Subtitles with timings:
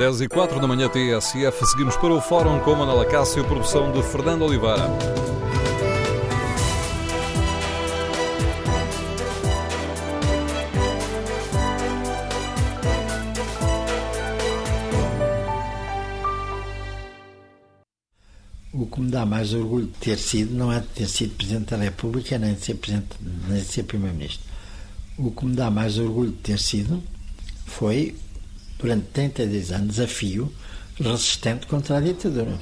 [0.00, 1.66] 10 e 4 da manhã TSF.
[1.66, 4.88] Seguimos para o Fórum com Manuela Cássio, produção de Fernando Oliveira.
[18.72, 21.72] O que me dá mais orgulho de ter sido não é de ter sido Presidente
[21.72, 24.48] da República nem de ser, Presidente, nem de ser Primeiro-Ministro.
[25.18, 27.02] O que me dá mais orgulho de ter sido
[27.66, 28.16] foi,
[28.80, 30.52] durante 32 anos, desafio
[30.98, 32.58] resistente contra a ditadura.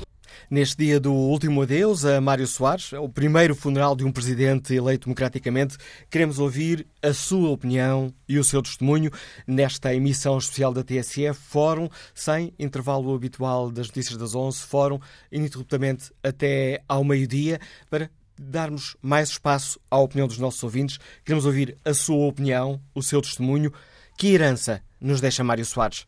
[0.50, 5.04] Neste dia do último adeus a Mário Soares, o primeiro funeral de um presidente eleito
[5.04, 5.76] democraticamente,
[6.09, 9.10] queremos ouvir a sua opinião e o seu testemunho
[9.46, 14.98] nesta emissão especial da TSF, Fórum, sem intervalo habitual das notícias das 11, Fórum,
[15.30, 20.98] ininterruptamente até ao meio-dia, para darmos mais espaço à opinião dos nossos ouvintes.
[21.26, 23.70] Queremos ouvir a sua opinião, o seu testemunho.
[24.16, 26.07] Que herança nos deixa Mário Soares?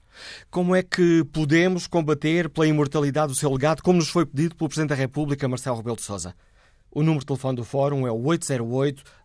[0.50, 4.68] Como é que podemos combater pela imortalidade do seu legado, como nos foi pedido pelo
[4.68, 6.34] Presidente da República, Marcelo Rebelo de Sousa?
[6.90, 8.20] O número de telefone do Fórum é o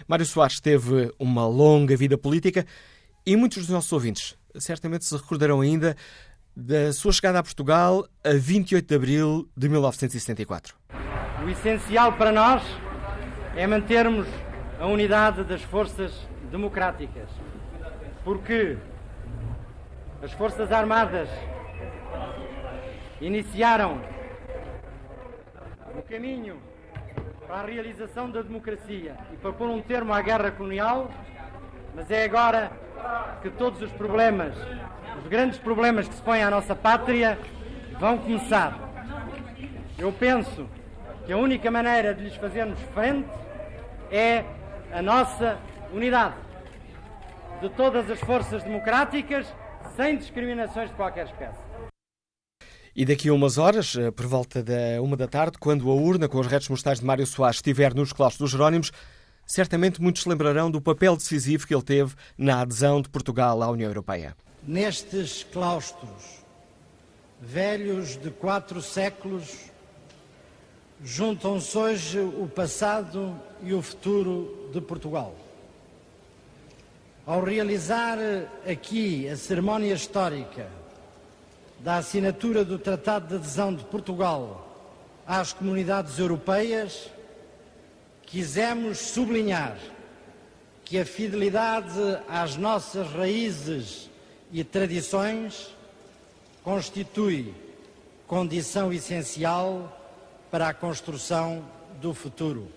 [0.07, 2.65] Mário Soares teve uma longa vida política
[3.25, 5.95] e muitos dos nossos ouvintes certamente se recordarão ainda
[6.55, 10.75] da sua chegada a Portugal a 28 de abril de 1974.
[11.43, 12.63] O essencial para nós
[13.55, 14.27] é mantermos
[14.79, 16.11] a unidade das forças
[16.51, 17.29] democráticas,
[18.23, 18.77] porque
[20.21, 21.29] as Forças Armadas
[23.19, 24.01] iniciaram
[25.97, 26.57] o caminho
[27.47, 31.11] para a realização da democracia e para pôr um termo à guerra colonial,
[31.95, 32.71] mas é agora
[33.41, 34.55] que todos os problemas,
[35.21, 37.37] os grandes problemas que se põem à nossa pátria,
[37.99, 38.79] vão começar.
[39.97, 40.67] Eu penso
[41.25, 43.29] que a única maneira de lhes fazermos frente
[44.11, 44.43] é
[44.91, 45.57] a nossa
[45.93, 46.35] unidade
[47.61, 49.47] de todas as forças democráticas,
[49.95, 51.61] sem discriminações de qualquer espécie.
[52.95, 56.27] E daqui a umas horas, eh, por volta da uma da tarde, quando a urna
[56.27, 58.91] com os restos mortais de Mário Soares estiver nos claustros dos Jerónimos,
[59.45, 63.69] certamente muitos se lembrarão do papel decisivo que ele teve na adesão de Portugal à
[63.69, 64.35] União Europeia.
[64.65, 66.43] Nestes claustros,
[67.41, 69.71] velhos de quatro séculos,
[71.03, 75.35] juntam-se hoje o passado e o futuro de Portugal.
[77.25, 78.17] Ao realizar
[78.69, 80.67] aqui a cerimónia histórica
[81.79, 84.69] da assinatura do Tratado de Adesão de Portugal
[85.27, 87.09] às comunidades europeias,
[88.33, 89.77] quisemos sublinhar
[90.83, 94.09] que a fidelidade às nossas raízes
[94.51, 95.71] e tradições
[96.63, 97.53] constitui
[98.25, 100.01] condição essencial
[100.49, 101.63] para a construção
[102.01, 102.67] do futuro.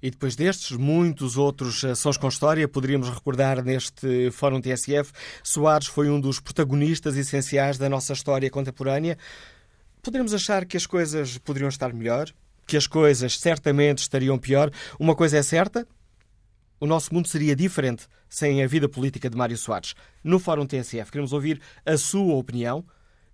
[0.00, 5.10] E depois destes, muitos outros eh, sons com história, poderíamos recordar neste Fórum TSF,
[5.42, 9.18] Soares foi um dos protagonistas essenciais da nossa história contemporânea.
[10.00, 12.32] Poderíamos achar que as coisas poderiam estar melhor,
[12.66, 14.70] que as coisas certamente estariam pior.
[14.98, 15.86] Uma coisa é certa,
[16.80, 19.94] o nosso mundo seria diferente sem a vida política de Mário Soares.
[20.22, 22.84] No Fórum TSF, queremos ouvir a sua opinião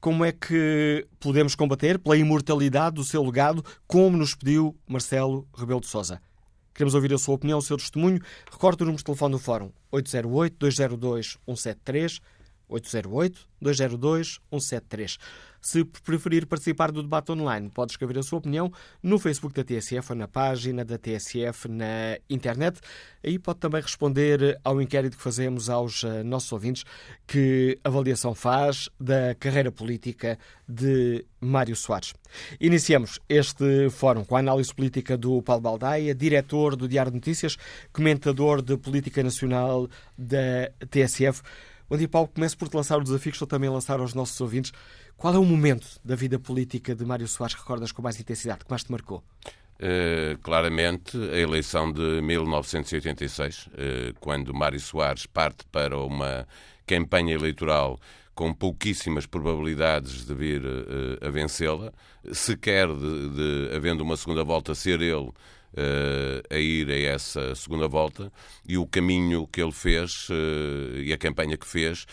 [0.00, 5.80] Como é que podemos combater pela imortalidade do seu legado, como nos pediu Marcelo Rebelo
[5.80, 6.20] de Sousa?
[6.74, 8.20] Queremos ouvir a sua opinião, o seu testemunho.
[8.50, 12.20] Recorde o número de telefone do Fórum 808-202-173
[12.70, 15.18] 808-202-173.
[15.64, 18.70] Se preferir participar do debate online, pode escrever a sua opinião
[19.02, 22.78] no Facebook da TSF ou na página da TSF na internet.
[23.24, 26.84] Aí pode também responder ao inquérito que fazemos aos eh, nossos ouvintes
[27.26, 30.38] que avaliação faz da carreira política
[30.68, 32.12] de Mário Soares.
[32.60, 37.56] Iniciamos este fórum com a análise política do Paulo Baldaia, diretor do Diário de Notícias,
[37.90, 39.88] comentador de política nacional
[40.18, 41.40] da TSF.
[41.86, 42.28] Bom dia, Paulo.
[42.28, 44.72] Começo por te lançar o desafio que estou também a lançar aos nossos ouvintes.
[45.16, 48.64] Qual é o momento da vida política de Mário Soares que recordas com mais intensidade,
[48.64, 49.22] que mais te marcou?
[49.74, 53.70] Uh, claramente, a eleição de 1986, uh,
[54.20, 56.46] quando Mário Soares parte para uma
[56.86, 57.98] campanha eleitoral
[58.34, 61.92] com pouquíssimas probabilidades de vir uh, a vencê-la,
[62.32, 65.32] sequer de, de, havendo uma segunda volta, ser ele
[66.50, 68.32] a ir a essa segunda volta
[68.64, 70.28] e o caminho que ele fez
[71.02, 72.06] e a campanha que fez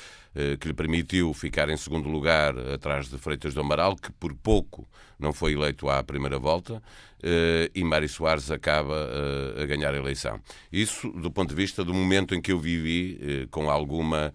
[0.59, 4.87] que lhe permitiu ficar em segundo lugar atrás de Freitas do Amaral, que por pouco
[5.19, 6.81] não foi eleito à primeira volta,
[7.23, 10.39] eh, e Mário Soares acaba eh, a ganhar a eleição.
[10.71, 14.33] Isso do ponto de vista do momento em que eu vivi eh, com alguma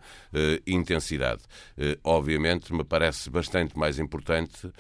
[0.66, 1.42] intensidade.
[2.04, 4.70] Obviamente, me parece bastante mais importante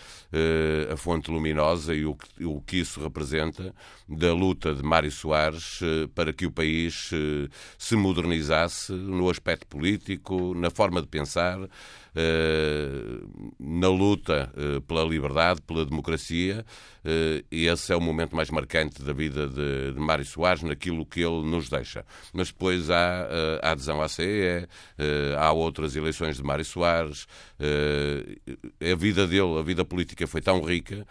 [0.92, 3.74] a fonte luminosa e o que isso representa
[4.06, 5.80] da luta de Mário Soares
[6.14, 7.10] para que o país
[7.78, 11.58] se modernizasse no aspecto político, na forma de pensar,
[13.58, 14.50] na luta
[14.86, 16.64] pela liberdade, pela democracia.
[17.50, 21.42] Esse é o momento mais marcante da vida de, de Mário Soares, naquilo que ele
[21.46, 22.04] nos deixa.
[22.32, 23.28] Mas depois há
[23.62, 27.26] a adesão à CE, eh, há outras eleições de Mário Soares.
[28.80, 31.06] A vida dele, a vida política foi tão rica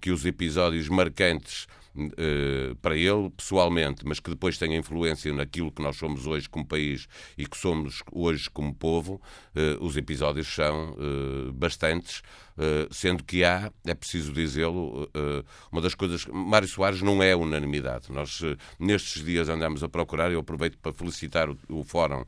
[0.00, 1.66] que os episódios marcantes
[1.98, 6.64] Uh, para ele pessoalmente, mas que depois tenha influência naquilo que nós somos hoje como
[6.64, 9.20] país e que somos hoje como povo,
[9.54, 12.22] uh, os episódios são uh, bastantes.
[12.58, 16.26] Eh, sendo que há, é preciso dizê-lo, eh, uma das coisas.
[16.26, 18.10] Mário Soares não é unanimidade.
[18.10, 22.24] Nós, eh, nestes dias, andamos a procurar, eu aproveito para felicitar o, Fórum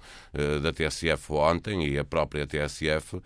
[0.63, 3.21] da TSF ontem e a própria TSF,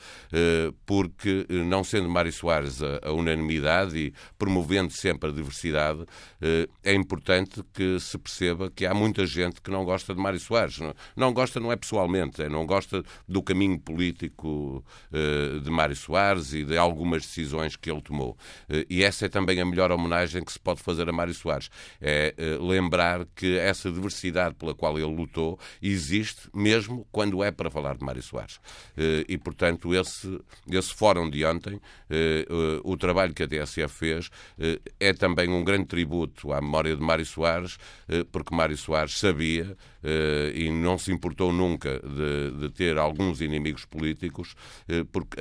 [0.87, 6.05] porque, não sendo Mário Soares a, unanimidade e promovendo sempre a diversidade,
[6.83, 10.81] é importante que se perceba que há muita gente que não gosta de Mário Soares.
[11.15, 14.85] Não, gosta, não é pessoalmente, é, não gosta do caminho político
[15.63, 18.37] de Mário Soares e de algo algumas decisões que ele tomou.
[18.69, 21.69] Eh, e essa é também a melhor homenagem que se pode fazer a Mário Soares.
[22.01, 27.71] É eh, lembrar que essa diversidade pela qual ele lutou existe mesmo quando é para
[27.71, 28.61] falar de Mário Soares.
[28.97, 31.81] Eh, e, portanto, esse, esse fórum de ontem,
[32.85, 34.31] o trabalho que a TSF fez,
[35.01, 37.77] é também um grande tributo à memória de Mário Soares,
[38.31, 39.77] porque Mário Soares sabia
[40.55, 44.55] e não se importou nunca de, de ter alguns inimigos políticos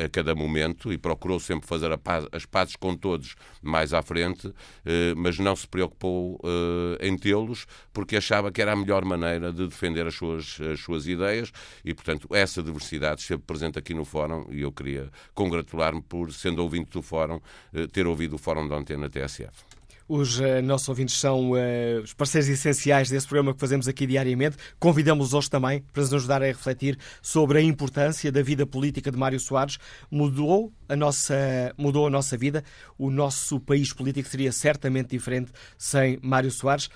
[0.03, 4.53] a cada momento e procurou sempre fazer paz, as pazes com todos mais à frente,
[4.85, 9.51] eh, mas não se preocupou eh, em tê-los porque achava que era a melhor maneira
[9.51, 11.51] de defender as suas, as suas ideias
[11.83, 16.61] e, portanto, essa diversidade esteve presente aqui no Fórum e eu queria congratular-me por, sendo
[16.61, 17.39] ouvinte do Fórum,
[17.73, 19.72] eh, ter ouvido o Fórum da Antena TSF.
[20.07, 24.57] Os uh, nossos ouvintes são uh, os parceiros essenciais desse programa que fazemos aqui diariamente.
[24.79, 29.17] Convidamos-los hoje também para nos ajudar a refletir sobre a importância da vida política de
[29.17, 29.77] Mário Soares.
[30.11, 31.35] Mudou a nossa,
[31.77, 32.63] mudou a nossa vida.
[32.97, 36.89] O nosso país político seria certamente diferente sem Mário Soares.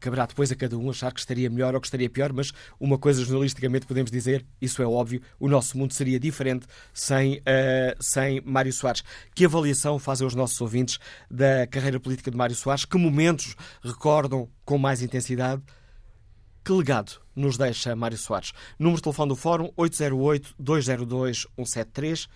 [0.00, 2.96] Caberá depois a cada um achar que estaria melhor ou que estaria pior, mas uma
[2.98, 7.42] coisa jornalisticamente podemos dizer, isso é óbvio, o nosso mundo seria diferente sem, uh,
[8.00, 9.02] sem Mário Soares.
[9.34, 10.98] Que avaliação fazem os nossos ouvintes
[11.30, 12.84] da carreira política de Mário Soares?
[12.84, 15.60] Que momentos recordam com mais intensidade?
[16.64, 18.52] Que legado nos deixa Mário Soares?
[18.78, 22.28] Número de telefone do Fórum 808-202-173,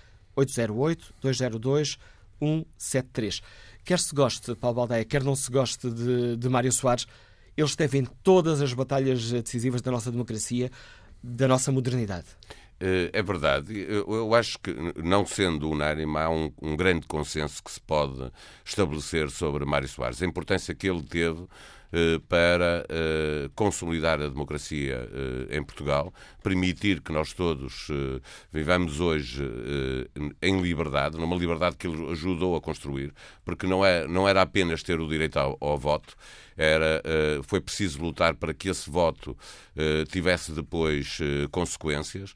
[2.40, 3.42] 808-202-173.
[3.84, 7.06] Quer se goste, Paulo Baldeia, quer não se goste de, de Mário Soares,
[7.56, 10.70] ele esteve em todas as batalhas decisivas da nossa democracia,
[11.22, 12.26] da nossa modernidade.
[12.82, 13.86] Eh, é verdade.
[13.88, 18.28] Eu acho que, não sendo unânime, há um, um, grande consenso que se pode
[18.64, 20.20] estabelecer sobre Mário Soares.
[20.20, 21.46] A importância que ele teve
[21.92, 25.08] eh, para eh, consolidar a democracia
[25.48, 26.12] em Portugal,
[26.42, 27.88] permitir que nós todos
[28.50, 29.42] vivamos hoje
[30.40, 33.14] em liberdade, numa liberdade que ele ajudou a construir,
[33.44, 36.16] porque não, é, não era apenas ter o direito ao, ao voto,
[36.56, 39.36] era, uh, foi preciso lutar para que esse voto
[39.76, 42.34] uh, tivesse depois uh, consequências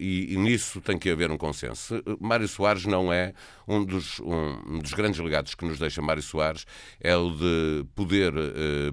[0.00, 2.02] e, e, nisso tem que haver um consenso.
[2.20, 3.32] Mário Soares não é
[3.68, 6.66] um dos, um, um dos grandes legados que nos deixa Mário Soares
[7.00, 8.32] é o de poder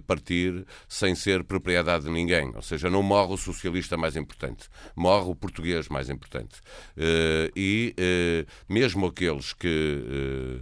[0.05, 5.31] partir sem ser propriedade de ninguém, ou seja, não morre o socialista mais importante, morre
[5.31, 6.61] o português mais importante.
[7.55, 7.95] e
[8.69, 10.61] mesmo aqueles que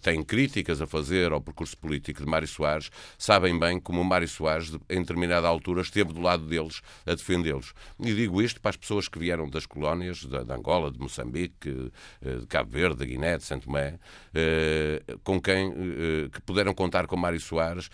[0.00, 4.74] têm críticas a fazer ao percurso político de Mário Soares sabem bem como Mário Soares,
[4.88, 7.74] em determinada altura, esteve do lado deles a defendê-los.
[8.00, 11.90] E digo isto para as pessoas que vieram das colónias, de Angola, de Moçambique,
[12.22, 13.98] eh, de Cabo Verde, de Guiné, de Santo Tomé,
[14.34, 17.90] eh, com quem eh, que puderam contar com Mário Soares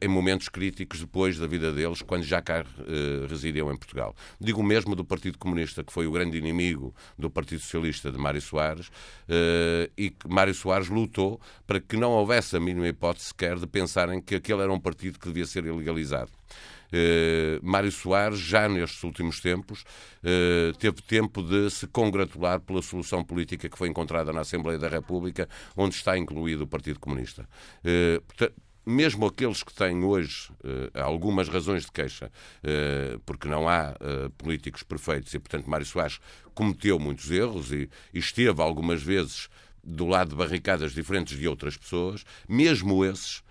[0.00, 2.64] em momentos críticos depois da vida deles, quando já cá
[3.28, 4.14] residiam em Portugal.
[4.40, 8.18] Digo o mesmo do Partido Comunista, que foi o grande inimigo do Partido Socialista de
[8.18, 8.90] Mário Soares,
[9.96, 13.89] e que Mário Soares lutou para que não houvesse a mínima hipótese sequer de pensar
[13.90, 16.30] pensarem que aquele era um partido que devia ser ilegalizado.
[16.92, 23.24] Uh, Mário Soares, já nestes últimos tempos, uh, teve tempo de se congratular pela solução
[23.24, 27.48] política que foi encontrada na Assembleia da República, onde está incluído o Partido Comunista.
[27.84, 28.52] Uh,
[28.84, 34.30] mesmo aqueles que têm hoje uh, algumas razões de queixa, uh, porque não há uh,
[34.30, 36.18] políticos perfeitos e, portanto, Mário Soares
[36.54, 39.48] cometeu muitos erros e, e, esteve algumas vezes
[39.82, 43.49] do lado de barricadas diferentes de outras pessoas, mesmo esses eh,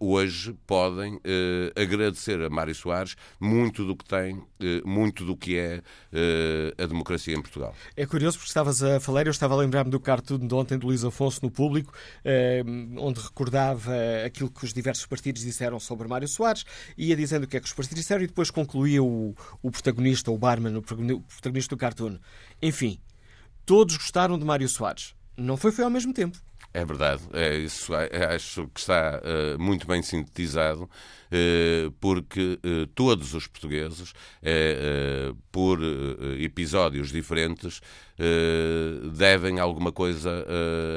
[0.00, 5.56] hoje podem eh, agradecer a Mário Soares muito do que tem, eh, muito do que
[5.56, 5.82] é
[6.82, 7.74] a democracia em Portugal.
[7.96, 10.86] É curioso porque estavas a falar, eu estava a lembrar-me do cartoon de ontem do
[10.86, 11.92] Luís Afonso no público,
[12.98, 13.92] onde recordava
[14.24, 16.64] aquilo que os diversos partidos disseram sobre Mário Soares,
[16.96, 20.30] ia dizendo o que é que os partidos disseram e depois concluía o, o protagonista,
[20.30, 22.18] o barman, o protagonista do cartoon.
[22.60, 22.98] Enfim,
[23.64, 25.14] todos gostaram de Mário Soares.
[25.36, 26.38] Não foi, foi ao mesmo tempo.
[26.72, 27.94] É verdade, é, isso.
[27.94, 30.88] É, acho que está uh, muito bem sintetizado,
[32.00, 34.12] porque uh, todos os portugueses,
[35.50, 35.80] por
[36.40, 37.80] episódios diferentes,
[39.12, 40.44] devem alguma coisa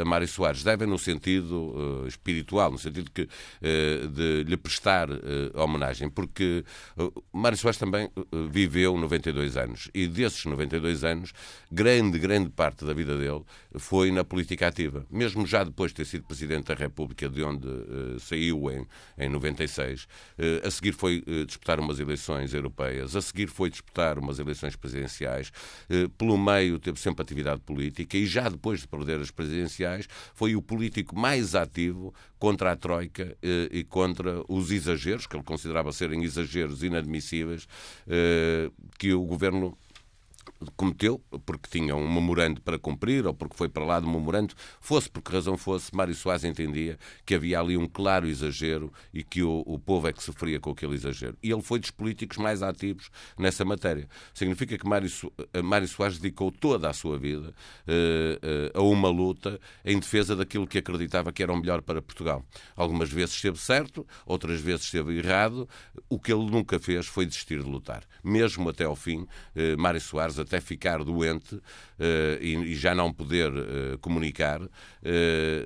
[0.01, 0.63] a Mário Soares.
[0.63, 5.09] Devem no sentido espiritual, no sentido de lhe prestar
[5.53, 6.63] homenagem, porque
[7.31, 8.09] Mário Soares também
[8.49, 11.33] viveu 92 anos e desses 92 anos,
[11.71, 13.43] grande, grande parte da vida dele
[13.75, 17.67] foi na política ativa, mesmo já depois de ter sido Presidente da República, de onde
[18.19, 18.61] saiu
[19.17, 20.07] em 96.
[20.37, 24.75] Eh, a seguir foi uh, disputar umas eleições europeias, a seguir foi disputar umas eleições
[24.75, 25.51] presidenciais.
[26.17, 30.61] pelo meio teve sempre atividade política e já depois de perder as presidenciais foi o
[30.61, 33.37] político mais ativo contra a Troika
[33.71, 37.67] e contra os exageros, que ele considerava serem exageros inadmissíveis,
[38.97, 39.77] que o governo
[40.75, 45.09] cometeu, porque tinha um memorando para cumprir, ou porque foi para lá do memorando, fosse
[45.09, 49.41] por que razão fosse, Mário Soares entendia que havia ali um claro exagero e que
[49.43, 51.37] o, o povo é que sofria com aquele exagero.
[51.41, 54.07] E ele foi dos políticos mais ativos nessa matéria.
[54.33, 55.09] Significa que Mário,
[55.53, 60.35] eh, Mário Soares dedicou toda a sua vida uh, uh, a uma luta em defesa
[60.35, 62.45] daquilo que acreditava que era o melhor para Portugal.
[62.75, 65.67] Algumas vezes esteve certo, outras vezes esteve errado.
[66.09, 68.03] O que ele nunca fez foi desistir de lutar.
[68.23, 71.61] Mesmo até ao fim, uh, Mário Soares até ficar doente uh,
[72.41, 74.69] e, e, já não poder uh, comunicar, uh,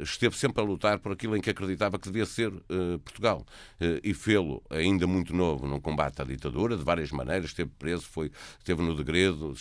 [0.03, 2.51] esteve sempre a lutar por aquilo em que acreditava que devia ser
[3.03, 3.45] Portugal.
[4.03, 7.49] e fê-lo, ainda muito novo, num combate à ditadura, de várias maneiras.
[7.49, 9.53] Esteve preso, foi, esteve no degredo,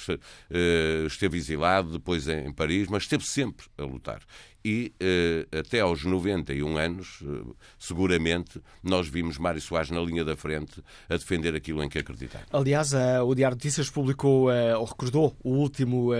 [1.07, 4.21] esteve exilado, depois em Paris, mas esteve sempre a lutar
[4.64, 10.35] e uh, até aos 91 anos, uh, seguramente, nós vimos Mário Soares na linha da
[10.37, 12.44] frente a defender aquilo em que acreditava.
[12.50, 16.11] Aliás, o Diário de Notícias publicou, ou recordou, o último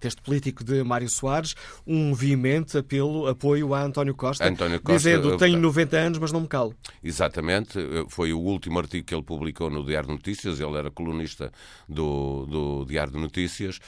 [0.00, 1.54] texto político de Mário Soares,
[1.86, 6.40] um veemente apelo, apoio a António Costa, António Costa dizendo tenho 90 anos, mas não
[6.40, 6.74] me calo.
[7.02, 11.52] Exatamente, foi o último artigo que ele publicou no Diário de Notícias, ele era colunista
[11.88, 13.80] do, do Diário de Notícias,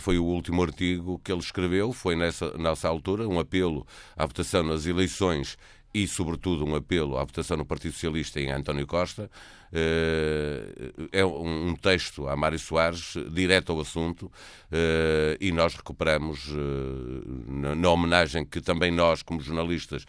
[0.00, 4.62] foi o último artigo que ele escreveu, foi nessa, nessa altura um apelo à votação
[4.62, 5.56] nas eleições
[5.94, 9.30] e, sobretudo, um apelo à votação no Partido Socialista em António Costa.
[9.74, 14.30] Eh, é um texto a Mário Soares, direto ao assunto,
[14.70, 20.04] eh, e nós recuperamos, eh, na homenagem que também nós, como jornalistas,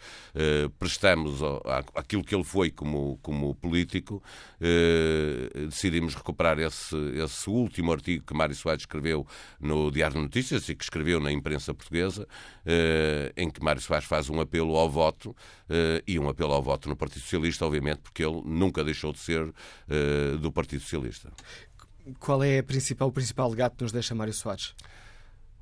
[0.78, 1.40] prestamos
[1.94, 4.22] àquilo que ele foi como, como político,
[5.66, 9.26] decidimos recuperar esse, esse último artigo que Mário Soares escreveu
[9.60, 12.26] no Diário de Notícias e que escreveu na imprensa portuguesa,
[13.36, 15.34] em que Mário Soares faz um apelo ao voto
[16.06, 19.52] e um apelo ao voto no Partido Socialista, obviamente, porque ele nunca deixou de ser
[20.40, 21.30] do Partido Socialista.
[22.18, 24.74] Qual é principal, o principal legado que nos deixa Mário Soares?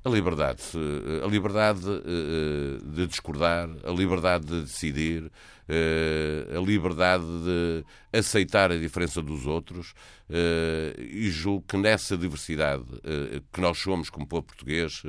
[0.05, 0.61] A liberdade.
[1.23, 5.31] A liberdade eh, de discordar, a liberdade de decidir,
[6.55, 7.83] a liberdade de
[8.17, 9.93] aceitar a diferença dos outros
[10.97, 15.03] e julgo que nessa diversidade uh, que nós somos como povo português,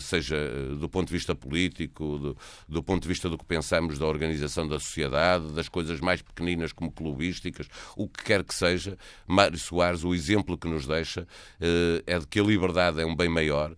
[0.00, 0.36] seja
[0.78, 2.36] do ponto de vista político, do,
[2.68, 6.72] do, ponto de vista do que pensamos da organização da sociedade, das coisas mais pequeninas
[6.72, 11.26] como clubísticas, o que quer que seja, Mário Soares, o exemplo que nos deixa
[12.06, 13.74] é de que a liberdade é um bem maior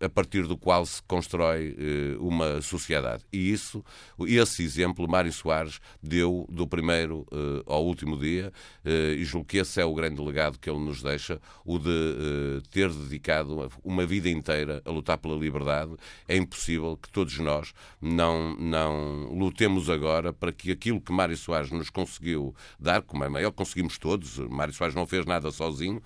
[0.00, 1.76] a partir do qual se constrói
[2.18, 3.24] uma sociedade.
[3.32, 3.84] E isso,
[4.26, 7.26] esse exemplo Mário Soares deu do primeiro
[7.66, 8.52] ao último dia,
[8.84, 12.62] e julgo que esse é o grande legado que ele nos deixa, o de uh,
[12.70, 15.92] ter dedicado uma vida inteira a lutar pela liberdade.
[16.26, 21.70] É impossível que todos nós não, não lutemos agora para que aquilo que Mário Soares
[21.70, 24.38] nos conseguiu dar, como é maior, conseguimos todos.
[24.38, 26.02] Mário Soares não fez nada sozinho,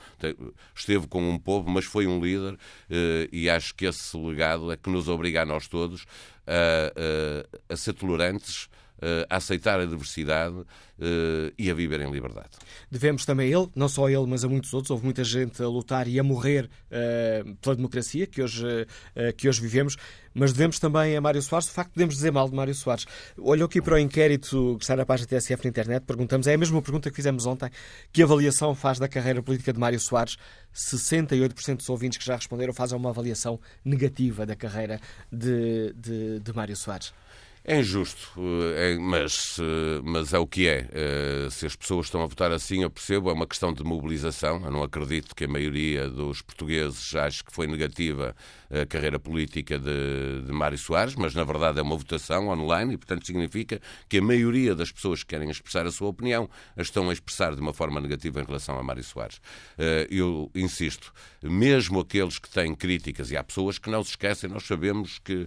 [0.75, 2.59] esteve com um povo, mas foi um líder,
[3.31, 6.05] e acho que esse legado é que nos obriga a nós todos
[6.47, 6.93] a,
[7.71, 8.69] a, a ser tolerantes,
[9.29, 10.57] a aceitar a diversidade
[11.59, 12.51] e a viver em liberdade.
[12.91, 16.07] Devemos também ele, não só ele, mas a muitos outros, houve muita gente a lutar
[16.07, 16.71] e a morrer
[17.61, 18.87] pela democracia que hoje,
[19.37, 19.97] que hoje vivemos,
[20.33, 23.05] mas devemos também a Mário Soares, de facto podemos dizer mal de Mário Soares.
[23.37, 26.59] Olhou aqui para o inquérito que está na página TSF na internet, perguntamos, é a
[26.59, 27.69] mesma pergunta que fizemos ontem,
[28.13, 30.37] que avaliação faz da carreira política de Mário Soares?
[30.75, 36.53] 68% dos ouvintes que já responderam fazem uma avaliação negativa da carreira de, de, de
[36.55, 37.13] Mário Soares.
[37.65, 38.29] É injusto,
[38.75, 39.57] é, mas,
[40.03, 40.89] mas é o que é.
[40.93, 41.49] é.
[41.49, 44.61] Se as pessoas estão a votar assim, eu percebo, é uma questão de mobilização.
[44.65, 48.35] Eu não acredito que a maioria dos portugueses ache que foi negativa
[48.69, 52.97] a carreira política de, de Mário Soares, mas na verdade é uma votação online e,
[52.97, 57.11] portanto, significa que a maioria das pessoas que querem expressar a sua opinião a estão
[57.11, 59.41] a expressar de uma forma negativa em relação a Mário Soares.
[60.11, 64.65] Eu insisto, mesmo aqueles que têm críticas, e há pessoas que não se esquecem, nós
[64.65, 65.47] sabemos que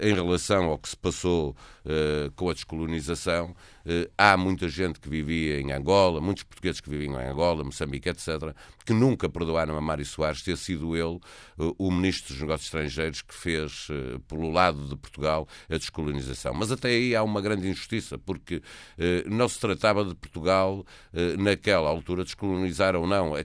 [0.00, 5.08] em relação ao que se passou uh, com a descolonização, uh, há muita gente que
[5.08, 8.54] vivia em Angola, muitos portugueses que viviam em Angola, Moçambique, etc.,
[8.84, 11.20] que nunca perdoaram a Mário Soares ter sido ele
[11.58, 13.88] uh, o ministro dos Negócios Estrangeiros que fez,
[14.28, 16.52] pelo lado de Portugal, a descolonização.
[16.54, 18.62] Mas até aí há uma grande injustiça, porque
[19.26, 20.84] não se tratava de Portugal,
[21.38, 23.36] naquela altura, descolonizar ou não.
[23.36, 23.44] É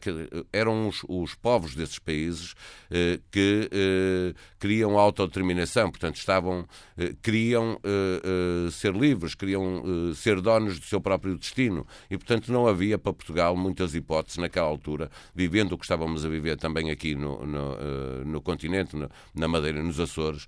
[0.51, 2.53] eram os, os povos desses países
[3.31, 3.69] que
[4.59, 6.65] queriam autodeterminação, portanto, estavam,
[7.35, 11.85] queriam uh, uh, ser livres, queriam uh, ser donos do seu próprio destino.
[12.09, 16.29] E, portanto, não havia para Portugal muitas hipóteses naquela altura, vivendo o que estávamos a
[16.29, 20.47] viver também aqui no, no, no continente, no, na Madeira, nos Açores,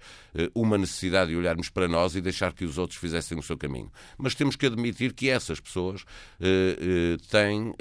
[0.56, 3.92] uma necessidade de olharmos para nós e deixar que os outros fizessem o seu caminho.
[4.18, 6.06] Mas temos que admitir que essas pessoas
[7.30, 7.74] têm,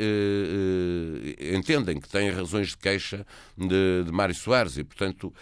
[1.55, 5.33] entendem que têm razões de queixa de, de Mário Soares e, portanto,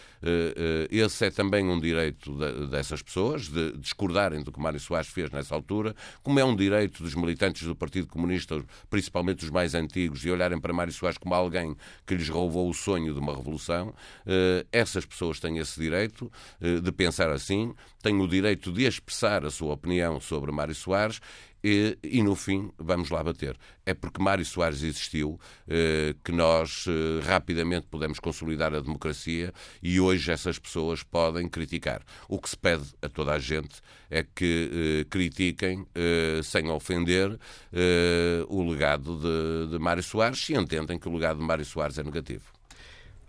[0.91, 5.31] esse é também um direito de, dessas pessoas, de, discordarem do que Mário Soares fez
[5.31, 10.21] nessa altura, como é um direito dos militantes do Partido Comunista, principalmente os mais antigos,
[10.21, 13.95] de olharem para Mário Soares como alguém que lhes roubou o sonho de uma revolução.
[14.27, 16.31] Eh, essas pessoas têm esse direito
[16.61, 21.21] eh, de pensar assim, têm o direito de expressar a sua opinião sobre Mário Soares
[21.65, 23.57] e, e, no fim, vamos lá bater.
[23.87, 29.51] É porque Mário Soares existiu eh, que nós eh, rapidamente pudemos consolidar a democracia
[29.83, 32.03] e hoje essas pessoas podem criticar.
[32.29, 33.81] O que se pede a toda a gente
[34.11, 37.39] é que eh, critiquem, eh, sem ofender,
[37.73, 41.99] eh, o legado de, de Mário Soares, se entendem que o legado de Mário Soares
[41.99, 42.45] é negativo.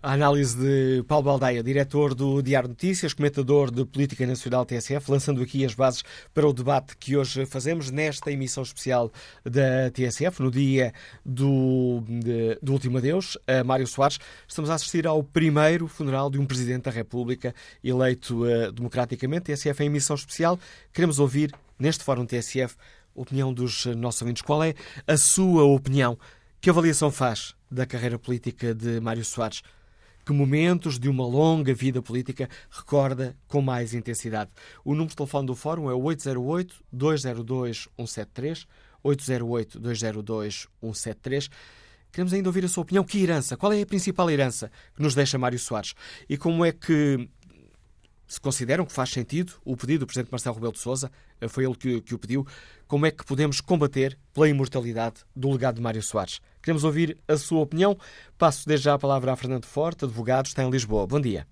[0.06, 5.42] A análise de Paulo Baldeia, diretor do Diário Notícias, comentador de Política Nacional TSF, lançando
[5.42, 9.10] aqui as bases para o debate que hoje fazemos nesta emissão especial
[9.44, 14.20] da TSF, no dia do, de, do último adeus, a Mário Soares.
[14.46, 19.52] Estamos a assistir ao primeiro funeral de um Presidente da República eleito uh, democraticamente.
[19.52, 20.56] TSF em emissão especial.
[20.92, 22.76] Queremos ouvir, neste Fórum TSF,
[23.16, 24.42] a opinião dos nossos ouvintes.
[24.42, 24.72] Qual é
[25.04, 26.16] a sua opinião?
[26.60, 29.64] Que avaliação faz da carreira política de Mário Soares?
[30.26, 34.50] Que momentos de uma longa vida política recorda com mais intensidade.
[34.84, 38.66] O número de telefone do Fórum é 808-202-173,
[39.04, 41.48] 808-202-173.
[42.10, 43.04] Queremos ainda ouvir a sua opinião.
[43.04, 43.56] Que herança?
[43.56, 45.94] Qual é a principal herança que nos deixa Mário Soares?
[46.28, 47.30] E como é que
[48.26, 51.12] se consideram que faz sentido o pedido do Presidente Marcelo Rebelo de Sousa,
[51.48, 52.44] foi ele que, que, o pediu,
[52.88, 56.40] como é que podemos combater pela imortalidade do legado de Mário Soares?
[56.66, 57.94] Queremos ouvir a sua opinião.
[58.36, 61.06] Passo desde já a palavra a Fernando Forte, advogado, está em Lisboa.
[61.06, 61.46] Bom dia.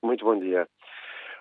[0.00, 0.64] Muito bom dia.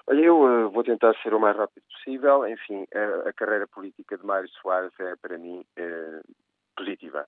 [0.08, 2.48] Olha, eu uh, vou tentar ser o mais rápido possível.
[2.48, 6.34] Enfim, a, a carreira política de Mário Soares é, para mim, uh,
[6.76, 7.28] positiva.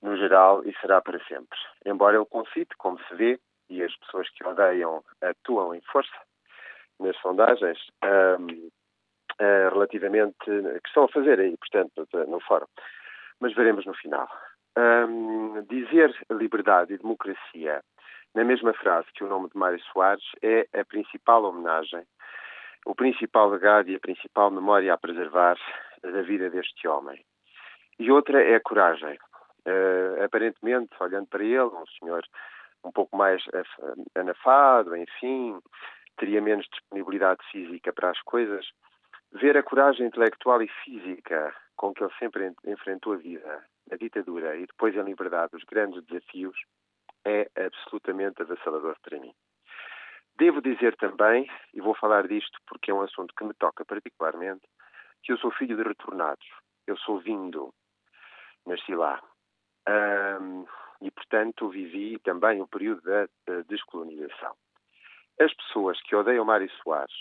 [0.00, 1.58] No geral, e será para sempre.
[1.84, 6.16] Embora ele concite, como se vê, e as pessoas que odeiam atuam em força,
[6.98, 8.70] nas sondagens uh,
[9.38, 12.66] eh, relativamente que estão a fazer aí, portanto, no fórum.
[13.38, 14.26] Mas veremos no final.
[14.78, 17.82] Um, dizer liberdade e democracia
[18.32, 22.04] na mesma frase que o nome de Mário Soares é a principal homenagem,
[22.86, 25.58] o principal legado e a principal memória a preservar
[26.00, 27.20] da vida deste homem.
[27.98, 29.18] E outra é a coragem.
[29.66, 32.22] Uh, aparentemente, olhando para ele, um senhor
[32.84, 33.42] um pouco mais
[34.14, 35.58] anafado, enfim,
[36.18, 38.64] teria menos disponibilidade física para as coisas,
[39.32, 44.56] ver a coragem intelectual e física com que ele sempre enfrentou a vida, a ditadura
[44.56, 46.56] e depois em liberdade os grandes desafios
[47.24, 49.34] é absolutamente avassalador para mim.
[50.36, 54.66] Devo dizer também, e vou falar disto porque é um assunto que me toca particularmente,
[55.22, 56.46] que eu sou filho de retornados.
[56.86, 57.74] Eu sou vindo,
[58.64, 59.20] nasci lá.
[59.88, 60.64] Um,
[61.00, 64.54] e, portanto, vivi também o período da descolonização
[65.40, 67.14] as pessoas que odeiam Mário Soares,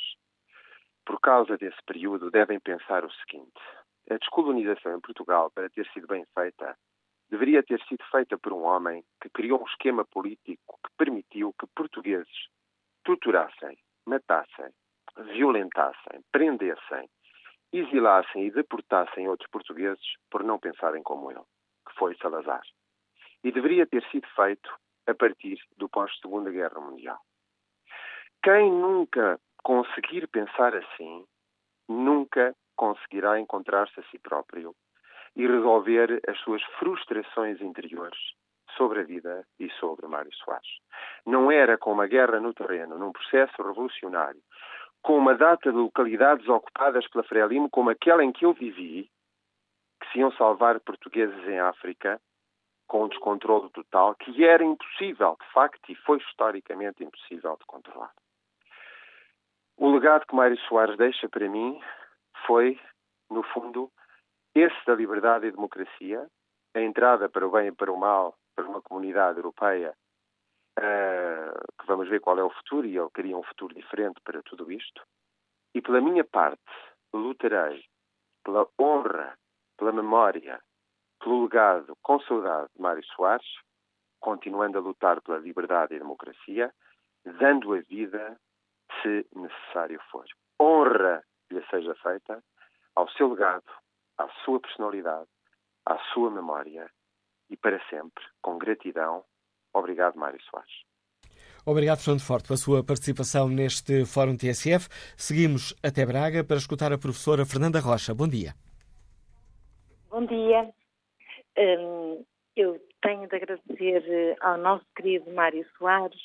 [1.06, 3.62] por causa desse período, devem pensar o seguinte:
[4.10, 6.78] a descolonização em Portugal, para ter sido bem feita,
[7.30, 11.68] deveria ter sido feita por um homem que criou um esquema político que permitiu que
[11.76, 12.48] portugueses
[13.04, 14.72] torturassem, matassem,
[15.34, 17.10] violentassem, prendessem,
[17.72, 21.44] exilassem e deportassem outros portugueses por não pensarem como ele,
[21.88, 22.64] que foi Salazar.
[23.44, 24.70] E deveria ter sido feito
[25.06, 27.20] a partir do pós-Segunda Guerra Mundial.
[28.44, 31.26] Quem nunca conseguir pensar assim,
[31.90, 34.74] nunca conseguirá encontrar-se a si próprio
[35.36, 38.20] e resolver as suas frustrações interiores
[38.78, 40.80] sobre a vida e sobre Mário Soares.
[41.26, 44.42] Não era com uma guerra no terreno, num processo revolucionário,
[45.02, 49.10] com uma data de localidades ocupadas pela Frelimo como aquela em que eu vivi,
[50.00, 52.22] que se iam salvar portugueses em África,
[52.88, 58.12] com um descontrole total, que era impossível, de facto, e foi historicamente impossível de controlar.
[59.76, 61.80] O legado que Mário Soares deixa para mim
[62.48, 62.80] foi,
[63.30, 63.92] no fundo,
[64.56, 66.26] esse da liberdade e democracia,
[66.74, 69.94] a entrada para o bem e para o mal para uma comunidade europeia
[70.80, 74.42] uh, que vamos ver qual é o futuro e ele queria um futuro diferente para
[74.42, 75.04] tudo isto.
[75.76, 76.64] E pela minha parte,
[77.14, 77.84] lutarei
[78.44, 79.38] pela honra,
[79.78, 80.60] pela memória,
[81.20, 83.48] pelo legado com saudade de Mário Soares,
[84.20, 86.74] continuando a lutar pela liberdade e democracia,
[87.40, 88.40] dando a vida
[89.02, 90.26] se necessário for.
[90.60, 92.44] Honra lhe seja feita
[92.96, 93.66] ao seu legado,
[94.18, 95.28] à sua personalidade,
[95.86, 96.90] à sua memória
[97.50, 99.24] e para sempre, com gratidão.
[99.74, 100.86] Obrigado, Mário Soares.
[101.66, 104.88] Obrigado, Fernando Forte, pela sua participação neste Fórum TSF.
[105.18, 108.16] Seguimos até Braga para escutar a professora Fernanda Rocha.
[108.16, 108.54] Bom dia.
[110.10, 110.74] Bom dia.
[111.58, 112.24] Hum,
[112.56, 116.20] eu tenho de agradecer eh, ao nosso querido Mário Soares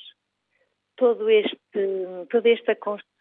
[0.97, 1.59] todo este,
[2.31, 3.12] toda esta construção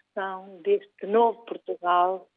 [0.62, 2.28] deste novo Portugal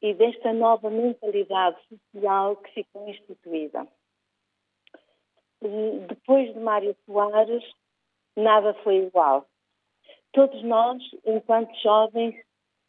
[0.00, 3.86] e desta nova mentalidade social que ficou instituída.
[6.08, 7.64] Depois de Mário Soares,
[8.36, 9.46] nada foi igual.
[10.32, 12.34] Todos nós, enquanto jovens,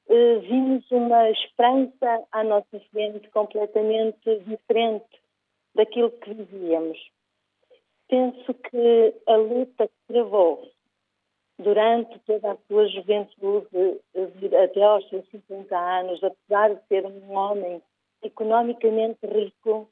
[0.09, 5.21] eh, vimos uma esperança à nossa frente completamente diferente
[5.75, 6.97] daquilo que vivíamos.
[8.07, 10.71] Penso que a luta que travou
[11.63, 14.01] durante toda a sua juventude,
[14.63, 17.81] até aos seus 50 anos, apesar de ser um homem
[18.21, 19.89] economicamente rico,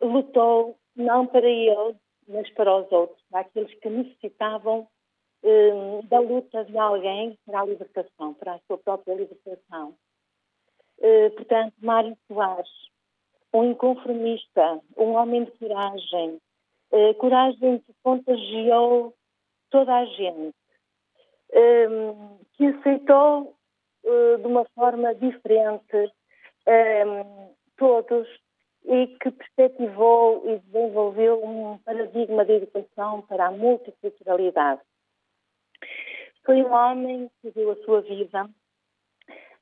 [0.00, 1.96] lutou não para ele,
[2.28, 4.86] mas para os outros, para aqueles que necessitavam
[5.42, 9.94] um, da luta de alguém para a libertação, para a sua própria libertação.
[10.98, 12.70] Uh, portanto, Mário Soares,
[13.52, 16.38] um inconformista, um homem de coragem,
[17.18, 19.14] coragem que contagiou
[19.70, 20.54] toda a gente,
[21.52, 23.56] um, que aceitou
[24.04, 26.12] uh, de uma forma diferente
[26.66, 28.28] um, todos
[28.84, 34.80] e que perspectivou e desenvolveu um paradigma de educação para a multiculturalidade.
[36.44, 38.48] Foi um homem que deu a sua vida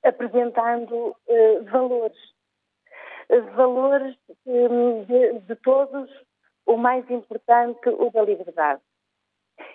[0.02, 2.18] apresentando uh, valores,
[3.54, 6.10] valores um, de, de todos,
[6.66, 8.80] o mais importante, o da liberdade.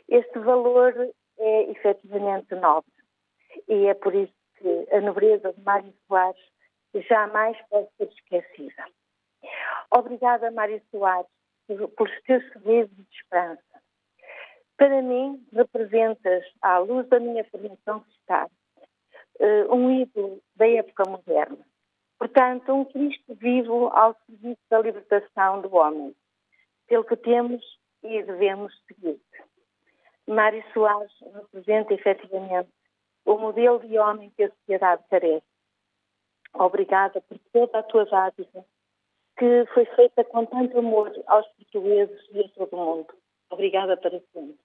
[0.07, 0.93] Este valor
[1.37, 2.91] é efetivamente nobre.
[3.67, 6.41] E é por isso que a nobreza de Mário Soares
[6.93, 8.85] jamais pode ser esquecida.
[9.91, 11.29] Obrigada, Mário Soares,
[11.67, 13.61] pelos teus sorrisos de esperança.
[14.77, 18.47] Para mim, representas, à luz da minha formação cristã,
[19.39, 21.57] eh, um ídolo da época moderna.
[22.17, 26.15] Portanto, um Cristo vivo ao serviço da libertação do homem,
[26.87, 27.63] pelo que temos
[28.03, 29.19] e devemos seguir.
[30.27, 32.69] Mário Soares representa efetivamente
[33.25, 35.45] o modelo de homem que a sociedade carece.
[36.53, 38.65] Obrigada por toda a tua dádiva,
[39.37, 43.07] que foi feita com tanto amor aos portugueses e a todo o mundo.
[43.49, 44.57] Obrigada para sempre.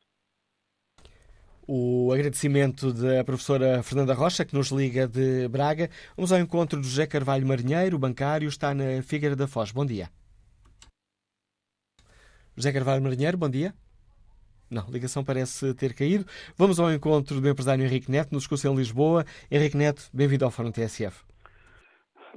[1.66, 5.88] O agradecimento da professora Fernanda Rocha, que nos liga de Braga.
[6.16, 9.70] Vamos ao encontro do José Carvalho Marinheiro, bancário, está na Figueira da Foz.
[9.70, 10.08] Bom dia.
[12.56, 13.72] José Carvalho Marinheiro, bom dia.
[14.70, 16.24] Não, a ligação parece ter caído.
[16.56, 19.24] Vamos ao encontro do empresário Henrique Neto, nos discurso em Lisboa.
[19.50, 21.24] Henrique Neto, bem-vindo ao Fórum TSF.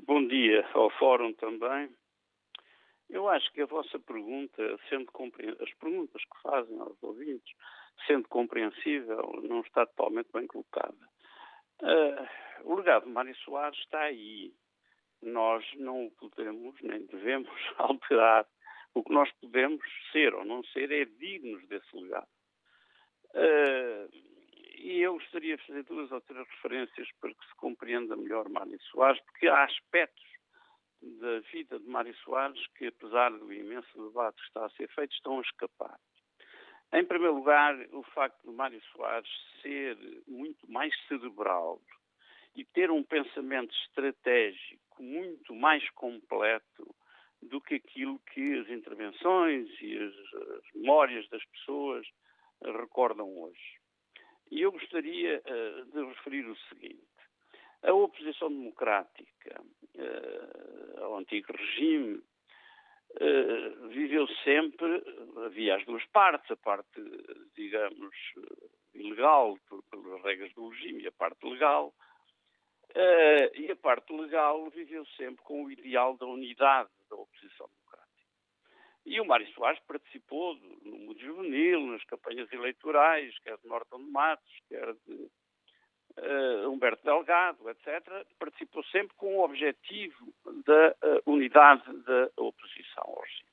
[0.08, 1.90] Bom dia ao Fórum também.
[3.08, 5.12] Eu acho que a vossa pergunta, sendo
[5.62, 7.54] as perguntas que fazem aos ouvintes,
[8.08, 10.98] sendo compreensível, não está totalmente bem colocada.
[11.84, 12.28] Uh,
[12.64, 14.52] o legado de Mário Soares está aí.
[15.22, 18.48] Nós não o podemos nem devemos alterar
[18.94, 22.28] o que nós podemos ser ou não ser é dignos desse legado.
[23.34, 24.10] Uh,
[24.76, 28.80] e eu gostaria de fazer duas ou três referências para que se compreenda melhor Mário
[28.84, 30.24] Soares, porque há aspectos
[31.02, 35.14] da vida de Mário Soares que, apesar do imenso debate que está a ser feito,
[35.14, 36.00] estão a escapar.
[36.94, 39.30] Em primeiro lugar, o facto de Mário Soares
[39.62, 41.82] ser muito mais cerebral
[42.56, 46.96] e ter um pensamento estratégico muito mais completo
[47.50, 50.14] do que aquilo que as intervenções e as,
[50.58, 52.06] as memórias das pessoas
[52.62, 53.84] recordam hoje.
[54.52, 57.02] E eu gostaria uh, de referir o seguinte.
[57.82, 59.62] A oposição democrática
[59.96, 62.22] uh, ao antigo regime
[63.20, 65.04] uh, viveu sempre,
[65.46, 67.02] havia as duas partes, a parte,
[67.56, 68.16] digamos,
[68.94, 69.58] ilegal,
[69.90, 71.94] pelas regras do regime, e a parte legal,
[73.56, 78.14] e a parte legal viveu sempre com o ideal da unidade da oposição democrática.
[79.06, 84.12] E o Mário Soares participou no mundo juvenil, nas campanhas eleitorais, quer de Norton de
[84.12, 85.30] Matos, quer de
[86.18, 90.34] uh, Humberto Delgado, etc., participou sempre com o objetivo
[90.66, 93.50] da uh, unidade da oposição ao regime.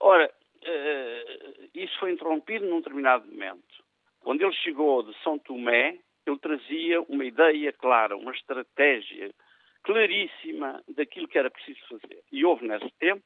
[0.00, 3.84] Ora, uh, isso foi interrompido num determinado momento.
[4.20, 9.32] Quando ele chegou de São Tomé, ele trazia uma ideia clara, uma estratégia
[9.84, 12.22] claríssima daquilo que era preciso fazer.
[12.32, 13.24] E houve nesse tempo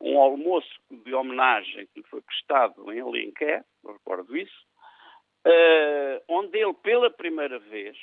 [0.00, 4.66] um almoço de homenagem que lhe foi prestado em Alenquer, recordo isso,
[5.46, 7.96] uh, onde ele, pela primeira vez,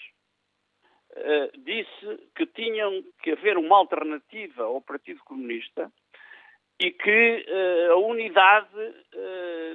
[1.12, 5.92] uh, disse que tinham que haver uma alternativa ao Partido Comunista
[6.80, 8.70] e que uh, a unidade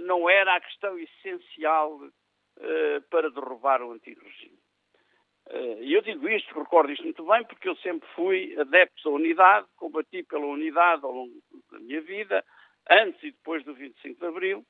[0.03, 2.01] não era a questão essencial
[3.11, 4.58] para derrubar o antigo regime.
[5.81, 9.67] E eu digo isto, recordo isto muito bem, porque eu sempre fui adepto da unidade,
[9.77, 11.33] combati pela unidade ao longo
[11.71, 12.45] da minha vida,
[12.89, 14.65] antes e depois do 25 de Abril,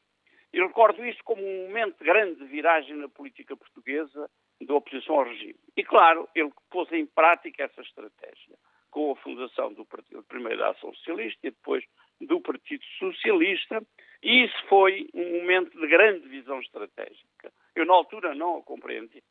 [0.52, 5.24] e recordo isto como um momento de grande viragem na política portuguesa da oposição ao
[5.24, 5.58] regime.
[5.76, 8.56] E, claro, ele pôs em prática essa estratégia,
[8.90, 11.84] com a fundação do Partido, primeiro da Ação Socialista e depois
[12.20, 13.82] do Partido Socialista,
[14.22, 17.52] e isso foi um momento de grande visão estratégica.
[17.74, 19.22] Eu, na altura, não a compreendi,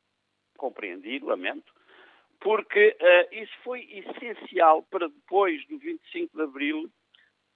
[0.58, 1.72] compreendi lamento,
[2.42, 6.92] porque uh, isso foi essencial para depois do 25 de Abril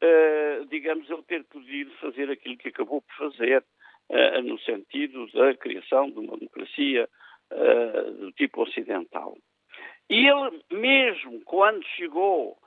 [0.01, 3.63] uh, digamos, ele ter podido fazer aquilo que acabou por fazer,
[4.09, 7.07] uh, no sentido da criação de uma democracia
[8.17, 9.37] do tipo ocidental.
[10.09, 12.57] E ele, mesmo quando chegou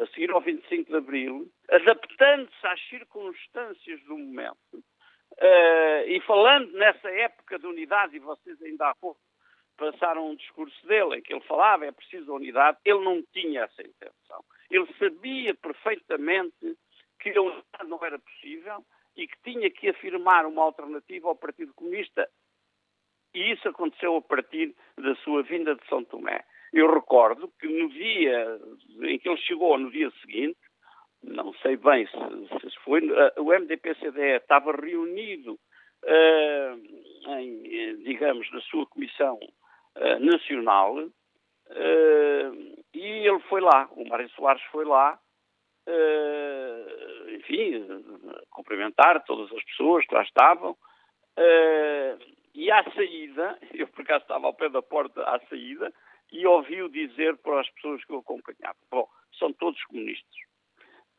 [0.00, 4.84] a seguir ao 25 de Abril, adaptando-se às circunstâncias do momento,
[6.06, 9.20] e falando nessa época de unidade, e vocês ainda há pouco
[9.76, 13.82] passaram um discurso dele em que ele falava é preciso unidade, ele não tinha essa
[13.82, 14.42] intenção.
[14.70, 16.76] Ele sabia perfeitamente
[17.20, 18.84] que a unidade não era possível
[19.16, 22.28] e que tinha que afirmar uma alternativa ao Partido Comunista.
[23.34, 26.42] E isso aconteceu a partir da sua vinda de São Tomé.
[26.72, 28.60] Eu recordo que no dia
[29.02, 30.58] em que ele chegou, no dia seguinte,
[31.22, 33.00] não sei bem se, se foi,
[33.38, 35.58] o MDP-CDE estava reunido,
[36.04, 39.38] uh, em, digamos, na sua comissão
[39.96, 40.96] uh, nacional,
[41.68, 45.18] Uh, e ele foi lá, o Mário Soares foi lá,
[47.38, 47.84] enfim,
[48.50, 50.76] cumprimentar todas as pessoas que lá estavam.
[52.54, 55.92] E à saída, eu por acaso estava ao pé da porta à saída,
[56.32, 60.45] e ouviu dizer para as pessoas que o acompanhavam: Bom, são todos comunistas.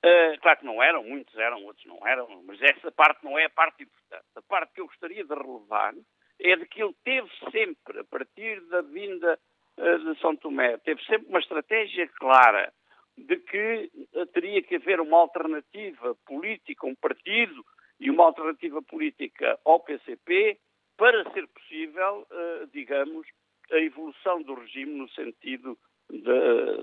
[0.04, 3.46] Uh, claro que não eram, muitos eram, outros não eram, mas essa parte não é
[3.46, 4.26] a parte importante.
[4.36, 5.94] A parte que eu gostaria de relevar
[6.40, 9.40] é de que ele teve sempre, a partir da vinda
[9.78, 12.74] eh, de São Tomé teve sempre uma estratégia clara
[13.18, 17.64] de que eh, teria que haver uma alternativa política, um partido
[18.00, 20.60] e uma alternativa política ao PCP
[20.98, 23.28] para ser possível, eh, digamos,
[23.72, 25.78] a evolução do regime no sentido
[26.10, 26.76] da,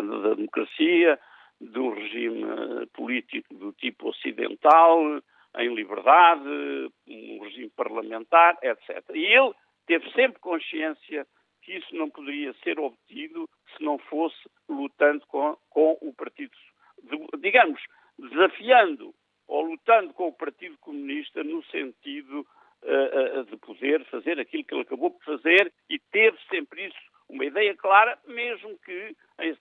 [0.00, 1.18] da democracia,
[1.72, 2.44] do regime
[2.92, 5.00] político do tipo ocidental,
[5.56, 6.48] em liberdade,
[7.08, 9.02] um regime parlamentar, etc.
[9.14, 9.52] E ele
[9.86, 11.26] teve sempre consciência
[11.62, 14.36] que isso não poderia ser obtido se não fosse
[14.68, 16.52] lutando com, com o Partido,
[17.38, 17.80] digamos,
[18.18, 19.14] desafiando
[19.46, 22.46] ou lutando com o Partido Comunista no sentido
[22.82, 26.98] uh, de poder fazer aquilo que ele acabou por fazer e teve sempre isso,
[27.28, 29.56] uma ideia clara, mesmo que em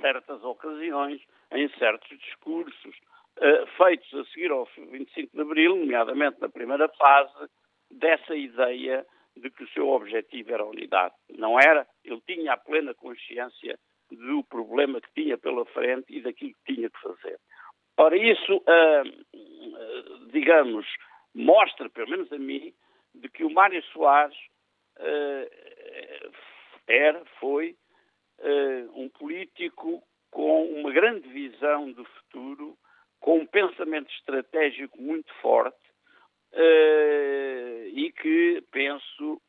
[0.00, 1.20] certas ocasiões,
[1.52, 2.96] em certos discursos
[3.38, 7.50] uh, feitos a seguir ao 25 de Abril, nomeadamente na primeira fase,
[7.90, 11.14] dessa ideia de que o seu objetivo era a unidade.
[11.30, 13.78] Não era, ele tinha a plena consciência
[14.10, 17.38] do problema que tinha pela frente e daquilo que tinha que fazer.
[17.96, 20.86] Ora, isso, uh, digamos,
[21.34, 22.72] mostra, pelo menos a mim,
[23.14, 24.36] de que o Mário Soares
[24.98, 26.32] uh,
[26.86, 27.76] era, foi
[28.40, 32.76] uh, um político com uma grande visão do futuro,
[33.20, 35.76] com um pensamento estratégico muito forte
[36.52, 39.40] uh, e que, penso,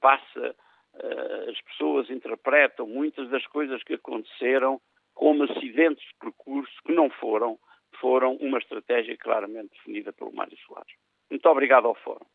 [0.00, 0.54] passa,
[1.48, 4.80] as pessoas interpretam muitas das coisas que aconteceram
[5.14, 7.58] como acidentes de percurso que não foram,
[8.00, 10.92] foram uma estratégia claramente definida pelo Mário Soares.
[11.30, 12.26] Muito obrigado ao Fórum.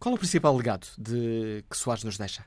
[0.00, 2.46] Qual é o principal legado de que Soares nos deixa?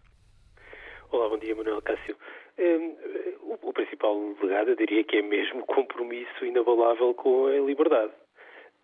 [1.12, 2.18] Olá, bom dia, Manuel Cássio.
[2.58, 2.96] Um,
[3.44, 8.12] o, o principal legado, eu diria que é mesmo compromisso inabalável com a liberdade.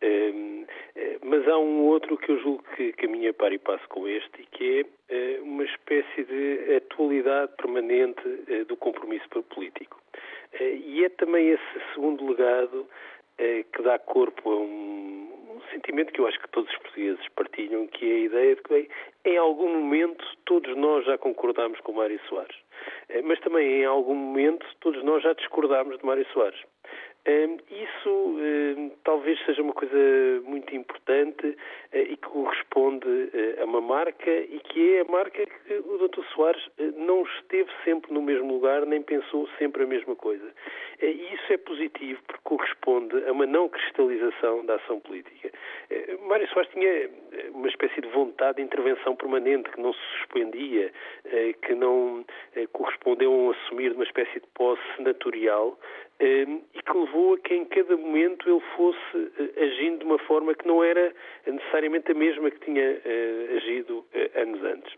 [0.03, 4.07] Um, eh, mas há um outro que eu julgo que caminha para e passo com
[4.07, 10.01] este e que é uh, uma espécie de atualidade permanente uh, do compromisso político.
[10.59, 12.85] E é também esse segundo legado
[13.37, 18.05] que dá corpo a um, sentimento que eu acho que todos os portugueses partilham, que
[18.05, 18.89] é a ideia de que, bem,
[19.23, 22.55] em algum momento, todos nós já concordámos com Mário Soares.
[23.23, 26.59] mas também, em algum momento, todos nós já discordámos de Mário Soares.
[27.25, 29.95] Isso talvez seja uma coisa
[30.43, 31.57] muito importante
[31.91, 36.07] eh, e que corresponde eh, a uma marca e que é a marca que o
[36.07, 36.23] Dr.
[36.33, 40.51] Soares eh, não esteve sempre no mesmo lugar nem pensou sempre a mesma coisa.
[41.01, 45.51] E isso é positivo porque corresponde a uma não cristalização da ação política.
[46.27, 47.09] Mário Soares tinha
[47.53, 50.91] uma espécie de vontade de intervenção permanente que não se suspendia,
[51.63, 52.23] que não
[52.73, 55.75] correspondeu a um assumir de uma espécie de posse senatorial
[56.23, 60.53] e que levou a que em cada momento ele fosse eh, agindo de uma forma
[60.53, 61.13] que não era
[61.47, 64.93] necessariamente a mesma que tinha eh, agido eh, anos antes.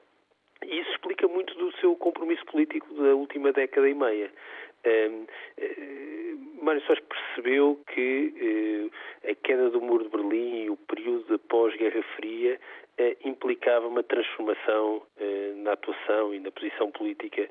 [0.66, 4.32] E isso explica muito do seu compromisso político da última década e meia.
[4.86, 5.26] Uh,
[6.62, 8.90] Mário Soares percebeu que
[9.24, 12.60] a queda do muro de Berlim e o período de pós-Guerra Fria
[13.00, 15.04] uh, implicava uma transformação
[15.58, 17.50] na atuação e na posição política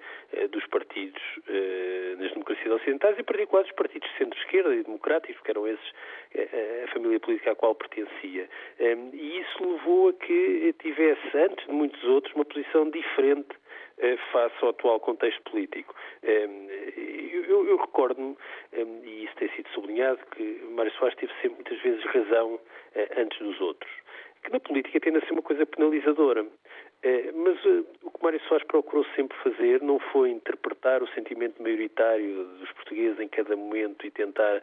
[0.50, 1.22] dos partidos
[2.18, 5.92] nas democracias ocidentais, em particular dos partidos de centro-esquerda e democráticos, que eram esses
[6.85, 8.48] a família política à qual pertencia.
[8.81, 13.57] Um, e isso levou a que tivesse, antes de muitos outros, uma posição diferente
[13.98, 15.94] eh, face ao atual contexto político.
[16.24, 16.66] Ehm,
[17.48, 18.37] eu, eu recordo-me,
[18.72, 22.59] ehm, e isso tem sido sublinhado, que Mário Soares teve sempre muitas vezes razão
[22.94, 23.92] eh, antes dos outros.
[24.42, 26.46] Que na política tende a ser uma coisa penalizadora.
[27.02, 27.59] Eh, mas
[28.02, 33.18] o que Mário Soares procurou sempre fazer não foi interpretar o sentimento maioritário dos portugueses
[33.20, 34.62] em cada momento e tentar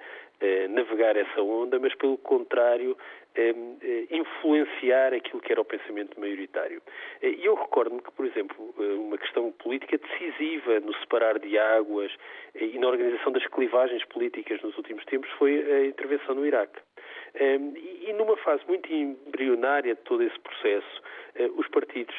[0.70, 2.96] navegar essa onda, mas pelo contrário
[3.36, 6.82] eh, eh, influenciar aquilo que era o pensamento maioritário.
[7.22, 12.12] Eh, e eu recordo-me que, por exemplo, uma questão política decisiva no separar de águas
[12.56, 16.82] e na organização das clivagens políticas nos últimos tempos foi a intervenção no Iraque.
[17.36, 21.02] E numa fase muito embrionária de todo esse processo,
[21.56, 22.16] os partidos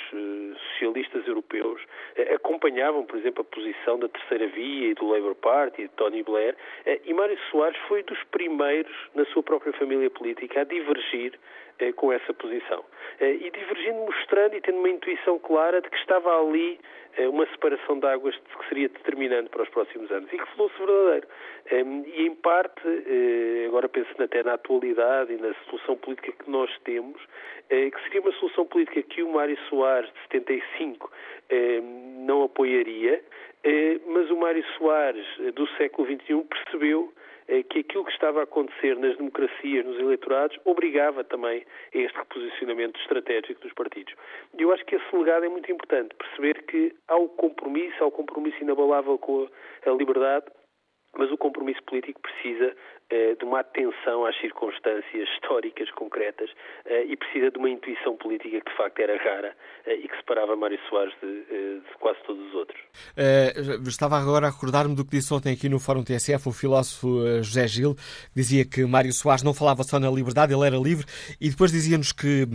[0.72, 1.80] socialistas europeus
[2.34, 6.56] acompanhavam, por exemplo, a posição da Terceira Via e do Labour Party, de Tony Blair,
[7.04, 12.12] e Mário Soares foi dos primeiros na sua própria família política a divergir eh, com
[12.12, 12.84] essa posição.
[13.20, 16.78] Eh, e divergindo, mostrando e tendo uma intuição clara de que estava ali
[17.16, 20.78] eh, uma separação de águas que seria determinante para os próximos anos e que falou-se
[20.78, 21.26] verdadeiro.
[21.70, 26.50] Ehm, e em parte, eh, agora pensando até na atualidade e na solução política que
[26.50, 27.20] nós temos,
[27.68, 31.10] eh, que seria uma solução política que o Mário Soares de 75
[31.50, 33.22] ehm, não apoiaria,
[34.06, 37.12] mas o Mário Soares do século XXI percebeu
[37.68, 42.98] que aquilo que estava a acontecer nas democracias, nos eleitorados, obrigava também a este reposicionamento
[43.00, 44.14] estratégico dos partidos.
[44.56, 48.06] E eu acho que esse legado é muito importante, perceber que há o compromisso, há
[48.06, 49.48] o compromisso inabalável com
[49.84, 50.46] a liberdade,
[51.18, 57.16] mas o compromisso político precisa uh, de uma atenção às circunstâncias históricas concretas uh, e
[57.16, 59.56] precisa de uma intuição política que de facto era rara
[59.86, 62.80] uh, e que separava Mário Soares de, de quase todos os outros.
[63.86, 67.08] estava agora a recordar-me do que disse ontem aqui no Fórum TSF o filósofo
[67.42, 71.06] José Gil, que dizia que Mário Soares não falava só na liberdade, ele era livre,
[71.40, 72.46] e depois dizia-nos que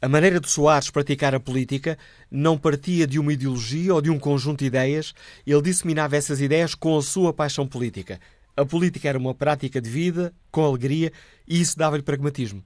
[0.00, 1.96] a maneira de Soares praticar a política
[2.36, 5.14] não partia de uma ideologia ou de um conjunto de ideias,
[5.46, 8.18] ele disseminava essas ideias com a sua paixão política.
[8.54, 11.10] A política era uma prática de vida, com alegria,
[11.48, 12.62] e isso dava-lhe pragmatismo.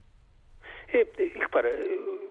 [0.93, 1.07] É,
[1.39, 1.69] repara,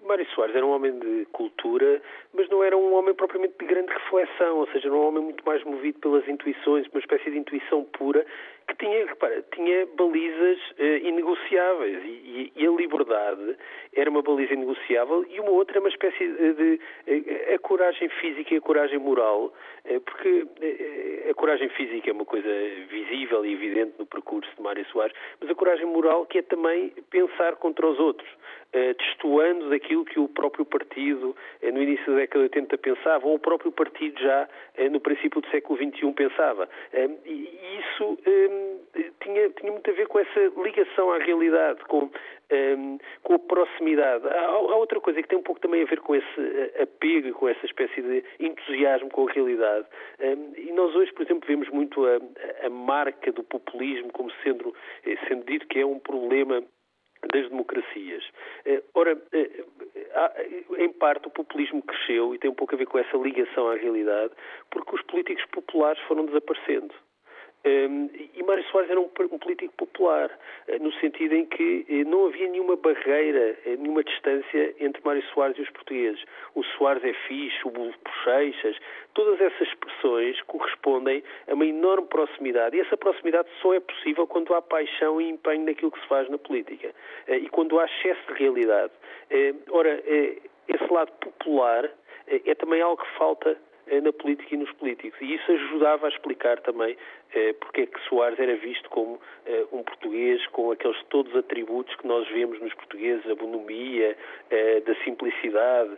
[0.07, 3.91] Mário Soares era um homem de cultura, mas não era um homem propriamente de grande
[3.91, 7.85] reflexão, ou seja, era um homem muito mais movido pelas intuições, uma espécie de intuição
[7.97, 8.23] pura,
[8.67, 13.57] que tinha, repara, tinha balizas uh, inegociáveis e, e, a liberdade
[13.93, 18.09] era uma baliza inegociável e uma outra é uma espécie de, de, de a coragem
[18.09, 19.53] física e a coragem moral,
[19.85, 22.49] uh, porque uh, a coragem física é uma coisa
[22.89, 26.93] visível e evidente no percurso de Mário Soares, mas a coragem moral que é também
[27.09, 28.29] pensar contra os outros,
[28.97, 33.39] destoando daquilo que o próprio partido no início da década de 80 pensava, ou o
[33.39, 34.47] próprio partido já
[34.91, 36.69] no princípio do século XXI pensava.
[37.25, 38.17] E isso
[39.21, 42.09] tinha, tinha muito a ver com essa ligação à realidade, com,
[42.51, 44.27] um, com a proximidade.
[44.27, 47.33] Há, há, outra coisa que tem um pouco também a ver com esse eh, apego,
[47.33, 49.87] com essa espécie de entusiasmo com a realidade.
[50.19, 52.19] Um, e nós hoje, por exemplo, vemos muito a,
[52.65, 54.75] a marca do populismo como sendo,
[55.05, 56.63] eh, sendo dito que é um problema
[57.33, 58.23] das democracias.
[58.65, 59.17] Eh, ora,
[60.77, 63.75] em parte o populismo cresceu e tem um pouco a ver com essa ligação à
[63.75, 64.33] realidade,
[64.69, 66.93] porque os políticos populares foram desaparecendo.
[67.63, 70.31] Um, e Mário Soares era um, um, político popular,
[70.67, 75.21] eh, no sentido em que eh, não havia nenhuma barreira, eh, nenhuma distância entre Mário
[75.31, 76.23] Soares e os portugueses.
[76.55, 78.75] O Soares é fixe, o Bochechas,
[79.13, 82.75] todas essas expressões correspondem a uma enorme proximidade.
[82.75, 86.27] E essa proximidade só é possível quando há paixão e empenho naquilo que se faz
[86.29, 86.91] na política
[87.27, 88.91] e quando há excesso de realidade.
[89.69, 90.01] Ora,
[90.67, 91.89] esse lado popular
[92.27, 93.57] é também algo que falta
[93.99, 95.19] na política e nos políticos.
[95.21, 96.95] E isso ajudava a explicar também
[97.33, 101.39] eh, porque é que Soares era visto como eh, um português com aqueles todos os
[101.39, 104.17] atributos que nós vemos nos portugueses, a bonomia,
[104.49, 105.91] eh, da simplicidade,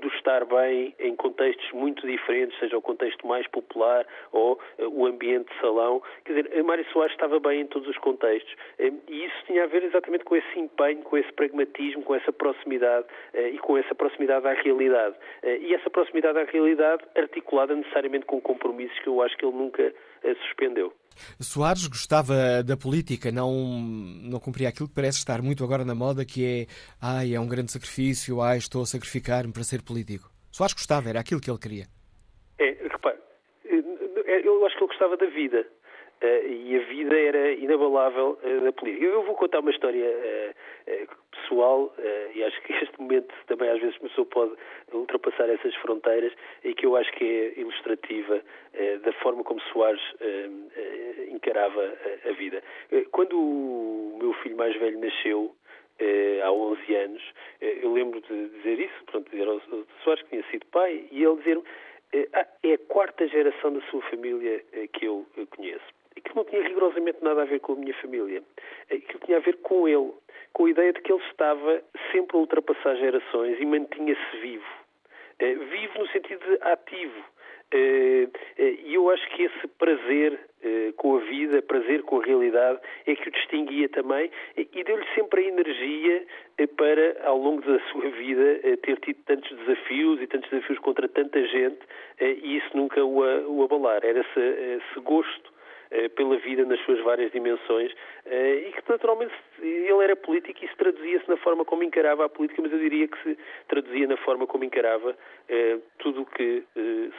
[0.00, 5.52] do estar bem em contextos muito diferentes, seja o contexto mais popular ou o ambiente
[5.52, 6.02] de salão.
[6.24, 9.84] Quer dizer, Mário Soares estava bem em todos os contextos e isso tinha a ver
[9.84, 14.52] exatamente com esse empenho, com esse pragmatismo, com essa proximidade e com essa proximidade à
[14.52, 15.16] realidade.
[15.42, 17.02] E essa proximidade à realidade
[17.40, 19.92] articulada necessariamente com compromissos que eu acho que ele nunca
[20.46, 20.92] suspendeu.
[21.40, 23.52] Soares gostava da política, não,
[24.22, 26.66] não cumpria aquilo que parece estar muito agora na moda, que é
[27.00, 30.30] ai, é um grande sacrifício, ai, estou a sacrificar-me para ser político.
[30.52, 31.86] Soares gostava, era aquilo que ele queria.
[32.58, 33.18] É, repare,
[33.64, 35.66] é, eu acho que ele gostava da vida.
[36.22, 39.06] Uh, e a vida era inabalável da política.
[39.06, 41.94] Eu vou contar uma história uh, pessoal
[42.34, 44.52] e acho que este momento também às vezes uma pessoa pode
[44.92, 48.42] ultrapassar essas fronteiras e que eu acho que é ilustrativa
[49.02, 50.02] da forma como Soares
[51.28, 51.94] encarava
[52.28, 52.62] a, vida.
[53.10, 55.54] Quando o meu filho mais velho nasceu,
[56.44, 57.22] há 11 anos,
[57.60, 59.60] eu lembro de dizer isso, pronto, dizer ao
[60.04, 61.64] Soares que tinha sido pai, e ele dizer-me
[62.34, 64.62] ah, é a quarta geração da sua família
[64.92, 68.42] que eu conheço que não tinha rigorosamente nada a ver com a minha família.
[68.90, 70.12] Aquilo tinha a ver com ele,
[70.52, 71.82] com a ideia de que ele estava
[72.12, 74.80] sempre a ultrapassar gerações e mantinha-se vivo.
[75.40, 77.24] Eh, vivo no sentido de ativo.
[77.72, 80.38] Eh, eh, e eu acho que esse prazer
[80.96, 85.40] com a vida, prazer com a realidade, é que o distinguia também e deu-lhe sempre
[85.40, 86.26] a energia
[86.76, 91.42] para, ao longo da sua vida, ter tido tantos desafios e tantos desafios contra tanta
[91.46, 91.78] gente
[92.20, 94.04] e isso nunca o abalar.
[94.04, 95.50] Era esse, esse gosto
[96.14, 97.92] pela vida nas suas várias dimensões
[98.24, 102.28] eh, e que naturalmente ele era político e isso traduzia-se na forma como encarava a
[102.28, 103.36] política, mas eu diria que se
[103.68, 105.16] traduzia na forma como encarava
[105.48, 106.62] eh, tudo o que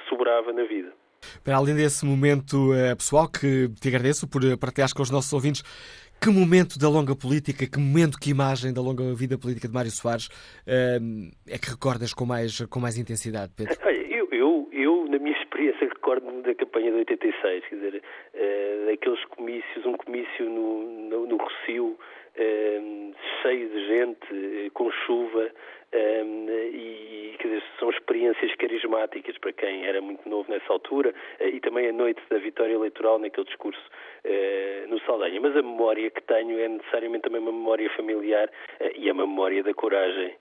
[0.07, 0.93] sobrava na vida.
[1.43, 5.61] Para além desse momento pessoal que te agradeço por partilhares com os nossos ouvintes,
[6.19, 9.91] que momento da longa política, que momento, que imagem da longa vida política de Mário
[9.91, 10.30] Soares
[10.65, 13.76] é que recordas com mais, com mais intensidade, Pedro?
[13.86, 18.03] Olha, eu, eu, eu na minha experiência, recordo-me da campanha de 86, quer dizer,
[18.34, 24.91] uh, daqueles comícios, um comício no, no, no Rocio, uh, cheio de gente, uh, com
[24.91, 25.49] chuva,
[25.93, 31.89] e quer dizer, são experiências carismáticas para quem era muito novo nessa altura e também
[31.89, 33.82] a noite da vitória eleitoral naquele discurso
[34.88, 35.41] no Saldanha.
[35.41, 38.49] Mas a memória que tenho é necessariamente também uma memória familiar
[38.95, 40.34] e a memória da coragem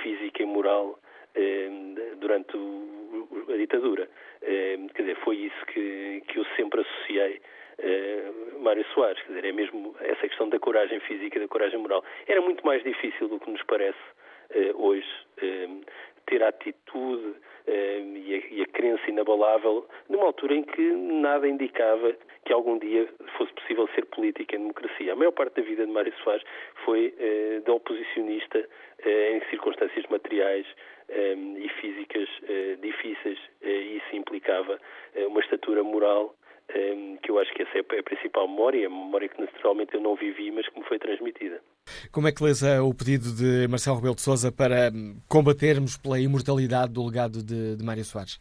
[0.00, 0.96] física e moral
[2.20, 2.97] durante o,
[3.48, 4.08] a ditadura.
[4.40, 7.40] Quer dizer, foi isso que, que eu sempre associei
[8.60, 12.04] Mário Soares, quer dizer, é mesmo essa questão da coragem física da coragem moral.
[12.26, 13.98] Era muito mais difícil do que nos parece
[14.50, 15.08] uh, hoje
[15.42, 15.80] uh,
[16.26, 17.34] ter a atitude
[17.66, 22.16] e a, e, a, crença inabalável numa altura em que nada indicava
[22.46, 23.06] que algum dia
[23.36, 25.12] fosse possível ser política em democracia.
[25.12, 26.42] A maior parte da vida de Mário Soares
[26.86, 27.14] foi
[27.62, 28.66] de oposicionista
[29.04, 30.66] em circunstâncias materiais
[31.10, 32.28] e físicas
[32.80, 34.78] difíceis e isso implicava
[35.28, 36.34] uma estatura moral
[37.22, 40.14] que eu acho que essa é a principal memória, a memória que naturalmente eu não
[40.14, 41.60] vivi, mas que me foi transmitida.
[42.12, 46.20] Como é que lês o pedido de Marcelo Rebelo de Sousa para hum, combatermos pela
[46.20, 48.40] imortalidade do legado de, de Mário Soares?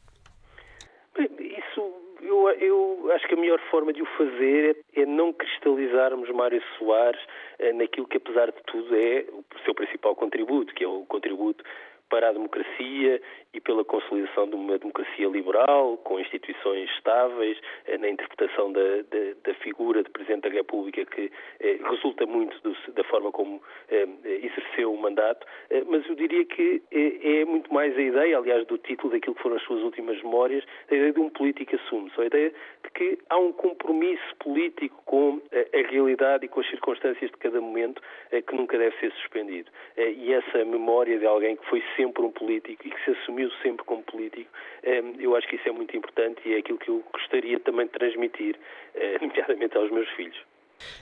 [1.18, 1.82] Isso,
[2.22, 6.62] eu, eu, acho que a melhor forma de o fazer é, é não cristalizarmos Mário
[6.78, 7.22] Soares
[7.60, 11.64] é, naquilo que, apesar de tudo, é o seu principal contributo, que é o contributo
[12.10, 13.22] para a democracia
[13.54, 19.34] e pela consolidação de uma democracia liberal, com instituições estáveis, eh, na interpretação da, da,
[19.44, 24.08] da figura de Presidente da República, que eh, resulta muito do, da forma como eh,
[24.26, 28.66] exerceu o mandato, eh, mas eu diria que é, é, muito mais a ideia, aliás,
[28.68, 32.12] do título daquilo que foram as suas últimas memórias, a ideia de um político assume,
[32.18, 32.54] a ideia
[32.84, 37.60] de que há um compromisso político com a, realidade e com as circunstâncias de cada
[37.62, 38.02] momento
[38.32, 39.70] eh, que nunca deve ser suspendido.
[39.96, 43.52] Eh, e essa memória de alguém que foi sempre um político e que se assumiu
[43.62, 44.50] sempre como político,
[44.84, 47.88] eh, eu acho que isso é muito importante e é aquilo que eu gostaria também
[47.88, 48.56] de transmitir,
[48.96, 50.38] eh, nomeadamente aos meus filhos.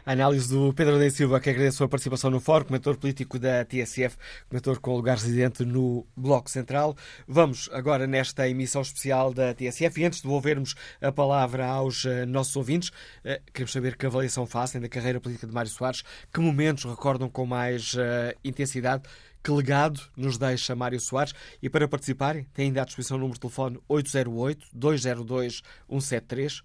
[0.05, 3.37] A análise do Pedro da Silva, que agradece a sua participação no fórum, comentor político
[3.37, 4.15] da TSF,
[4.47, 6.95] comentor com lugar residente no Bloco Central.
[7.27, 12.25] Vamos agora nesta emissão especial da TSF e antes de devolvermos a palavra aos uh,
[12.25, 16.39] nossos ouvintes, uh, queremos saber que avaliação fazem da carreira política de Mário Soares, que
[16.39, 17.95] momentos recordam com mais
[18.43, 19.03] intensidade
[19.45, 21.35] que legado nos deixa Mário Soares?
[21.61, 26.63] E para participarem, têm ainda à disposição o número de telefone 808-202-173,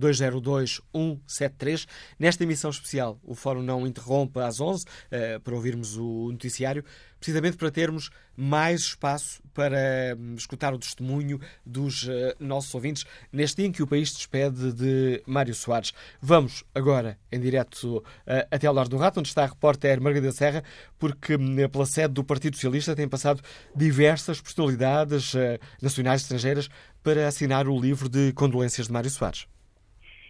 [0.00, 1.86] 808-202-173.
[2.18, 6.84] Nesta emissão especial, o Fórum não interrompe às 11 uh, para ouvirmos o noticiário
[7.18, 13.56] precisamente para termos mais espaço para hum, escutar o testemunho dos uh, nossos ouvintes neste
[13.56, 15.92] dia em que o país despede de Mário Soares.
[16.20, 18.02] Vamos agora em direto uh,
[18.50, 20.62] até ao Lar do Rato, onde está a repórter Margarida Serra,
[20.98, 23.42] porque uh, pela sede do Partido Socialista têm passado
[23.74, 25.32] diversas personalidades
[25.80, 26.68] nacionais e estrangeiras
[27.02, 29.46] para assinar o livro de condolências de Mário Soares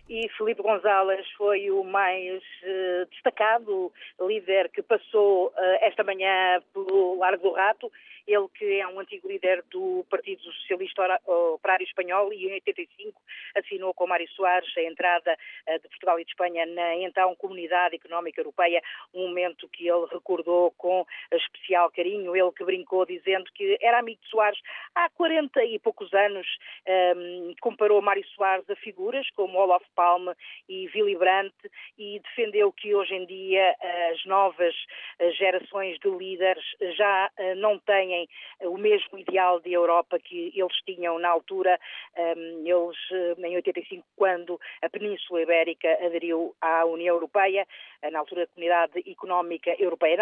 [0.08, 7.18] e Felipe Gonzalez foi o mais uh, destacado líder que passou uh, esta manhã pelo
[7.18, 7.90] Largo do Rato
[8.26, 13.20] ele que é um antigo líder do Partido Socialista Operário Espanhol e em 85
[13.54, 17.96] assinou com Mário Soares a entrada eh, de Portugal e de Espanha na então Comunidade
[17.96, 18.82] Económica Europeia,
[19.14, 24.20] um momento que ele recordou com especial carinho, ele que brincou dizendo que era amigo
[24.22, 24.60] de Soares
[24.94, 26.46] há 40 e poucos anos,
[26.86, 30.32] um, ehm, comparou Mário Soares a figuras como Olof Palme
[30.68, 31.54] e Willy Brandt
[31.98, 33.74] e defendeu que hoje em dia
[34.12, 34.74] as novas
[35.18, 36.64] eh, gerações de líderes
[36.96, 41.78] já eh, não têm eh, o mesmo ideal de Europa que eles tinham na altura,
[42.16, 47.66] ehm, eles eh, em 85, quando a Península Ibérica aderiu à União Europeia,
[48.02, 50.16] eh, na altura da Comunidade Económica Europeia.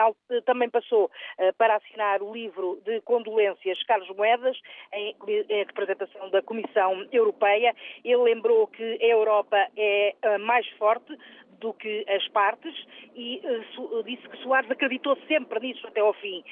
[0.44, 1.10] Também passou
[1.58, 4.58] para assinar o livro de condolências Carlos Moedas,
[4.92, 5.14] em
[5.48, 7.74] representação da Comissão Europeia.
[8.04, 11.16] Ele lembrou que a Europa é mais forte
[11.60, 12.74] do que as partes
[13.14, 16.42] e uh, disse que Soares acreditou sempre nisso até ao fim.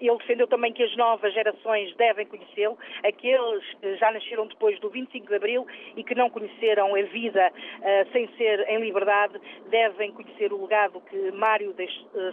[0.00, 4.90] Ele defendeu também que as novas gerações devem conhecê-lo, aqueles que já nasceram depois do
[4.90, 5.66] 25 de Abril
[5.96, 11.00] e que não conheceram a vida uh, sem ser em liberdade, devem conhecer o legado
[11.02, 11.74] que Mário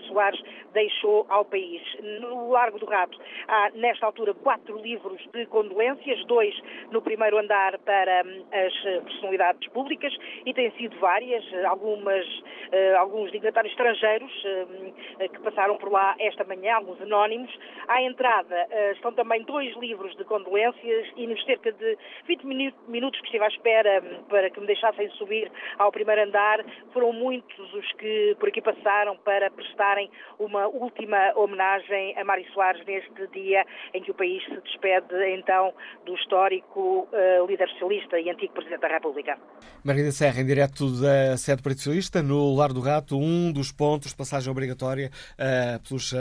[0.08, 0.42] Soares
[0.74, 1.82] deixou ao país.
[2.20, 6.54] No Largo do Rato há, nesta altura, quatro livros de condolências, dois
[6.92, 12.98] no primeiro andar para um, as personalidades públicas e têm sido várias, algumas algumas, uh,
[12.98, 17.52] alguns dignatários estrangeiros uh, que passaram por lá esta manhã, alguns anónimos.
[17.88, 22.46] À entrada uh, estão também dois livros de condolências e nos cerca de 20
[22.88, 26.64] minutos que estive à espera um, para que me deixassem subir ao primeiro andar,
[26.94, 32.84] foram muitos os que por aqui passaram para prestarem uma última homenagem a Mário Soares
[32.86, 35.74] neste dia em que o país se despede então
[36.06, 37.08] do histórico
[37.48, 39.38] líder socialista e antigo Presidente da República.
[39.84, 44.16] Margarida Serra, em direto da sede Socialista, no Lar do Rato, um dos pontos de
[44.16, 46.18] passagem obrigatória uh, pelos uh,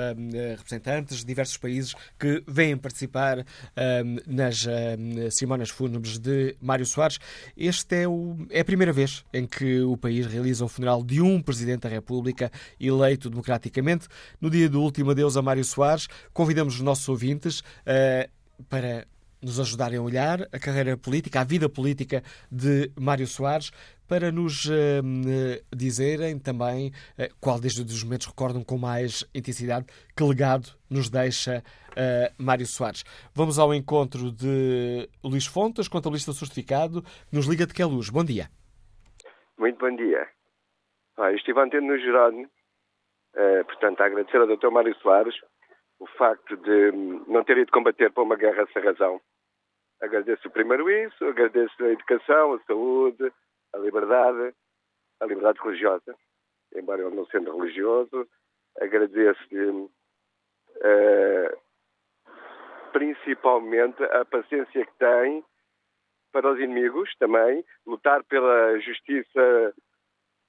[0.56, 3.44] representantes de diversos países que vêm participar
[4.26, 4.66] nas
[5.32, 7.18] cerimónias fúnebres de Mário Soares.
[7.56, 11.20] Este é, o, é a primeira vez em que o país realiza o funeral de
[11.20, 12.50] um Presidente da República
[12.80, 14.08] eleito democraticamente.
[14.40, 17.62] No dia do último adeus a Mário Soares, convidamos os nossos ouvintes
[18.68, 19.06] para
[19.43, 23.70] nos ajudarem a olhar a carreira política, a vida política de Mário Soares,
[24.09, 24.72] para nos uh,
[25.74, 29.86] dizerem também uh, qual destes os momentos recordam com mais intensidade,
[30.16, 33.05] que legado nos deixa uh, Mário Soares.
[33.32, 38.11] Vamos ao encontro de Luís Fontes, contabilista certificado, que nos liga de que luz.
[38.11, 38.49] Bom dia.
[39.57, 40.26] Muito bom dia.
[41.16, 42.49] Ah, estive ontem no Jerónimo,
[43.66, 44.70] portanto, a agradecer ao Dr.
[44.70, 45.34] Mário Soares
[46.01, 46.90] o facto de
[47.28, 49.20] não ter ido combater para uma guerra sem razão.
[50.01, 53.30] Agradeço primeiro isso, agradeço a educação, a saúde,
[53.74, 54.55] a liberdade,
[55.20, 56.16] a liberdade religiosa,
[56.74, 58.26] embora eu não sendo religioso,
[58.80, 59.90] agradeço-lhe uh,
[62.92, 65.44] principalmente a paciência que tem
[66.32, 69.74] para os inimigos também, lutar pela justiça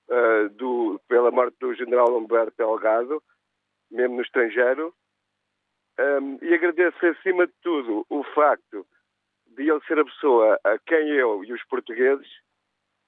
[0.09, 3.21] uh, do, pela morte do general Humberto Delgado,
[3.89, 4.95] mesmo no estrangeiro,
[5.99, 8.85] um, e agradeço acima de tudo o facto
[9.47, 12.27] de ele ser a pessoa a quem eu e os portugueses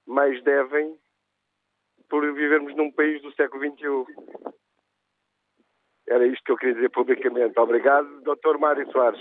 [0.06, 0.96] mais devem
[2.08, 4.54] por vivermos num país do século XXI.
[6.06, 7.58] Era isto que eu queria dizer publicamente.
[7.58, 8.58] Obrigado, Dr.
[8.58, 9.20] Mário Soares.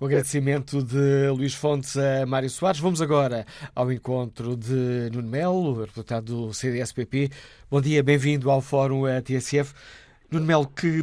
[0.00, 2.78] O agradecimento de Luís Fontes a Mário Soares.
[2.78, 3.44] Vamos agora
[3.74, 7.30] ao encontro de Nuno Melo, deputado do CDSPP.
[7.68, 9.74] Bom dia, bem-vindo ao Fórum TSF.
[10.30, 11.00] Nuno Melo, que,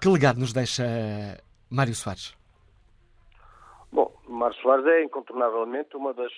[0.00, 0.84] que legado nos deixa
[1.70, 2.36] Mário Soares?
[3.90, 6.32] Bom, Mário Soares é incontornavelmente uma das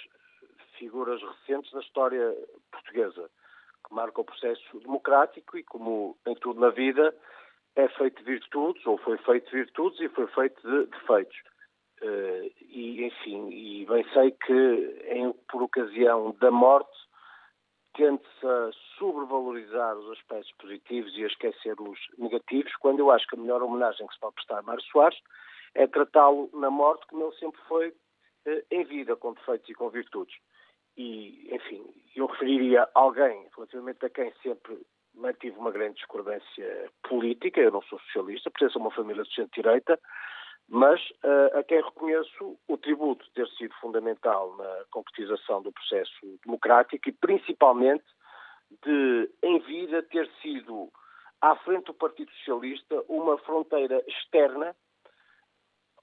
[0.79, 2.33] figuras recentes da história
[2.71, 3.29] portuguesa,
[3.85, 7.13] que marca o processo democrático e, como em tudo na vida,
[7.75, 11.37] é feito de virtudes, ou foi feito de virtudes e foi feito de defeitos.
[12.01, 16.97] Uh, e, enfim, e bem sei que em, por ocasião da morte
[17.99, 23.35] tende-se a sobrevalorizar os aspectos positivos e a esquecer os negativos, quando eu acho que
[23.35, 25.19] a melhor homenagem que se pode prestar a Mário Soares
[25.75, 29.91] é tratá-lo na morte como ele sempre foi uh, em vida, com defeitos e com
[29.91, 30.37] virtudes.
[30.97, 31.85] E, enfim,
[32.15, 34.79] eu referiria alguém relativamente a quem sempre
[35.15, 39.99] mantive uma grande discordância política, eu não sou socialista, pertenço a uma família de centro-direita,
[40.69, 47.09] mas uh, a quem reconheço o tributo ter sido fundamental na concretização do processo democrático
[47.09, 48.05] e principalmente
[48.85, 50.93] de, em vida, ter sido
[51.41, 54.77] à frente do Partido Socialista uma fronteira externa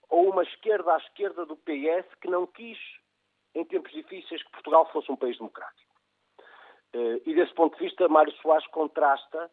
[0.09, 2.79] ou uma esquerda à esquerda do PS que não quis
[3.53, 5.93] em tempos difíceis, que Portugal fosse um país democrático.
[6.93, 9.49] Eh, e desse ponto de vista, Mário Soares contrasta,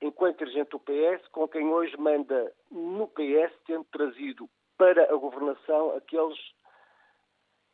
[0.00, 5.96] enquanto dirigente do PS, com quem hoje manda no PS, tendo trazido para a governação
[5.96, 6.38] aqueles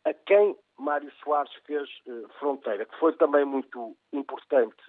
[0.05, 4.83] a quem Mário Soares fez uh, fronteira, que foi também muito importante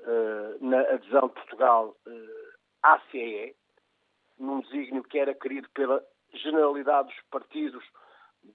[0.00, 3.54] uh, na adesão de Portugal uh, à CEE,
[4.38, 7.84] num desígnio que era querido pela generalidade dos partidos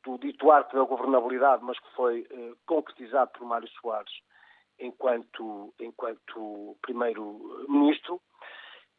[0.04, 4.12] do dito arco da governabilidade, mas que foi eh, concretizado por Mário Soares
[4.80, 8.22] enquanto, enquanto primeiro-ministro,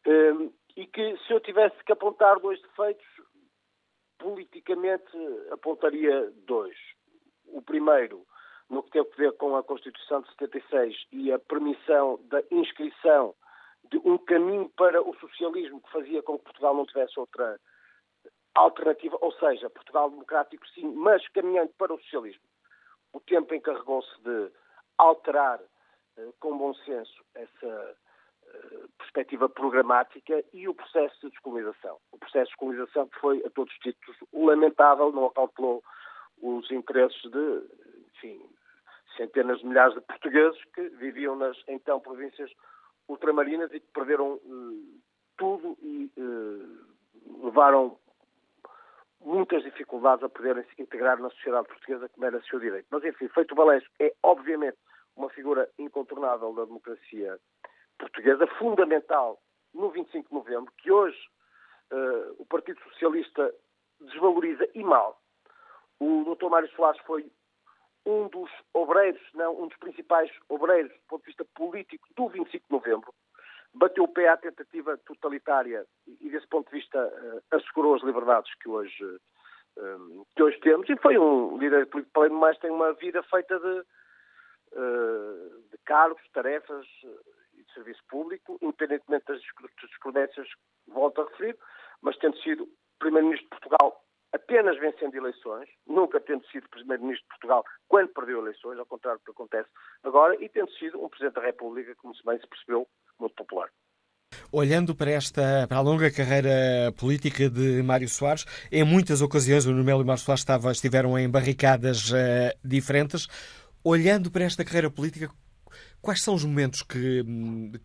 [0.05, 3.05] eh, e que se eu tivesse que apontar dois defeitos,
[4.17, 5.11] politicamente
[5.51, 6.77] apontaria dois.
[7.45, 8.25] O primeiro,
[8.69, 13.33] no que tem a ver com a Constituição de 76 e a permissão da inscrição
[13.89, 17.59] de um caminho para o socialismo que fazia com que Portugal não tivesse outra
[18.53, 22.43] alternativa, ou seja, Portugal democrático sim, mas caminhando para o socialismo.
[23.13, 24.51] O tempo encarregou-se de
[24.97, 25.59] alterar
[26.17, 27.95] eh, com bom senso essa
[28.47, 31.97] eh, perspectiva programática e o processo de descolonização.
[32.11, 35.83] O processo de descolonização que foi, a todos os títulos, lamentável, não acautelou
[36.41, 37.63] os interesses de,
[38.15, 38.49] enfim,
[39.15, 42.51] centenas de milhares de portugueses que viviam nas, então, províncias
[43.07, 45.01] ultramarinas e que perderam uh,
[45.37, 46.11] tudo e
[47.43, 47.97] levaram
[49.21, 52.87] muitas dificuldades a poderem se integrar na sociedade portuguesa como era seu direito.
[52.89, 54.77] Mas, enfim, feito o balanço, é obviamente
[55.17, 57.39] uma figura incontornável da democracia
[57.97, 59.41] portuguesa, fundamental
[59.73, 61.17] no 25 de novembro, que hoje
[61.91, 63.53] uh, o Partido Socialista
[63.99, 65.19] desvaloriza e mal.
[65.99, 66.49] O Dr.
[66.49, 67.29] Mário Soares foi
[68.05, 72.65] um dos obreiros, não, um dos principais obreiros do ponto de vista político do 25
[72.67, 73.13] de novembro,
[73.73, 75.85] bateu o pé à tentativa totalitária
[76.21, 80.87] e, desse ponto de vista, uh, assegurou as liberdades que hoje, uh, que hoje temos.
[80.89, 83.83] E foi um líder político, além de mais, tem uma vida feita de,
[84.71, 86.85] de cargos, tarefas
[87.53, 89.41] e de serviço público, independentemente das
[89.81, 91.57] discordâncias que volto a referir,
[92.01, 92.67] mas tendo sido
[92.99, 94.03] Primeiro-Ministro de Portugal
[94.33, 99.25] apenas vencendo eleições, nunca tendo sido Primeiro-Ministro de Portugal quando perdeu eleições, ao contrário do
[99.25, 99.69] que acontece
[100.03, 102.87] agora, e tendo sido um Presidente da República, como se bem se percebeu,
[103.19, 103.69] muito popular.
[104.51, 109.71] Olhando para esta para a longa carreira política de Mário Soares, em muitas ocasiões o
[109.71, 112.15] Nuno e Mário Soares estiveram em barricadas uh,
[112.63, 113.27] diferentes.
[113.89, 115.29] Olhando para esta carreira política,
[116.01, 117.23] quais são os momentos que,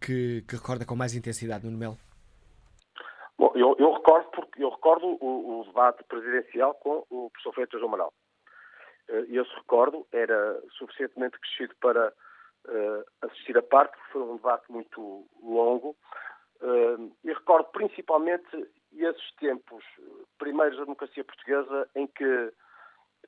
[0.05, 1.98] que, que recorda com mais intensidade, Nuno Melo?
[3.38, 7.80] Bom, eu, eu, recordo porque eu recordo o, o, debate presidencial com o professor Freitas
[7.80, 8.12] Amaral.
[9.09, 15.24] Uh, esse recordo era suficientemente crescido para uh, assistir a parte, foi um debate muito
[15.40, 15.96] longo,
[16.62, 18.46] Uh, e recordo principalmente
[18.92, 19.84] esses tempos
[20.38, 22.53] primeiros da democracia portuguesa em que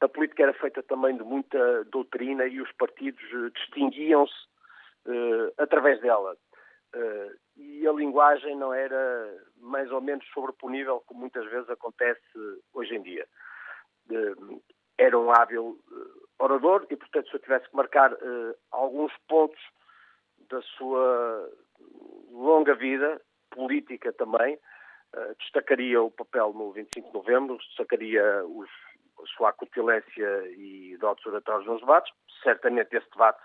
[0.00, 4.34] a política era feita também de muita doutrina e os partidos uh, distinguiam-se
[5.06, 6.36] uh, através dela.
[6.94, 12.20] Uh, e a linguagem não era mais ou menos sobreponível, como muitas vezes acontece
[12.72, 13.26] hoje em dia.
[14.98, 15.78] era um hábil
[16.38, 18.16] orador e, portanto, se eu tivesse que marcar
[18.70, 19.60] alguns pontos
[20.48, 21.50] da sua
[22.30, 23.20] longa vida,
[23.54, 28.68] política também, uh, destacaria o papel no 25 de novembro, destacaria os,
[29.26, 32.12] sua acutilência e dotes oratórios nos debates,
[32.42, 33.40] certamente esse debate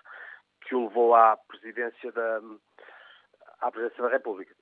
[0.62, 2.40] que o levou à presidência da,
[3.60, 4.54] à presidência da República.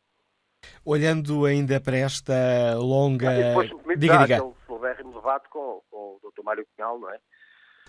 [0.85, 2.35] Olhando ainda para esta
[2.77, 3.31] longa...
[3.31, 4.37] Ah, depois, diga, diga.
[4.37, 6.43] aquele celebérrimo debate com, com o Dr.
[6.43, 7.19] Mário Cunhal, não é?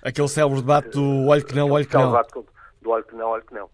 [0.04, 2.12] Aquele célebre debate do olho que não, olho que não.
[2.82, 3.70] Do olho que não, olho que não.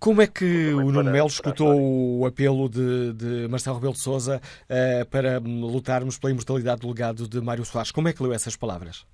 [0.00, 4.40] Como é que o Nuno Melo escutou o apelo de, de Marcelo Rebelo de Sousa
[4.64, 7.90] uh, para lutarmos pela imortalidade do legado de Mário Soares?
[7.90, 9.06] Como é que leu essas palavras?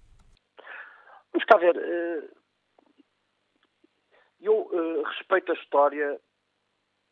[1.32, 1.76] Vamos cá ver.
[1.76, 2.28] Uh,
[4.40, 6.20] eu uh, respeito a história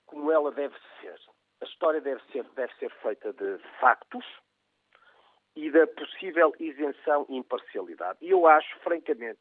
[0.07, 1.17] como ela deve ser.
[1.61, 4.25] A história deve ser, deve ser feita de factos
[5.55, 8.19] e da possível isenção e imparcialidade.
[8.23, 9.41] E eu acho, francamente,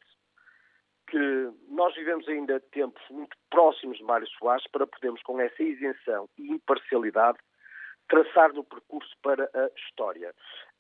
[1.08, 6.30] que nós vivemos ainda tempos muito próximos de Mário Soares para podermos, com essa isenção
[6.38, 7.38] e imparcialidade,
[8.10, 10.34] traçar no percurso para a história.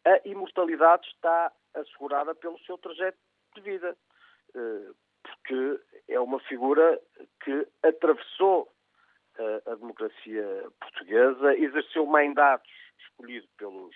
[0.05, 3.17] A imortalidade está assegurada pelo seu trajeto
[3.55, 3.97] de vida,
[4.55, 4.91] eh,
[5.23, 6.99] porque é uma figura
[7.43, 8.69] que atravessou
[9.37, 13.95] eh, a democracia portuguesa, exerceu mandatos escolhido pelos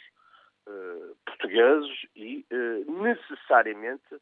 [0.67, 2.45] eh, portugueses e
[2.87, 4.21] necessariamente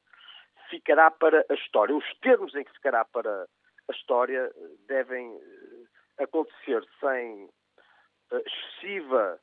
[0.70, 1.95] ficará para a história.
[1.95, 3.47] Os termos em que ficará para
[3.88, 7.49] a história eh, devem eh, acontecer sem
[8.32, 9.39] eh, excessiva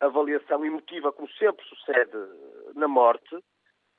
[0.00, 2.16] avaliação emotiva, como sempre sucede
[2.74, 3.36] na morte.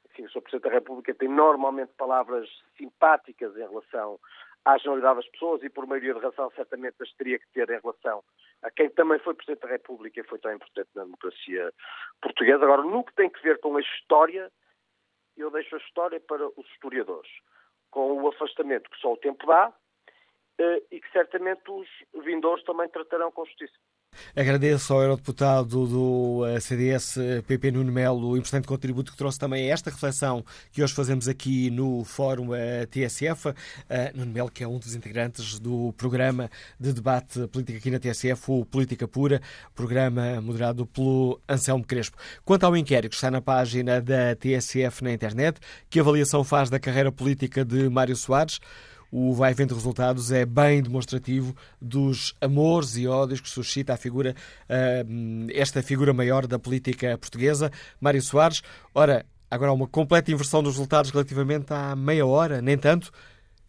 [0.09, 0.41] Enfim, o Sr.
[0.41, 4.19] Presidente da República tem normalmente palavras simpáticas em relação
[4.65, 7.79] à generalidade das pessoas e, por maioria de razão, certamente as teria que ter em
[7.79, 8.23] relação
[8.63, 11.73] a quem também foi Presidente da República e foi tão importante na democracia
[12.21, 12.63] portuguesa.
[12.63, 14.51] Agora, no que tem que ver com a história,
[15.37, 17.31] eu deixo a história para os historiadores,
[17.89, 19.73] com o afastamento que só o tempo dá
[20.57, 21.87] eh, e que certamente os
[22.23, 23.77] vindores também tratarão com justiça.
[24.35, 29.69] Agradeço ao eurodeputado do eh, CDS, PP Nuno Melo, o importante contributo que trouxe também
[29.69, 33.53] a esta reflexão que hoje fazemos aqui no Fórum eh, TSF.
[34.15, 36.49] Nuno Melo, que é um dos integrantes do programa
[36.79, 39.41] de debate político aqui na TSF, o Política Pura,
[39.75, 42.15] programa moderado pelo Anselmo Crespo.
[42.45, 45.59] Quanto ao inquérito, está na página da TSF na internet.
[45.89, 48.59] Que avaliação faz da carreira política de Mário Soares?
[49.11, 54.33] O vai vendo resultados é bem demonstrativo dos amores e ódios que suscita a figura,
[54.69, 58.61] uh, esta figura maior da política portuguesa, Mário Soares.
[58.95, 63.11] Ora, agora há uma completa inversão dos resultados relativamente à meia hora, nem tanto.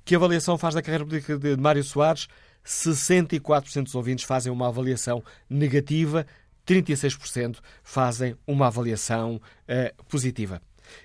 [0.04, 2.28] Que avaliação faz da carreira política de Mário Soares?
[2.64, 6.24] 64% dos ouvintes fazem uma avaliação negativa,
[6.64, 10.62] 36% fazem uma avaliação uh, positiva.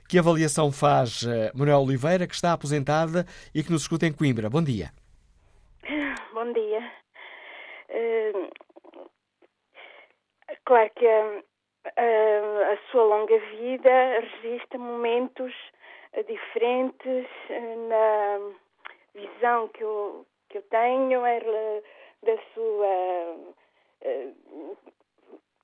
[0.08, 4.50] Que avaliação faz uh, Manuel Oliveira, que está aposentada e que nos escuta em Coimbra?
[4.50, 4.92] Bom dia.
[6.34, 6.92] Bom dia.
[7.90, 8.50] Uh,
[10.66, 11.44] claro que uh,
[11.94, 15.54] a sua longa vida registra momentos
[16.28, 17.28] diferentes
[17.90, 18.40] na
[19.14, 21.22] visão que eu, que eu tenho
[22.24, 23.56] da sua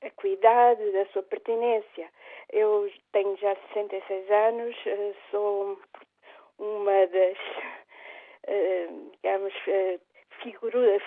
[0.08, 2.10] acuidade, da sua pertinência.
[2.54, 5.76] Eu tenho já 66 anos, eh, sou
[6.60, 7.38] uma das,
[8.46, 10.00] eh, digamos, eh,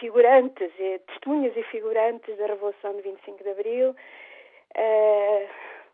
[0.01, 0.73] figurantes,
[1.07, 3.95] testemunhas e figurantes da Revolução de 25 de Abril.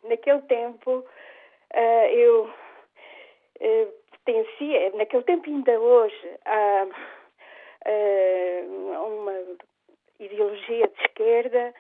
[0.05, 1.05] Naquele tempo,
[2.13, 2.51] eu
[4.25, 6.87] pertencia, naquele tempo ainda hoje, a
[9.05, 9.35] uma
[10.21, 11.75] ideologia de esquerda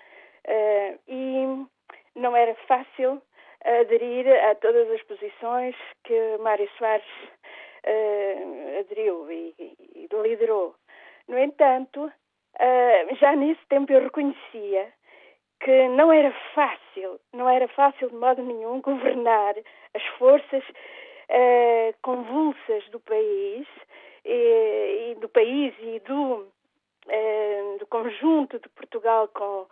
[1.06, 1.66] e
[2.16, 3.22] não era fácil
[3.64, 7.04] aderir a todas as posições que Mário Soares
[7.84, 10.74] uh, aderiu e, e, liderou.
[11.28, 14.92] No entanto, uh, já nesse tempo eu reconhecia
[15.60, 19.54] que não era fácil, não era fácil de modo nenhum governar
[19.94, 23.66] as forças uh, convulsas do país
[24.24, 26.46] e, e, do país e do,
[27.78, 29.66] do conjunto de Portugal com,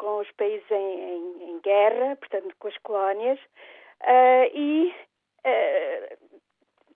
[0.00, 4.94] com os países em, em, em guerra, portanto com as colónias, uh, e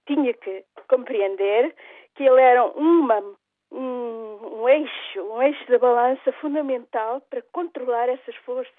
[0.06, 1.74] tinha que compreender
[2.14, 3.22] que ele era uma
[3.70, 8.72] um, um eixo, um eixo da balança fundamental para controlar essas forças,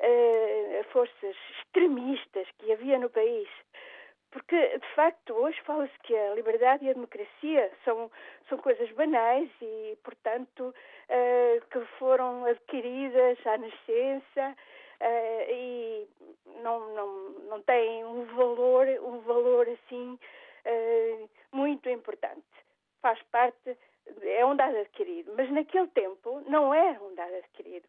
[0.00, 3.48] uh, forças extremistas que havia no país.
[4.36, 8.10] Porque, de facto, hoje fala-se que a liberdade e a democracia são,
[8.50, 10.74] são coisas banais e, portanto,
[11.08, 14.54] uh, que foram adquiridas à nascença
[15.00, 16.06] uh, e
[16.62, 20.18] não, não, não têm um valor, um valor assim
[20.66, 22.44] uh, muito importante.
[23.00, 23.74] Faz parte
[24.20, 27.88] é um dado adquirido, mas naquele tempo não era um dado adquirido.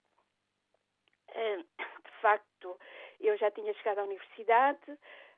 [1.36, 2.80] De facto,
[3.20, 4.98] eu já tinha chegado à universidade,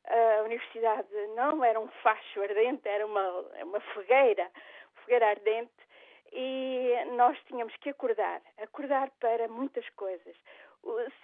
[0.09, 3.29] a universidade não era um facho ardente, era uma,
[3.63, 4.49] uma fogueira,
[4.95, 5.71] fogueira ardente,
[6.31, 10.35] e nós tínhamos que acordar, acordar para muitas coisas.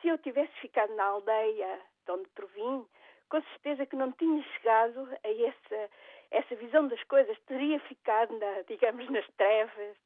[0.01, 2.85] Se eu tivesse ficado na aldeia de onde provim,
[3.29, 5.89] com certeza que não tinha chegado a essa
[6.31, 9.97] essa visão das coisas teria ficado, na, digamos, nas trevas,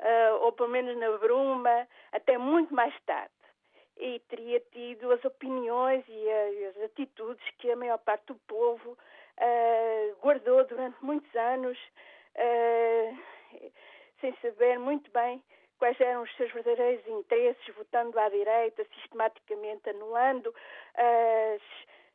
[0.00, 3.32] uh, ou pelo menos na bruma, até muito mais tarde.
[3.96, 6.30] E teria tido as opiniões e,
[6.66, 8.90] as atitudes que a maior parte do povo
[9.38, 11.78] uh, guardou durante muitos anos,
[12.36, 13.18] uh,
[14.20, 15.42] sem saber muito bem
[15.78, 20.54] quais eram os seus verdadeiros interesses, votando à direita, sistematicamente anulando
[20.94, 21.62] as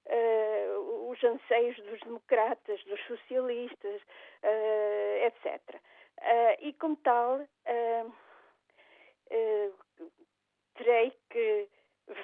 [0.07, 4.01] uh, os anseios dos democratas, dos socialistas,
[5.25, 5.81] etc.
[6.59, 7.39] E, como tal,
[10.79, 11.67] terei que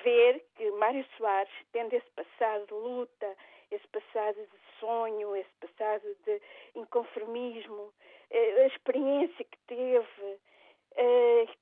[0.03, 3.35] ver que Mário Soares, tendo esse passado de luta,
[3.69, 6.41] esse passado de sonho, esse passado de
[6.75, 7.93] inconformismo,
[8.31, 10.39] a experiência que teve,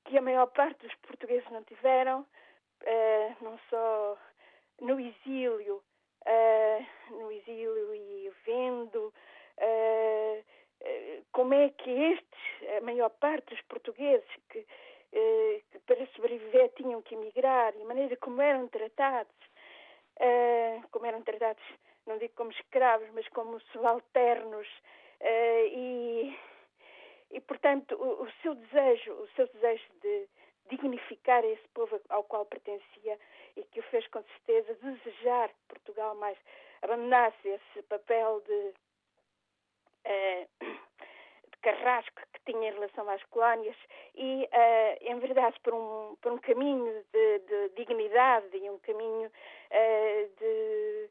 [0.04, 2.26] que a maior parte dos portugueses não tiveram,
[3.40, 4.16] não só
[4.80, 5.82] no exílio,
[7.10, 9.12] no exílio e vendo
[11.32, 14.64] como é que estes, a maior parte dos portugueses que,
[15.70, 19.34] que para sobreviver tinham que emigrar e a maneira como eram tratados,
[20.90, 21.62] como eram tratados,
[22.06, 24.68] não digo como escravos, mas como subalternos
[25.20, 26.36] e
[27.30, 30.28] e portanto o, o, seu desejo o seu desejo de
[30.70, 33.18] dignificar esse povo ao qual pertencia
[33.56, 36.38] e que o fez com certeza desejar que Portugal mais
[36.82, 38.74] abandonasse esse papel de,
[40.06, 40.83] uh,
[41.64, 43.76] carrasco que tinha em relação às colónias
[44.14, 50.30] e uh, enverdasse por um, por um caminho de, de dignidade e um caminho uh,
[50.38, 51.10] de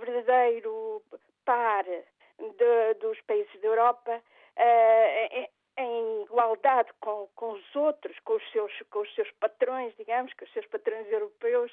[0.00, 1.02] verdadeiro
[1.44, 4.22] par de, dos países da Europa
[4.56, 10.32] uh, em igualdade com, com os outros, com os, seus, com os seus patrões, digamos,
[10.34, 11.72] com os seus patrões europeus.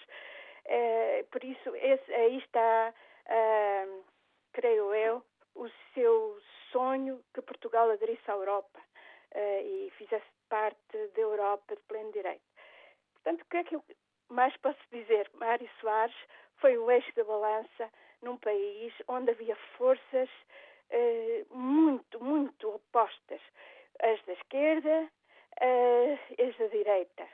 [0.65, 2.93] Eh, por isso, esse, aí está,
[4.53, 5.24] creio eu,
[5.55, 6.39] o seu
[6.71, 12.41] sonho que Portugal aderisse à Europa uh, e fizesse parte da Europa de pleno direito.
[13.13, 13.83] Portanto, o que é que eu
[14.29, 15.29] mais posso dizer?
[15.33, 16.15] Mário Soares
[16.57, 17.91] foi o eixo da balança
[18.21, 23.41] num país onde havia forças uh, muito, muito opostas
[24.01, 25.09] as da esquerda,
[25.59, 27.27] as da direita,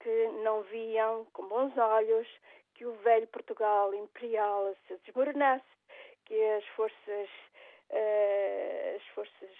[0.00, 2.28] que não viam com bons olhos
[2.74, 5.64] que o velho Portugal imperial se desmoronasse,
[6.24, 7.28] que as forças,
[7.90, 9.50] as forças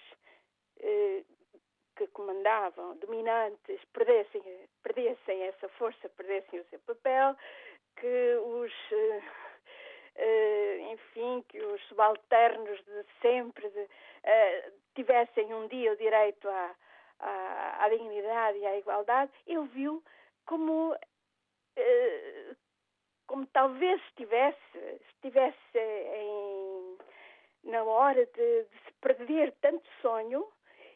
[1.95, 4.41] que comandavam, dominantes, perdessem,
[4.83, 7.35] perdessem essa força, perdessem o seu papel,
[7.95, 8.73] que os
[10.17, 16.75] Uh, enfim, que os subalternos de sempre de, uh, tivessem um dia o direito à,
[17.19, 20.01] à, à, dignidade e à igualdade, ele viu
[20.45, 22.55] como, uh,
[23.27, 25.79] como talvez estivesse, estivesse
[27.65, 30.47] na hora de, de se perder tanto sonho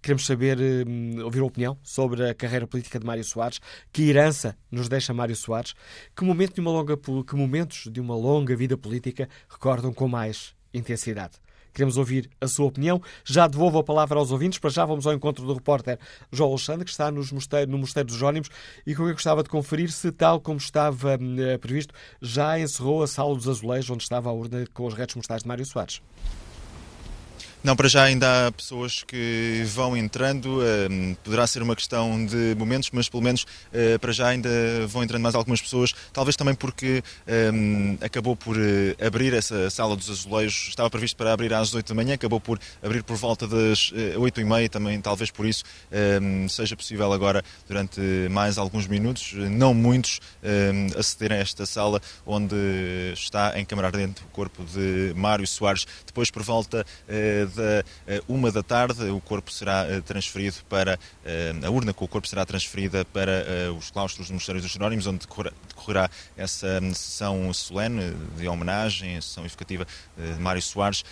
[0.00, 3.60] queremos saber, uh, ouvir a opinião sobre a carreira política de Mário Soares.
[3.92, 5.74] Que herança nos deixa Mário Soares?
[6.14, 10.54] Que, momento de uma longa, que momentos de uma longa vida política recordam com mais
[10.72, 11.34] intensidade?
[11.72, 13.00] Queremos ouvir a sua opinião.
[13.24, 14.58] Já devolvo a palavra aos ouvintes.
[14.58, 15.98] Para já vamos ao encontro do repórter
[16.30, 18.48] João Alexandre, que está nos mosteiro, no Mosteiro dos Jónimos
[18.86, 23.06] e com quem gostava de conferir se, tal como estava eh, previsto, já encerrou a
[23.06, 26.00] sala dos azulejos onde estava a urna com os restos mortais de Mário Soares.
[27.64, 32.56] Não, para já ainda há pessoas que vão entrando, uh, poderá ser uma questão de
[32.58, 34.50] momentos, mas pelo menos uh, para já ainda
[34.88, 37.04] vão entrando mais algumas pessoas, talvez também porque
[37.54, 38.60] um, acabou por uh,
[39.06, 42.58] abrir essa sala dos azulejos, estava previsto para abrir às 8 da manhã, acabou por
[42.82, 45.62] abrir por volta das uh, 8 e meia, também talvez por isso
[46.48, 48.00] seja possível agora, durante
[48.30, 50.20] mais alguns minutos, não muitos,
[50.96, 52.56] acederem a esta sala onde
[53.14, 55.86] está encamarar dentro o corpo de Mário Soares.
[56.06, 56.84] Depois, por volta
[57.52, 62.04] da eh, uma da tarde, o corpo será eh, transferido para eh, a urna com
[62.04, 63.44] o corpo será transferida para
[63.78, 65.26] os claustros do Mosteiro dos Jerónimos, onde
[65.68, 69.86] decorrerá essa hum, sessão solene de homenagem, sessão evocativa
[70.16, 71.04] de Mário Soares,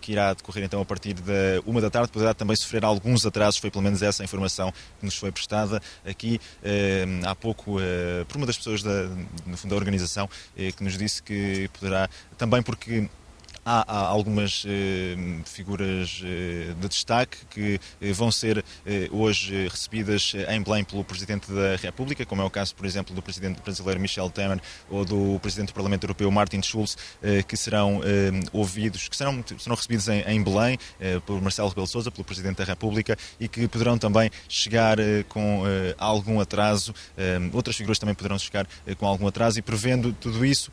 [0.00, 2.10] que irá decorrer então a partir da uma da tarde.
[2.10, 6.40] Poderá também sofrer alguns atrasos, foi pelo menos essa informação que nos foi prestada aqui
[7.26, 7.76] há pouco
[8.26, 9.08] por uma das pessoas da,
[9.46, 13.08] no fundo, da organização, que nos disse que poderá, também porque
[13.68, 15.14] há, há algumas eh,
[15.44, 21.52] figuras eh, de destaque que eh, vão ser eh, hoje recebidas em Belém pelo Presidente
[21.52, 25.38] da República, como é o caso, por exemplo, do Presidente brasileiro Michel Temer ou do
[25.40, 30.08] Presidente do Parlamento Europeu Martin Schulz, eh, que serão eh, ouvidos, que serão, serão recebidos
[30.08, 30.78] em, em Belém
[31.26, 34.96] por Marcelo Rebelo Sousa, pelo Presidente da República, e que poderão também chegar
[35.28, 35.62] com
[35.98, 36.94] algum atraso.
[37.52, 38.66] outras figuras também poderão chegar
[38.96, 40.70] com algum atraso e prevendo tudo isso,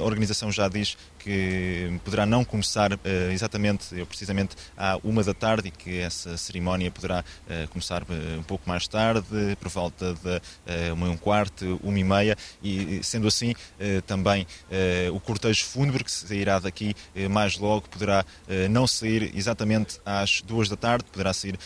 [0.00, 2.98] a organização já diz que poderá não começar uh,
[3.32, 8.38] exatamente, eu precisamente, à uma da tarde e que essa cerimónia poderá uh, começar uh,
[8.38, 13.00] um pouco mais tarde, por volta de uma e um quarto, uma e meia, e
[13.02, 13.54] sendo assim,
[14.06, 14.46] também
[15.12, 16.94] o cortejo fúnebre que sairá daqui
[17.30, 18.24] mais logo poderá
[18.70, 21.58] não sair exatamente às duas da tarde, poderá sair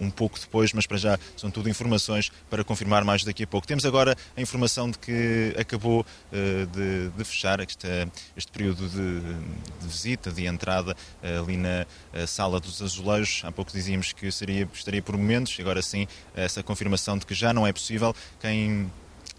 [0.00, 3.66] um pouco depois, mas para já são tudo informações para confirmar mais daqui a pouco.
[3.66, 7.86] Temos agora a informação de que acabou de, de fechar este,
[8.36, 13.42] este período de de, visita, de entrada eh, ali na eh, sala dos azulejos.
[13.44, 17.52] Há pouco dizíamos que seria, estaria por momentos, agora sim, essa confirmação de que já
[17.52, 18.14] não é possível.
[18.40, 18.90] Quem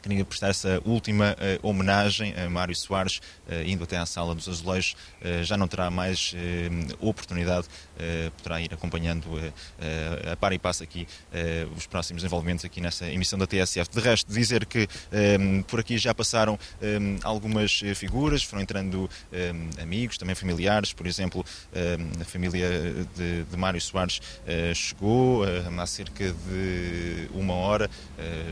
[0.08, 4.48] queria prestar essa última uh, homenagem a Mário Soares, uh, indo até à Sala dos
[4.48, 4.96] Azulejos.
[5.22, 6.34] Uh, já não terá mais
[7.00, 7.68] oportunidade,
[8.38, 9.28] poderá ir acompanhando
[10.32, 11.08] a par e passo aqui
[11.76, 13.90] os próximos desenvolvimentos aqui nessa emissão da TSF.
[13.92, 14.88] De resto, dizer que
[15.68, 16.58] por aqui já passaram
[17.24, 19.10] algumas figuras, foram entrando
[19.82, 21.46] amigos, também familiares, por exemplo,
[22.20, 22.68] a família
[23.16, 24.22] de, de Mário Soares
[24.76, 27.90] chegou há cerca de uma hora,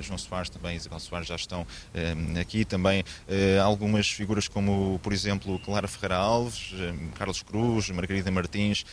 [0.01, 5.13] João Soares também, Isabel Soares já estão uh, aqui também uh, algumas figuras como, por
[5.13, 8.85] exemplo, Clara Ferreira Alves, uh, Carlos Cruz, Margarida Martins,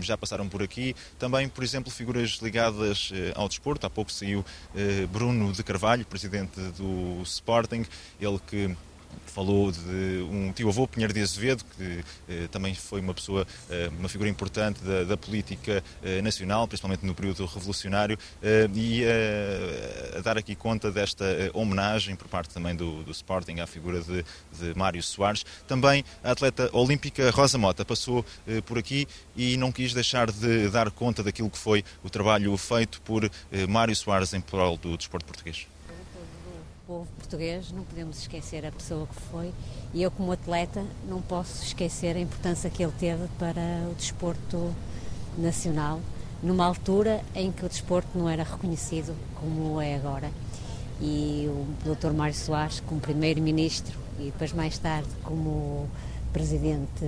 [0.00, 0.94] já passaram por aqui.
[1.18, 3.86] Também, por exemplo, figuras ligadas ao desporto.
[3.86, 4.44] Há pouco saiu
[5.10, 7.84] Bruno de Carvalho, presidente do Sporting,
[8.20, 8.76] ele que
[9.26, 14.08] falou de um tio-avô, Pinheiro de Azevedo, que eh, também foi uma pessoa, eh, uma
[14.08, 20.20] figura importante da, da política eh, nacional, principalmente no período revolucionário, eh, e eh, a
[20.20, 24.24] dar aqui conta desta eh, homenagem por parte também do, do Sporting à figura de,
[24.58, 25.44] de, Mário Soares.
[25.66, 28.24] Também a atleta olímpica Rosa Mota passou
[28.66, 29.06] por aqui
[29.36, 33.28] e não quis deixar de dar conta daquilo que foi o trabalho feito por
[33.68, 35.66] Mário Soares em prol do desporto português
[36.86, 39.52] povo português, não podemos esquecer a pessoa que foi.
[39.92, 44.74] E eu, como atleta, não posso esquecer a importância que ele teve para o desporto
[45.38, 46.00] nacional
[46.42, 50.30] numa altura em que o desporto não era reconhecido como é agora.
[51.00, 52.12] E o Dr.
[52.12, 55.88] Mário Soares, como Primeiro-Ministro e depois mais tarde como
[56.32, 57.04] Presidente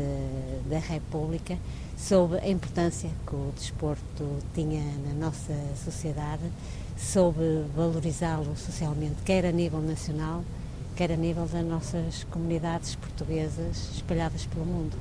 [0.67, 1.59] da República,
[1.97, 5.55] soube a importância que o desporto tinha na nossa
[5.85, 6.45] sociedade,
[6.97, 10.45] soube valorizá-lo socialmente, quer a nível nacional,
[10.97, 14.97] quer a nível das nossas comunidades portuguesas espalhadas pelo mundo.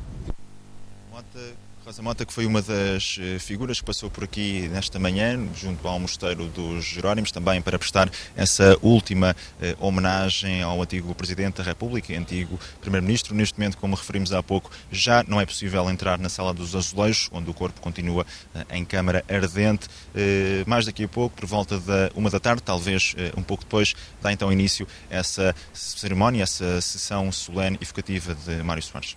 [1.86, 5.88] Rosa Mota, que foi uma das eh, figuras que passou por aqui nesta manhã, junto
[5.88, 11.64] ao Mosteiro dos Jerónimos, também para prestar essa última eh, homenagem ao antigo Presidente da
[11.64, 13.36] República e antigo Primeiro-Ministro.
[13.36, 17.30] Neste momento, como referimos há pouco, já não é possível entrar na Sala dos Azulejos,
[17.32, 18.26] onde o corpo continua
[18.56, 19.88] eh, em câmara ardente.
[20.16, 23.64] Eh, mais daqui a pouco, por volta da uma da tarde, talvez eh, um pouco
[23.64, 29.16] depois, dá então início essa cerimónia, essa sessão solene e evocativa de Mário Soares.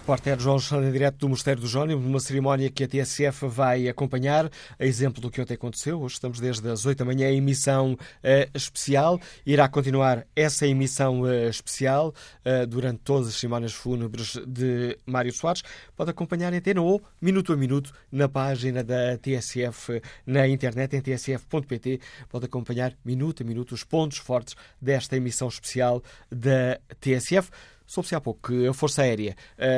[0.00, 4.50] Repórter João Alexandre, direto do Mosteiro do Jónimo, numa cerimónia que a TSF vai acompanhar,
[4.78, 6.00] a exemplo do que ontem aconteceu.
[6.00, 9.20] Hoje estamos desde as 8 da manhã em emissão uh, especial.
[9.44, 15.62] Irá continuar essa emissão uh, especial uh, durante todas as cerimónias fúnebres de Mário Soares.
[15.94, 21.02] Pode acompanhar em antena ou minuto a minuto na página da TSF na internet, em
[21.02, 22.00] tsf.pt.
[22.30, 27.50] Pode acompanhar minuto a minuto os pontos fortes desta emissão especial da TSF.
[27.90, 29.34] Soube-se há pouco que a Força Aérea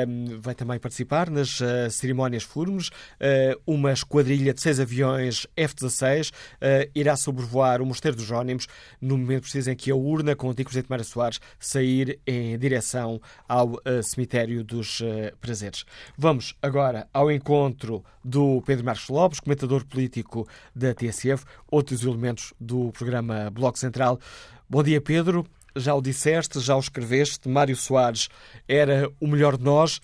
[0.07, 2.89] um, vai também participar nas uh, cerimónias fúnebres.
[2.89, 8.67] Uh, uma esquadrilha de seis aviões F-16 uh, irá sobrevoar o Mosteiro dos Jónimos
[9.01, 12.55] no momento preciso em que a urna com o antigo Presidente Mário Soares sair em
[12.59, 15.01] direção ao cemitério dos
[15.41, 15.83] prazeres.
[16.15, 22.91] Vamos agora ao encontro do Pedro Marcos Lopes, comentador político da TSF, outros elementos do
[22.91, 24.19] programa Bloco Central.
[24.69, 25.45] Bom dia, Pedro
[25.75, 28.29] já o disseste, já o escreveste, Mário Soares
[28.67, 29.99] era o melhor de nós,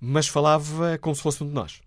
[0.00, 1.82] mas falava como se fosse um de nós.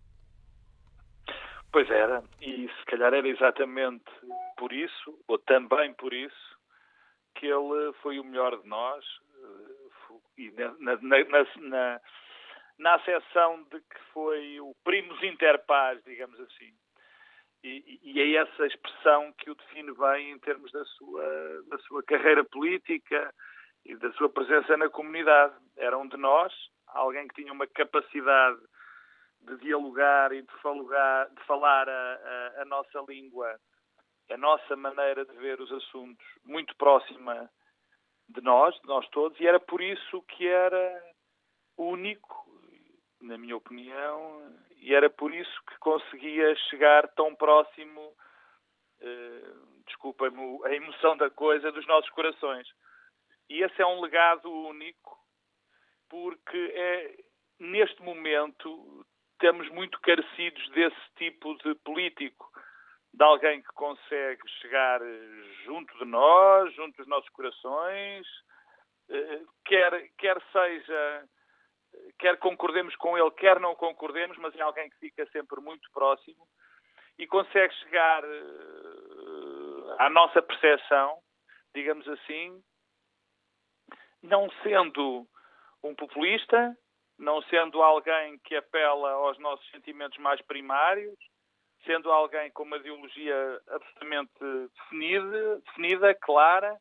[1.72, 4.06] Pois era, e se calhar era exatamente
[4.58, 6.56] por isso, ou também por isso,
[7.36, 9.04] que ele foi o melhor de nós,
[9.44, 9.86] eh,
[10.38, 12.02] e na, na, na, na,
[12.80, 16.74] na acessão de que foi o primus inter pares, digamos assim.
[17.68, 22.04] E, e, é essa expressão que o define bem em termos da sua, da sua
[22.04, 23.34] carreira política
[23.84, 25.56] e da sua presença na comunidade.
[25.76, 26.54] Era um de nós,
[26.90, 28.62] alguém que tinha uma capacidade
[29.42, 33.60] de dialogar e de falar, de falar a, a, a nossa língua,
[34.30, 37.50] a nossa maneira de ver os assuntos muito próxima
[38.30, 41.04] de nós, de nós todos, e era por isso que era
[41.76, 42.45] único,
[43.26, 48.02] na minha opinião, e era por isso que conseguia chegar tão próximo,
[49.02, 52.68] uh, desculpa-me a emoção da coisa, dos nossos corações.
[53.50, 55.18] E esse é um legado único,
[56.10, 57.16] porque é,
[57.60, 62.50] neste momento estamos muito carecidos desse tipo de político,
[63.14, 65.00] de alguém que consegue chegar
[65.64, 68.28] junto de nós, junto dos nossos corações,
[69.10, 71.30] eh, quer, quer seja
[72.20, 76.48] quer concordemos com ele, quer não concordemos, mas é alguém que fica sempre muito próximo
[77.18, 81.18] e consegue chegar uh, à nossa percepção,
[81.74, 82.62] digamos assim,
[84.22, 85.28] não sendo
[85.84, 86.76] um populista,
[87.18, 91.18] não sendo alguém que apela aos nossos sentimentos mais primários,
[91.86, 94.34] sendo alguém com uma ideologia absolutamente
[94.74, 96.78] definida, definida clara,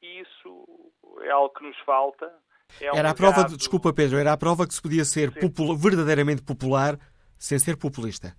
[0.00, 2.32] e isso é algo que nos falta
[2.80, 5.32] é um era a prova, de, desculpa Pedro, era a prova que se podia ser
[5.32, 6.98] popula, verdadeiramente popular
[7.38, 8.34] sem ser populista.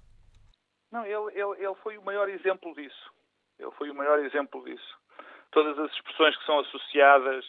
[0.92, 3.12] Não, ele, ele, ele foi o maior exemplo disso.
[3.60, 4.98] Ele foi o maior exemplo disso.
[5.52, 7.46] Todas as expressões que são associadas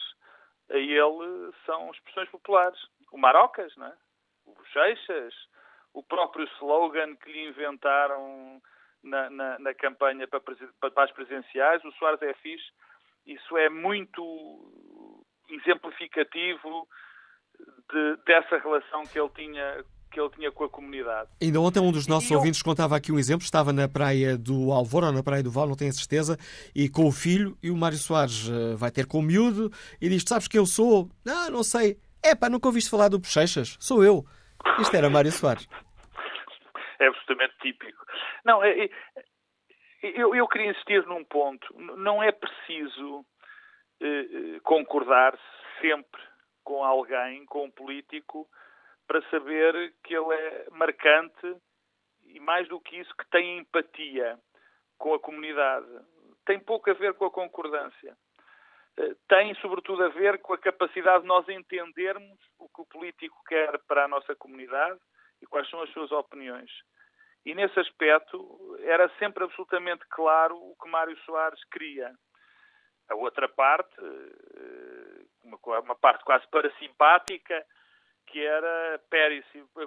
[0.69, 2.79] a ele são expressões populares.
[3.11, 3.93] O Marocas, não é?
[4.45, 5.33] o Bochechas,
[5.93, 8.61] o próprio slogan que lhe inventaram
[9.03, 12.65] na, na, na campanha para, para, as presidenciais, o Soares é fixe.
[13.25, 14.21] Isso é muito
[15.49, 16.87] exemplificativo
[17.91, 21.29] de, dessa relação que ele tinha que ele tinha com a comunidade.
[21.41, 22.65] Ainda ontem um dos nossos e ouvintes eu...
[22.65, 25.75] contava aqui um exemplo, estava na praia do Alvor ou na praia do Val, não
[25.75, 26.37] tenho certeza,
[26.73, 29.69] e com o filho, e o Mário Soares uh, vai ter com o miúdo,
[30.01, 31.09] e diz, sabes que eu sou?
[31.25, 31.97] Não, não sei.
[32.23, 33.75] É pá, nunca ouviste falar do Bochechas?
[33.77, 34.23] Sou eu.
[34.79, 35.67] Isto era Mário Soares.
[36.97, 38.05] É absolutamente típico.
[38.45, 38.89] Não, é, é,
[40.01, 41.67] eu, eu queria insistir num ponto.
[41.97, 43.34] Não é preciso eh, eh,
[44.63, 45.37] concordar
[45.81, 46.21] sempre
[46.63, 48.47] com alguém, com um político,
[49.07, 51.55] para saber que ele é marcante
[52.25, 54.37] e, mais do que isso, que tem empatia
[54.97, 55.87] com a comunidade.
[56.45, 58.17] Tem pouco a ver com a concordância.
[58.97, 63.35] Eh, tem, sobretudo, a ver com a capacidade de nós entendermos o que o político
[63.47, 64.99] quer para a nossa comunidade
[65.41, 66.71] e quais são as suas opiniões.
[67.45, 72.11] E nesse aspecto era sempre absolutamente claro o que Mário Soares queria.
[73.09, 77.65] A outra parte, eh, uma, parte quase parasimpática,
[78.27, 78.99] que era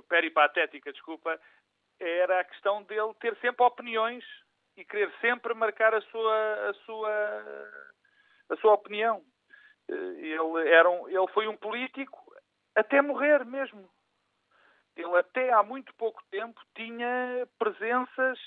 [0.08, 1.38] peripatética, desculpa,
[1.98, 4.24] era a questão dele ter sempre opiniões
[4.76, 7.10] e querer sempre marcar a sua, a sua,
[8.50, 9.24] a sua opinião.
[9.88, 12.18] Eh, ele, era um, ele foi um político
[12.74, 13.88] até morrer mesmo.
[14.96, 18.38] Ele até há muito pouco tempo tinha presenças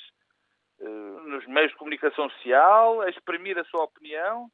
[0.80, 4.52] uh, nos meios de comunicação social, a exprimir a sua opinião.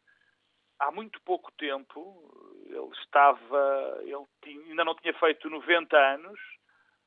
[0.80, 2.32] Há muito pouco tempo,
[2.66, 6.40] ele estava, ele tinha, ainda não tinha feito 90 anos,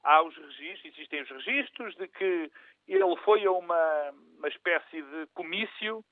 [0.02, 2.50] há os registros, existem os registros de que
[2.88, 6.04] ele foi a uma, uma espécie de comício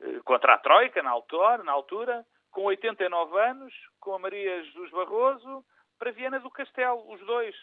[0.00, 4.90] uh, contra a Troika na altura, na altura, com 89 anos, com a Maria Jesus
[4.90, 5.64] Barroso,
[5.98, 7.54] para Viana do Castelo, os dois,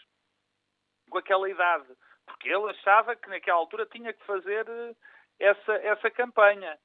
[1.10, 1.88] com aquela idade.
[2.26, 4.94] Porque ele achava que naquela altura tinha que fazer eh,
[5.38, 6.78] essa, essa campanha.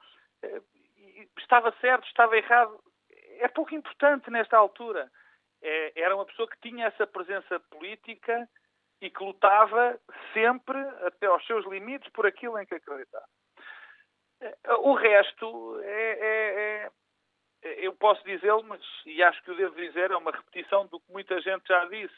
[1.37, 2.79] Estava certo, estava errado.
[3.39, 5.09] É pouco importante nesta altura.
[5.61, 8.47] É, era uma pessoa que tinha essa presença política
[9.01, 9.99] e que lutava
[10.33, 13.27] sempre, até aos seus limites, por aquilo em que acreditava.
[14.41, 16.91] Eh, o resto é, é,
[17.63, 20.99] é eu posso dizê-lo, mas e acho que o devo dizer, é uma repetição do
[20.99, 22.15] que muita gente já disse.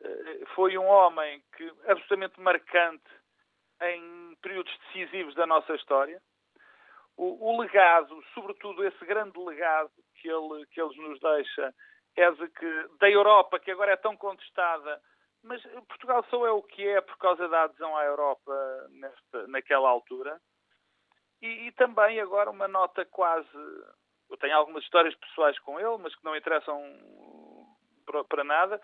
[0.00, 3.10] Eh, foi um homem que absolutamente marcante
[3.82, 6.20] em períodos decisivos da nossa história.
[7.20, 11.74] O, o legado, sobretudo esse grande legado que ele, que ele nos deixa,
[12.16, 14.98] é de que da Europa, que agora é tão contestada,
[15.42, 18.52] mas Portugal só é o que é por causa da adesão à Europa
[18.92, 20.40] nesta, naquela altura.
[21.42, 23.48] E, e também agora uma nota quase
[24.30, 26.80] eu tenho algumas histórias pessoais com ele, mas que não interessam
[28.28, 28.80] para nada.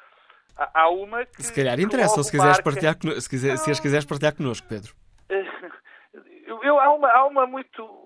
[0.57, 1.43] Há uma que.
[1.43, 2.63] Se calhar interessam, se, quiseres marca...
[2.65, 4.93] partilhar, se, quiser, se as quiseres partilhar connosco, Pedro.
[6.47, 8.06] Eu, eu, há, uma, há uma muito.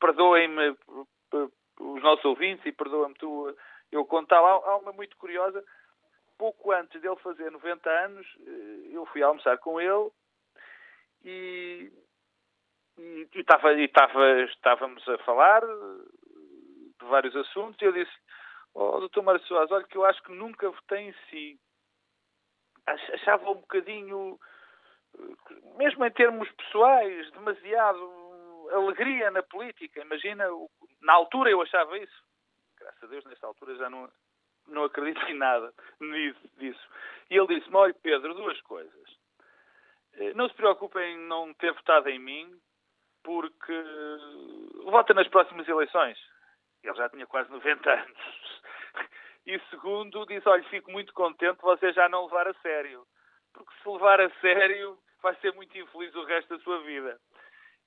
[0.00, 0.76] Perdoem-me
[1.80, 3.54] os nossos ouvintes e perdoa-me tu
[3.90, 4.38] eu contar.
[4.38, 5.64] Há, há uma muito curiosa.
[6.38, 10.10] Pouco antes dele fazer 90 anos, eh, eu fui almoçar com ele
[11.24, 11.92] e
[12.98, 13.84] e, e,
[14.50, 18.12] estávamos a falar de vários assuntos e eu disse,
[18.74, 19.22] oh, Dr.
[19.22, 21.58] Mário Soares, olha que eu acho que nunca votei em si.
[22.86, 24.38] Achava um bocadinho,
[25.76, 28.31] mesmo em termos pessoais, demasiado
[28.74, 30.00] alegria na política.
[30.00, 30.44] Imagina,
[31.00, 32.22] na altura eu achava isso.
[32.78, 34.10] Graças a Deus, nesta altura já não,
[34.68, 35.72] não acredito em nada
[36.58, 36.88] disso.
[37.30, 39.18] E ele disse-me, olha Pedro, duas coisas.
[40.14, 42.60] Eh, não se preocupem em não ter votado em mim,
[43.22, 43.84] porque
[44.84, 46.18] vota nas próximas eleições.
[46.82, 48.62] Ele já tinha quase 90 anos.
[49.44, 53.04] E segundo, diz: olha, fico muito contente você já não levar a sério.
[53.52, 57.18] Porque se levar a sério, vai ser muito infeliz o resto da sua vida.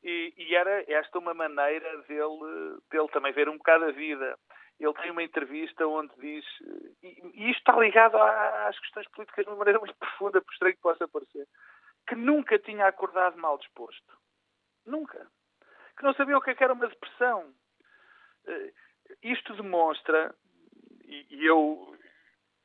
[0.06, 4.38] E, e era esta uma maneira dele, dele também ver um bocado a vida.
[4.80, 6.46] Ele tem uma entrevista onde diz,
[7.02, 10.76] e, e isto está ligado às questões políticas de uma maneira muito profunda, por estranho
[10.76, 11.48] que possa parecer,
[12.08, 14.14] que nunca tinha acordado mal disposto
[14.86, 15.26] Nunca.
[15.98, 17.52] Que não sabia o que, é era uma depressão.
[18.46, 18.72] Uh,
[19.24, 20.36] isto demonstra,
[21.06, 21.98] e, e eu,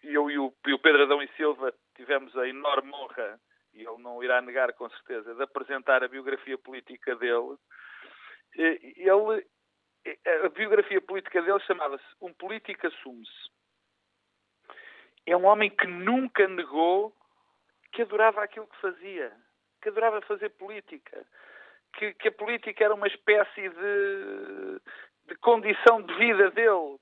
[0.03, 3.41] eu e o, e o Pedro Adão e Silva tivemos a enorme honra,
[3.73, 7.57] e ele não irá negar com certeza, de apresentar a biografia política dele.
[8.55, 9.47] Ele,
[10.45, 13.51] a biografia política dele chamava-se Um Político Assume-se.
[15.27, 17.15] É um homem que nunca negou
[17.93, 19.33] que adorava aquilo que fazia,
[19.83, 21.27] que adorava fazer política,
[21.95, 24.81] que, que a política era uma espécie de,
[25.27, 26.99] de condição de vida dele.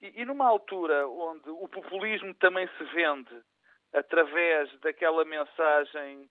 [0.00, 3.42] E, e, numa altura onde o populismo também se vende
[3.92, 6.28] através daquela mensagem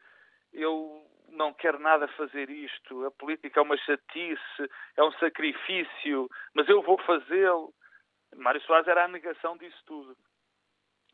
[0.53, 6.67] eu não quero nada fazer isto, a política é uma chatice, é um sacrifício, mas
[6.67, 7.73] eu vou fazê-lo.
[8.35, 10.15] Mário Soares era a negação disso tudo.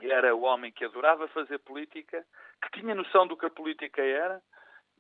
[0.02, 2.26] Era o homem que adorava fazer política,
[2.62, 4.42] que tinha noção do que a política era,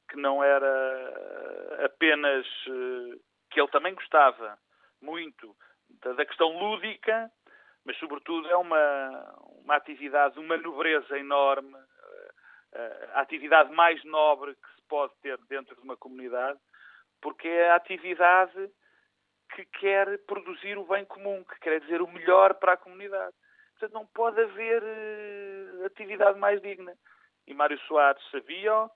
[0.09, 3.19] que não era apenas eh,
[3.51, 4.57] que ele também gostava
[5.01, 5.55] muito
[6.01, 7.31] da, questão lúdica,
[7.87, 11.73] mas sobretudo é uma, uma atividade, uma nobreza enorme,
[12.73, 16.59] eh, a atividade mais nobre que se pode ter dentro de uma comunidade,
[17.21, 18.69] porque é a atividade
[19.55, 23.33] que quer produzir o bem comum, que quer dizer o melhor para a comunidade.
[23.71, 26.93] Portanto, não pode haver uh, atividade mais digna.
[27.47, 28.89] E Mário Soares sabia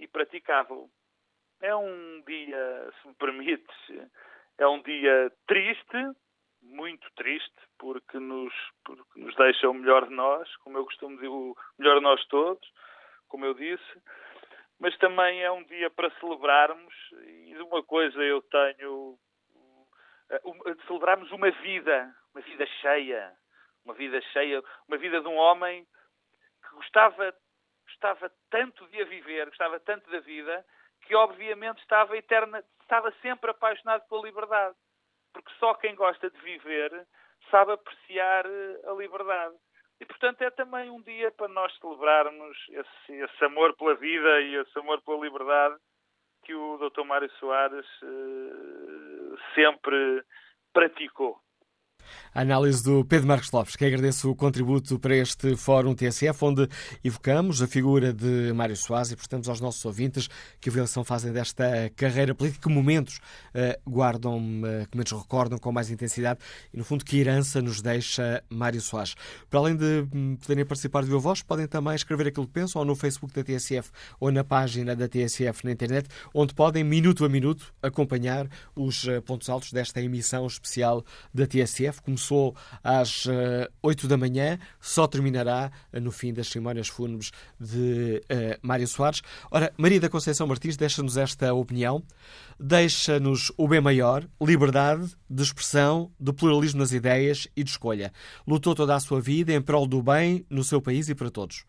[0.00, 0.90] e praticava-o.
[1.60, 4.10] É um dia, se me permites,
[4.58, 5.96] é um dia triste,
[6.62, 11.28] muito triste, porque nos, porque nos deixa o melhor de nós, como eu costumo dizer,
[11.28, 12.66] o melhor de nós todos,
[13.28, 14.02] como eu disse,
[14.78, 16.94] mas também é um dia para celebrarmos,
[17.24, 19.18] e de uma coisa eu tenho.
[20.44, 23.32] Uh, de celebrarmos uma vida, uma vida cheia,
[23.84, 25.86] uma vida cheia, uma vida de um homem
[26.62, 27.34] que gostava,
[27.84, 30.64] gostava tanto de a viver, gostava tanto da vida,
[31.02, 34.76] que obviamente estava eterna, estava sempre apaixonado pela liberdade.
[35.32, 37.06] Porque só quem gosta de viver
[37.50, 39.54] sabe apreciar eh, a liberdade.
[40.00, 44.56] E, portanto, é também um dia para nós celebrarmos esse, esse amor pela vida e
[44.56, 45.76] esse amor pela liberdade
[46.44, 47.04] que o Dr.
[47.04, 50.24] Mário Soares uh, sempre
[50.72, 51.38] praticou.
[52.34, 56.68] A análise do Pedro Marcos Lopes, que agradeço o contributo para este Fórum TSF, onde
[57.04, 60.28] evocamos a figura de Mário Soares e prestamos aos nossos ouvintes
[60.60, 63.20] que avaliação fazem desta carreira política, que momentos
[63.54, 66.40] uh, guardam, uh, que momentos recordam com mais intensidade
[66.72, 69.14] e, no fundo, que herança nos deixa Mário Soares.
[69.48, 72.80] Para além de um, poderem participar de Viva Voz, podem também escrever aquilo que pensam
[72.80, 77.24] ou no Facebook da TSF ou na página da TSF na internet, onde podem, minuto
[77.24, 83.32] a minuto, acompanhar os uh, pontos altos desta emissão especial da TSF começou às uh,
[83.32, 88.86] eh, 8 da manhã, só terminará uh, no fim das cerimónias fúnebres de uh, Mário
[88.86, 89.22] Soares.
[89.50, 92.02] Ora, Maria da Conceição Martins deixa-nos esta opinião,
[92.58, 98.12] deixa-nos o bem maior, liberdade de expressão, de pluralismo nas ideias e de escolha.
[98.46, 101.64] Lutou toda a sua vida em prol do bem no seu país e para todos.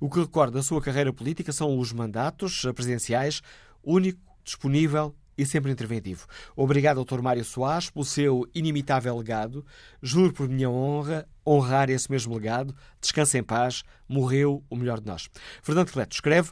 [0.00, 3.42] O que recorda da sua carreira política são os mandatos presidenciais,
[3.84, 6.26] único, disponível e sempre interventivo.
[6.54, 7.20] Obrigado, Dr.
[7.20, 9.64] Mário Soares, pelo seu inimitável legado.
[10.02, 12.74] Juro por minha honra honrar esse mesmo legado.
[13.00, 13.84] Descanse em paz.
[14.08, 15.28] Morreu o melhor de nós.
[15.62, 16.50] Fernando Cleto escreve: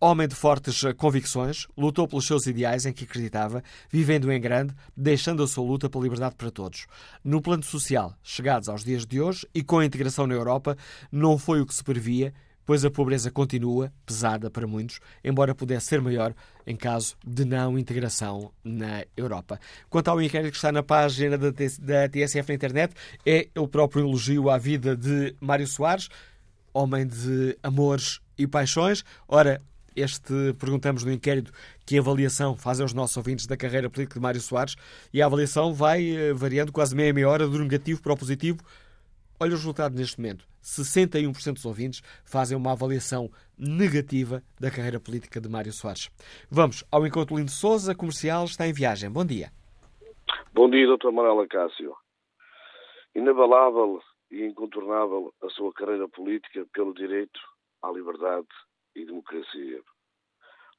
[0.00, 5.42] homem de fortes convicções, lutou pelos seus ideais em que acreditava, vivendo em grande, deixando
[5.42, 6.86] a sua luta pela liberdade para todos.
[7.24, 10.76] No plano social, chegados aos dias de hoje e com a integração na Europa,
[11.10, 12.32] não foi o que se previa
[12.68, 16.34] pois a pobreza continua pesada para muitos, embora pudesse ser maior
[16.66, 19.58] em caso de não integração na Europa.
[19.88, 22.92] Quanto ao inquérito que está na página da TSF na internet,
[23.24, 26.10] é o próprio elogio à vida de Mário Soares,
[26.74, 29.02] homem de amores e paixões.
[29.26, 29.62] Ora,
[29.96, 31.50] este perguntamos no inquérito
[31.86, 34.76] que avaliação fazem os nossos ouvintes da carreira política de Mário Soares
[35.10, 38.58] e a avaliação vai eh, variando quase meia meia hora do negativo para o positivo.
[39.40, 40.44] Olha os resultados neste momento.
[40.62, 46.10] 61% dos ouvintes fazem uma avaliação negativa da carreira política de Mário Soares.
[46.50, 49.08] Vamos ao encontro Lindo Souza, comercial, está em viagem.
[49.10, 49.52] Bom dia.
[50.52, 51.12] Bom dia, Dr.
[51.12, 51.94] Manuela Cássio.
[53.14, 54.00] Inabalável
[54.30, 57.40] e incontornável a sua carreira política pelo direito
[57.82, 58.48] à liberdade
[58.96, 59.80] e democracia.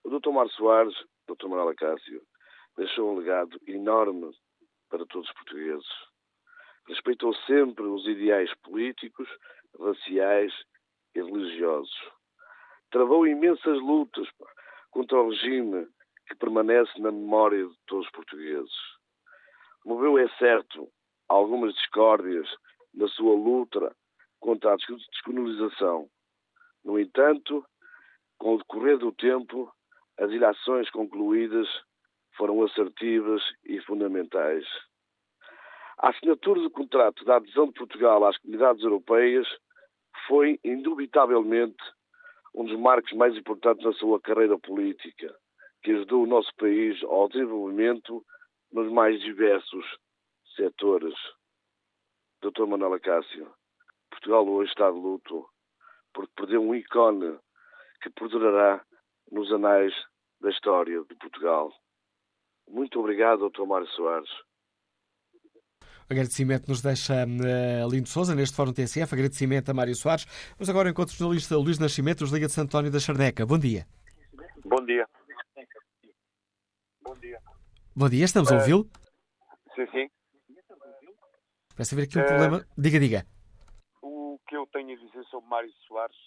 [0.04, 0.32] O Dr.
[0.32, 0.96] Mário Soares,
[1.28, 1.48] Dr.
[1.48, 2.22] Manuela Cássio,
[2.78, 4.32] deixou um legado enorme
[4.90, 6.09] para todos os portugueses
[6.90, 9.30] respeitou sempre os ideais políticos,
[9.80, 10.52] raciais
[11.16, 11.96] e religiosos.
[12.92, 14.28] Travou imensas lutas
[14.90, 15.88] contra o regime
[16.28, 18.74] que permanece na memória de todos os portugueses.
[19.86, 20.90] Moveu, é certo,
[21.28, 22.48] algumas discórdias
[22.94, 23.96] na sua luta
[24.40, 26.10] contra a descolonização.
[26.84, 27.64] No entanto,
[28.40, 29.72] com o decorrer do tempo,
[30.18, 31.68] as ilações concluídas
[32.36, 34.66] foram assertivas e fundamentais.
[36.02, 39.46] A assinatura do contrato da adesão de Portugal às comunidades europeias
[40.28, 41.84] foi, indubitavelmente,
[42.56, 45.36] um dos marcos mais importantes da sua carreira política,
[45.84, 48.26] que ajudou o nosso país ao desenvolvimento
[48.72, 49.86] nos mais diversos
[50.56, 51.14] setores.
[52.42, 52.66] Dr.
[52.66, 53.54] Manuela Cássio,
[54.10, 55.50] Portugal hoje está de luto
[56.14, 57.38] porque perdeu um ícone
[58.02, 58.82] que perdurará
[59.30, 59.94] nos anais
[60.40, 61.74] da história de Portugal.
[62.70, 63.66] Muito obrigado, Dr.
[63.66, 64.49] Mário Soares.
[66.10, 69.14] Agradecimento nos deixa uh, Lindo Souza neste Fórum TSF.
[69.14, 70.26] Agradecimento a Mário Soares.
[70.58, 73.46] Vamos agora ao encontro jornalista Luís Nascimento, dos Liga de Santo António da Charneca.
[73.46, 73.86] Bom dia.
[74.66, 75.08] Bom dia.
[77.04, 77.40] Bom dia.
[77.96, 78.90] Bom dia, estamos a eh, ouvi-lo?
[79.76, 80.10] Sim, sim.
[81.76, 82.66] Parece haver aqui um uh, problema.
[82.76, 83.26] Diga, diga.
[84.02, 86.18] O que eu tenho a dizer sobre Mário Soares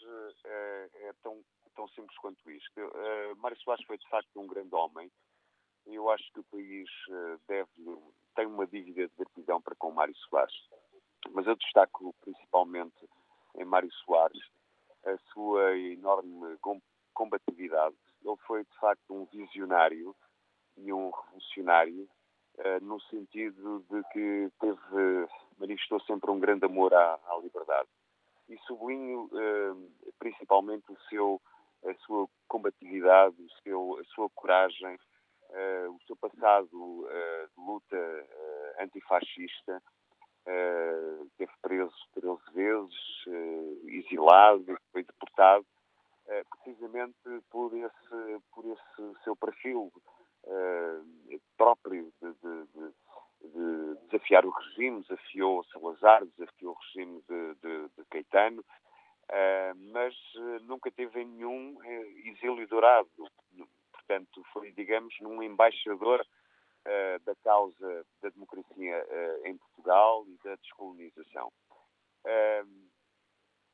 [0.46, 1.42] é, é tão,
[1.74, 2.80] tão simples quanto isto.
[2.80, 5.10] Uh, Mário Soares foi, de facto, um grande homem.
[5.86, 6.88] Eu acho que o país
[7.48, 7.68] deve
[8.34, 10.54] tem uma dívida de gratidão para com Mário Soares.
[11.30, 13.09] Mas eu destaco principalmente
[13.56, 14.42] em Mário Soares
[15.04, 16.59] a sua enorme
[17.12, 17.96] combatividade.
[18.24, 20.14] Ele foi, de facto, um visionário
[20.76, 22.09] e um revolucionário
[22.59, 25.28] uh, no sentido de que teve,
[25.59, 27.88] manifestou sempre um grande amor à, à liberdade.
[28.48, 31.40] E sublinho uh, principalmente o seu,
[31.84, 34.98] a sua combatividade, o seu, a sua coragem,
[35.91, 39.83] o seu passado uh, de luta uh, antifascista,
[40.47, 42.95] uh, teve preso 13 vezes,
[43.87, 45.66] exilado, foi deportado,
[46.51, 47.16] precisamente
[47.51, 49.93] por esse, por esse seu perfil
[51.57, 52.95] próprio de, de, de
[53.43, 60.15] de desafiar o regime, desafiou Salazar, desafiou o regime de, de, de Caetano, uh, mas
[60.62, 61.77] nunca teve nenhum
[62.24, 63.09] exílio dourado.
[64.07, 66.24] Portanto, foi, digamos, num embaixador
[67.24, 69.07] da causa da democracia
[69.45, 71.53] em Portugal e da descolonização.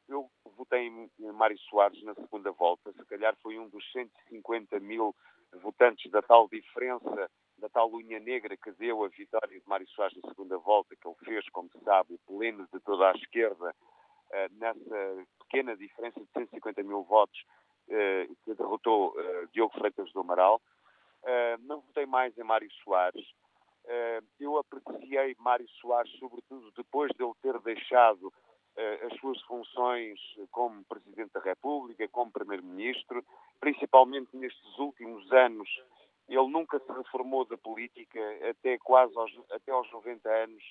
[0.07, 5.17] eu votei em Mário Soares na segunda volta, se calhar foi um dos 150 mil
[5.63, 10.17] votantes da tal diferença da tal unha negra que deu a vitória de Mário Soares
[10.23, 13.75] na segunda volta, que ele fez, como se sabe, o pleno de toda a esquerda,
[13.75, 17.68] uh, nessa pequena diferença de 150 mil votos, uh,
[18.45, 20.61] que derrotou uh, Diogo Freitas do Amaral.
[21.61, 23.27] não votei mais em Mário Soares.
[24.39, 28.33] eu apreciei Mário Soares, sobretudo depois de ele ter deixado
[29.11, 30.21] as suas funções
[30.53, 33.25] como Presidente da República, como Primeiro-Ministro,
[33.59, 35.69] principalmente nestes últimos anos
[36.29, 38.21] ele nunca se reformou da política
[38.51, 40.63] até quase aos, até aos 90 anos.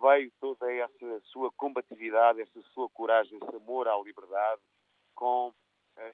[0.00, 4.60] Veio toda essa sua combatividade, essa sua coragem, esse amor à liberdade,
[5.14, 5.52] com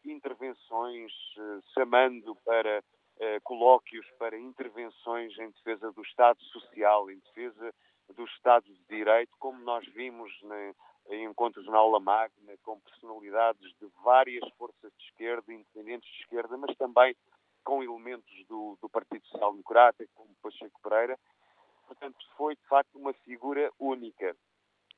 [0.05, 2.83] intervenções, uh, chamando para
[3.21, 7.73] eh, colóquios, para intervenções em defesa do Estado Social, em defesa
[8.13, 10.75] do Estado de Direito, como nós vimos na,
[11.11, 16.57] em encontros na aula magna, com personalidades de várias forças de esquerda, independentes de esquerda,
[16.57, 17.15] mas também
[17.63, 21.19] com elementos do, do Partido Social Democrata, como Pacheco Pereira.
[21.87, 24.37] Portanto, foi de facto uma figura única,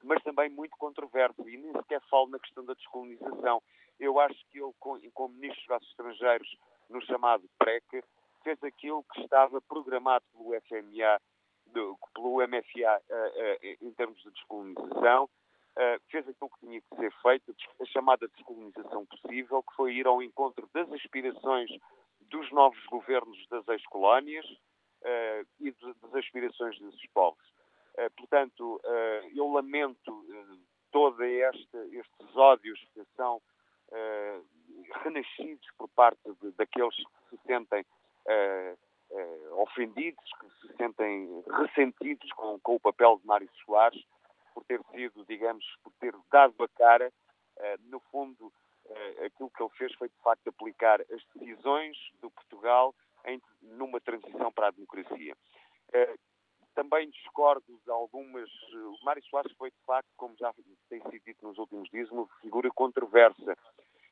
[0.03, 3.63] mas também muito controverso, e nem sequer falo na questão da descolonização.
[3.99, 4.73] Eu acho que ele,
[5.15, 6.59] como Ministro dos Negócios Estrangeiros,
[6.89, 8.05] no chamado PREC,
[8.43, 11.21] fez aquilo que estava programado pelo FMA,
[11.67, 16.97] do, pelo MFA uh, uh, em termos de descolonização, uh, fez aquilo que tinha que
[16.97, 21.71] ser feito, a chamada descolonização possível, que foi ir ao encontro das aspirações
[22.31, 27.45] dos novos governos das ex-colónias uh, e de, das aspirações desses povos.
[27.95, 30.25] Uh, portanto, uh, eu lamento
[30.93, 33.41] todos estes ódios que são
[35.03, 37.85] renascidos por parte de, daqueles que se sentem
[39.53, 44.05] ofendidos, que se sentem ressentidos com, com, o papel de Mário Soares
[44.53, 47.13] por ter sido, digamos, por ter dado a cara,
[47.85, 48.53] no fundo,
[49.25, 52.95] aquilo que ele fez foi, de facto, aplicar as decisões do Portugal
[53.27, 55.37] em, numa transição para a democracia.
[56.77, 58.51] Também discordo de algumas.
[58.73, 60.53] O Mário Soares foi, de facto, como já
[60.91, 63.57] tem sido dito nos últimos dias, uma figura controversa.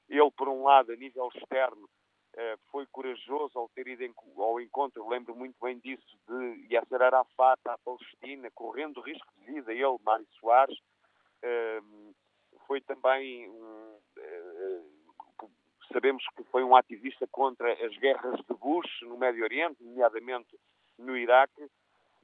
[0.08, 1.88] Ele, por um lado, a nível externo,
[2.36, 4.02] eh, foi corajoso ao ter ido
[4.38, 9.70] ao encontro, lembro muito bem disso, de Yasser Arafat à Palestina, correndo risco de vida,
[9.72, 10.78] ele, Mário Soares.
[12.66, 13.98] Foi também um,
[15.94, 20.58] Sabemos que foi um ativista contra as guerras de Bush no Médio Oriente, nomeadamente
[20.98, 21.68] no Iraque,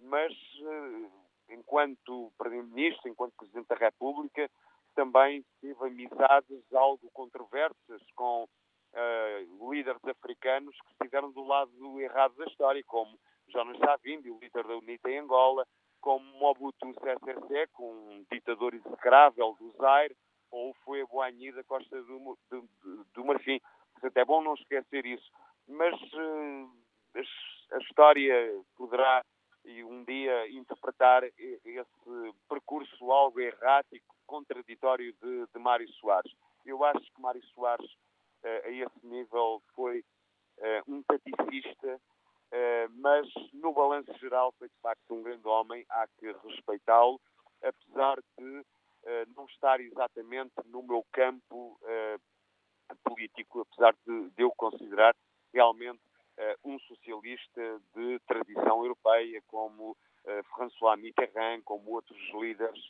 [0.01, 1.11] mas eh,
[1.51, 4.51] enquanto Primeiro-Ministro, enquanto Presidente da República,
[4.95, 12.45] também teve amizades algo controversas com uh, líderes africanos que estiveram do lado errado da
[12.47, 13.19] história, como
[13.49, 15.67] Jonas Savimbi, o líder da UNITA em Angola,
[16.01, 20.17] como Mobutu Sese Seko, um ditador execrável do Zaire,
[20.51, 22.69] ou foi Boanhi da Costa do, do,
[23.15, 23.61] do Marfim.
[23.93, 25.31] Portanto, é bom não esquecer isso.
[25.69, 26.71] Mas uh,
[27.73, 29.23] a história poderá
[29.65, 36.33] e um dia interpretar esse percurso algo errático, contraditório de, de Mário Soares.
[36.65, 37.91] Eu acho que Mário Soares,
[38.45, 40.01] uh, a esse nível, foi
[40.59, 46.07] uh, um taticista, uh, mas no balanço geral foi de facto um grande homem, há
[46.19, 47.21] que respeitá-lo,
[47.63, 48.65] apesar de
[49.05, 51.79] eh, não estar exatamente no meu campo
[53.05, 55.15] político, apesar de, de, eu considerar
[55.53, 56.01] realmente
[56.65, 59.97] um socialista de tradição europeia, como
[60.55, 62.81] François Mitterrand, como outros líderes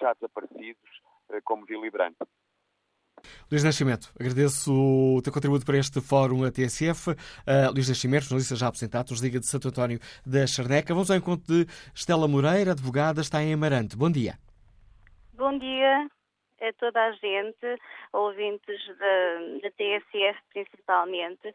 [0.00, 1.02] já desaparecidos,
[1.44, 2.16] como Willy Brandt.
[3.50, 7.10] Luís Nascimento, agradeço o teu contributo para este fórum a TSF.
[7.10, 10.92] Uh, Luís Nascimento, jornalista já aposentado, nos liga de Santo António da Charneca.
[10.92, 13.96] Vamos ao encontro de Estela Moreira, advogada, está em Amarante.
[13.96, 14.34] Bom dia.
[15.34, 16.08] Bom dia
[16.60, 17.80] a toda a gente,
[18.12, 21.54] ouvintes da, da TSF principalmente.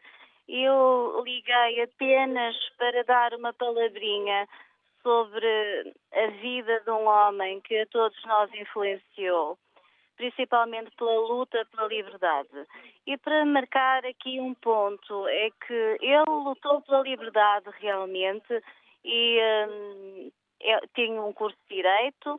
[0.54, 4.46] Eu liguei apenas para dar uma palavrinha
[5.02, 9.58] sobre a vida de um homem que a todos nós influenciou,
[10.14, 12.66] principalmente pela luta pela liberdade.
[13.06, 18.62] E para marcar aqui um ponto, é que ele lutou pela liberdade realmente
[19.02, 20.30] e hum,
[20.94, 22.38] tinha um curso de Direito,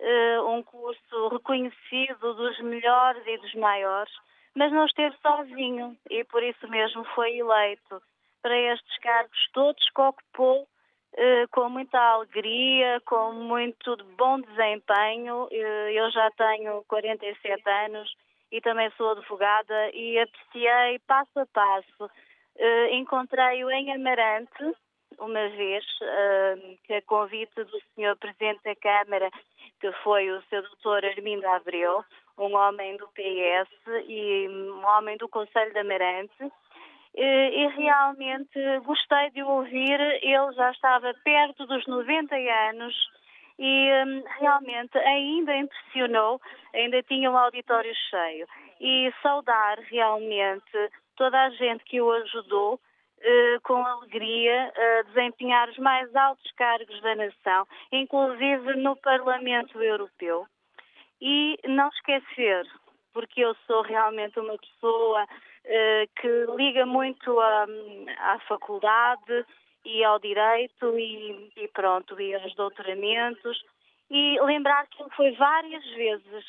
[0.00, 4.12] uh, um curso reconhecido dos melhores e dos maiores,
[4.56, 8.02] mas não esteve sozinho e por isso mesmo foi eleito
[8.42, 10.66] para estes cargos todos que ocupou
[11.14, 15.46] eh, com muita alegria, com muito bom desempenho.
[15.52, 18.14] Eh, eu já tenho 47 anos
[18.50, 22.10] e também sou advogada e apreciei passo a passo.
[22.56, 24.74] Eh, encontrei-o em Amarante,
[25.18, 25.84] uma vez,
[26.84, 28.16] que a convite do Sr.
[28.18, 29.30] Presidente da Câmara,
[29.80, 30.62] que foi o Sr.
[30.62, 31.06] Dr.
[31.06, 32.04] Armindo Abreu,
[32.38, 33.70] um homem do PS
[34.06, 36.52] e um homem do Conselho de Amarante,
[37.14, 39.98] e realmente gostei de o ouvir.
[40.00, 42.34] Ele já estava perto dos 90
[42.70, 42.94] anos
[43.58, 46.40] e hum, realmente ainda impressionou,
[46.74, 48.46] ainda tinha um auditório cheio.
[48.80, 52.78] E saudar realmente toda a gente que o ajudou
[53.18, 60.46] eh, com alegria a desempenhar os mais altos cargos da nação, inclusive no Parlamento Europeu.
[61.20, 62.66] E não esquecer,
[63.12, 65.26] porque eu sou realmente uma pessoa
[65.64, 67.66] eh, que liga muito à,
[68.18, 69.44] à faculdade
[69.84, 73.64] e ao direito e, e, pronto, e aos doutoramentos.
[74.10, 76.44] E lembrar que ele foi várias vezes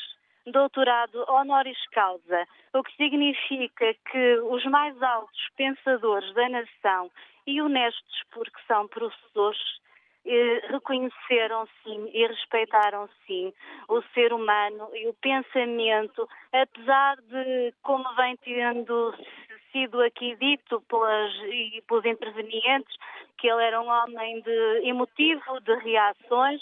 [0.51, 7.11] doutorado honoris causa, o que significa que os mais altos pensadores da nação
[7.45, 9.59] e honestos porque são professores
[10.69, 13.53] reconheceram sim e respeitaram sim
[13.87, 19.13] o ser humano e o pensamento, apesar de, como vem tendo
[19.71, 22.95] sido aqui dito pelas, e pelos intervenientes,
[23.37, 26.61] que ele era um homem de emotivo, de reações,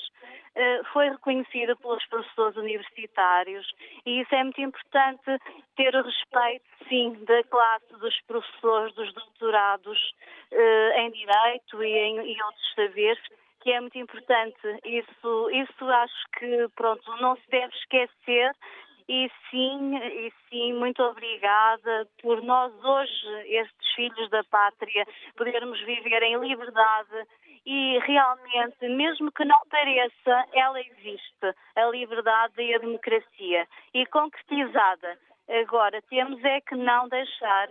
[0.56, 3.66] eh, foi reconhecido pelos professores universitários.
[4.06, 5.40] E isso é muito importante
[5.76, 10.16] ter o respeito, sim, da classe dos professores, dos doutorados
[10.52, 13.24] eh, em Direito e em e outros saberes
[13.66, 14.80] que é muito importante.
[14.86, 18.52] Isso, isso acho que pronto, não se deve esquecer.
[19.10, 25.06] E sim, e sim, muito obrigada por nós hoje, estes filhos da pátria,
[25.36, 27.28] podermos viver em liberdade
[27.66, 35.20] e realmente, mesmo que não pareça, ela existe, a liberdade e a democracia, e concretizada.
[35.50, 37.70] Agora, temos é que não deixar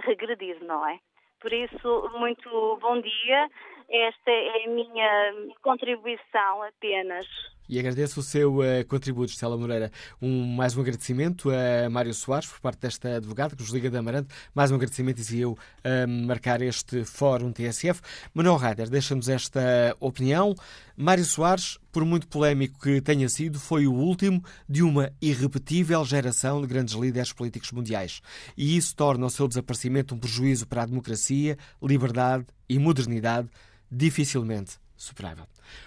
[0.00, 0.98] regredir, não é?
[1.40, 3.48] Por isso, muito bom dia
[3.88, 5.32] esta é a minha
[5.62, 7.26] contribuição apenas.
[7.68, 9.90] E agradeço o seu uh, contributo, Estela Moreira.
[10.22, 13.96] Um, mais um agradecimento a Mário Soares, por parte desta advogada que nos liga de
[13.96, 14.28] Amarante.
[14.54, 18.00] Mais um agradecimento, dizia eu, a marcar este Fórum TSF.
[18.32, 20.54] Manuel Rader, deixa-nos esta opinião.
[20.96, 26.60] Mário Soares, por muito polémico que tenha sido, foi o último de uma irrepetível geração
[26.60, 28.22] de grandes líderes políticos mundiais.
[28.56, 33.48] E isso torna o seu desaparecimento um prejuízo para a democracia, liberdade e modernidade
[33.90, 35.44] dificilmente superável.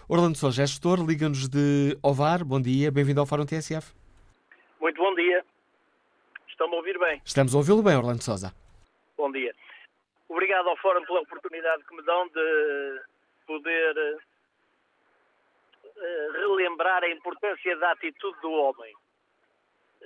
[0.08, 2.44] Orlando Sousa, gestor, liga-nos de Ovar.
[2.44, 3.94] Bom dia, bem-vindo ao Fórum TSF.
[4.80, 5.44] Muito bom dia.
[6.48, 7.22] Estão-me a ouvir bem?
[7.26, 8.54] Estamos a ouvi-lo bem, Orlando Sousa.
[9.18, 9.54] Bom dia.
[10.28, 13.02] Obrigado ao Fórum pela oportunidade que me dão de
[13.48, 14.20] poder
[15.98, 18.94] uh, relembrar a importância da atitude do homem.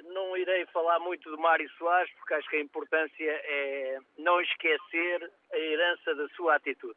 [0.06, 5.32] Não irei falar muito de Mário Soares, porque acho que a importância é não esquecer
[5.52, 6.96] a herança da sua atitude.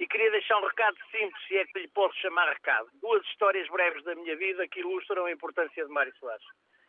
[0.00, 2.88] E queria deixar um recado simples, se é que lhe posso chamar recado.
[2.94, 6.44] Duas histórias breves da minha vida que ilustram a importância de Mário Soares.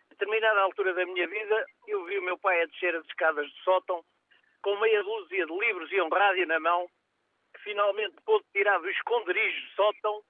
[0.09, 3.45] A determinada altura da minha vida, eu vi o meu pai a descer as escadas
[3.47, 4.03] de sótão
[4.63, 6.89] com meia dúzia de livros e um rádio na mão,
[7.53, 10.23] que finalmente pôde tirar do esconderijo de sótão,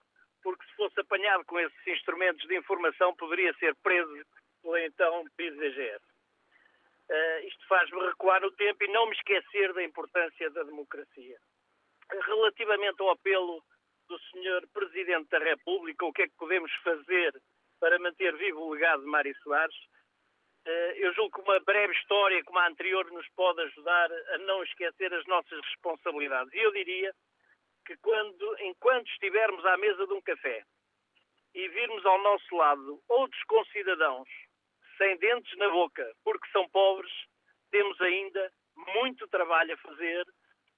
[0.44, 4.26] porque se fosse apanhado com esses instrumentos de informação poderia ser preso
[4.62, 6.04] pela então PIS-DGS.
[7.08, 11.40] Uh, eh, isto faz-me recuar no tempo e não me esquecer da importância da democracia
[12.12, 13.64] relativamente ao apelo
[14.08, 14.68] do Sr.
[14.74, 17.34] Presidente da República, o que é que podemos fazer
[17.80, 19.76] para manter vivo o legado de Mário Soares,
[20.66, 24.64] eh, eu julgo que uma breve história como a anterior nos pode ajudar a não
[24.64, 26.54] esquecer as nossas responsabilidades.
[26.54, 27.14] E eu diria
[27.86, 30.64] que quando, enquanto estivermos à mesa de um café
[31.54, 34.28] e virmos ao nosso lado outros concidadãos
[34.98, 37.12] sem dentes na boca porque são pobres,
[37.70, 38.52] temos ainda
[38.96, 40.26] muito trabalho a fazer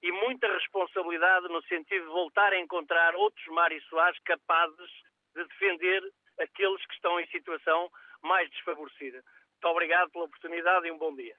[0.02, 4.90] e muita responsabilidade no sentido de voltar a encontrar outros Mário Soares capazes
[5.34, 6.02] de defender
[6.40, 7.90] aqueles que estão em situação
[8.22, 9.22] mais desfavorecida.
[9.60, 11.34] Muito obrigado pela oportunidade e um bom dia.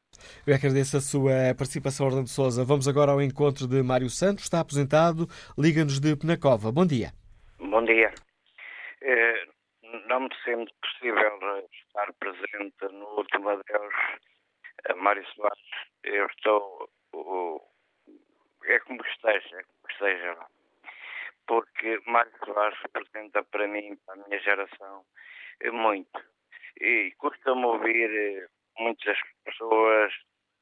[0.45, 2.65] Eu agradeço a sua participação, Orlando Souza.
[2.65, 5.25] Vamos agora ao encontro de Mário Santos, está aposentado,
[5.57, 6.69] liga-nos de Penacova.
[6.69, 7.13] Bom dia.
[7.57, 8.13] Bom dia.
[9.01, 9.45] Eh,
[10.07, 13.93] não me sendo possível estar presente no último adeus
[14.89, 15.59] a Mário Soares,
[16.03, 16.89] eu estou
[18.65, 20.37] é como esteja, é como esteja.
[21.47, 25.05] Porque Mário Soares representa para mim, para a minha geração,
[25.71, 26.23] muito.
[26.79, 30.13] E custa-me ouvir eh, muitas pessoas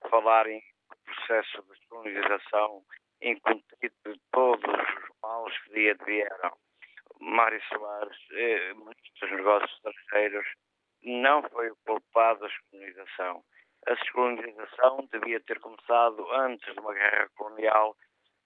[0.10, 2.84] falarem do processo de colonização
[3.22, 6.58] incontido de todos os maus que dia vieram.
[7.20, 10.48] Mário Soares, eh, ministro dos Negócios Estrangeiros,
[11.04, 13.44] não foi o culpado da descolonização.
[13.88, 17.96] A descolonização devia ter começado antes de uma guerra colonial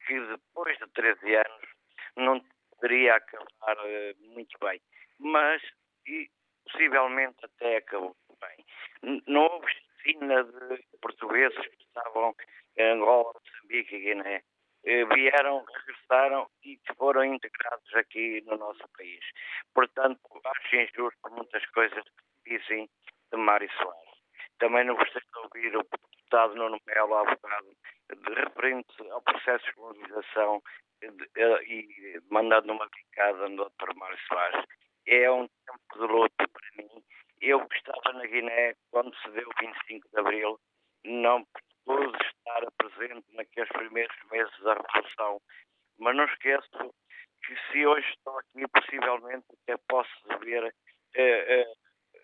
[0.05, 1.69] que depois de 13 anos
[2.15, 4.79] não poderia acabar uh, muito bem.
[5.19, 5.61] Mas,
[6.05, 6.29] e,
[6.65, 9.21] possivelmente, até acabou bem.
[9.27, 9.71] Não houve
[10.03, 12.35] cena de portugueses que estavam
[12.77, 14.43] em Angola, Moçambique e Guiné.
[14.83, 19.23] Eh, vieram, regressaram e foram integrados aqui no nosso país.
[19.75, 22.03] Portanto, acho injusto muitas coisas
[22.43, 22.89] que dizem
[23.31, 24.10] de Mário Soares.
[24.61, 30.61] Também não gostei de ouvir o deputado Nuno Melo há referente ao processo de colonização
[31.01, 33.95] eh, e mandando uma picada no Dr.
[33.95, 34.63] Mário Soares.
[35.07, 37.03] É um tempo de luto para mim.
[37.41, 40.59] Eu que estava na Guiné quando se deu o 25 de Abril,
[41.05, 41.43] não
[41.83, 45.41] pude estar presente naqueles primeiros meses da Revolução,
[45.97, 46.93] mas não esqueço
[47.43, 50.71] que se hoje estou aqui, possivelmente até posso ver
[51.15, 51.73] eh, eh,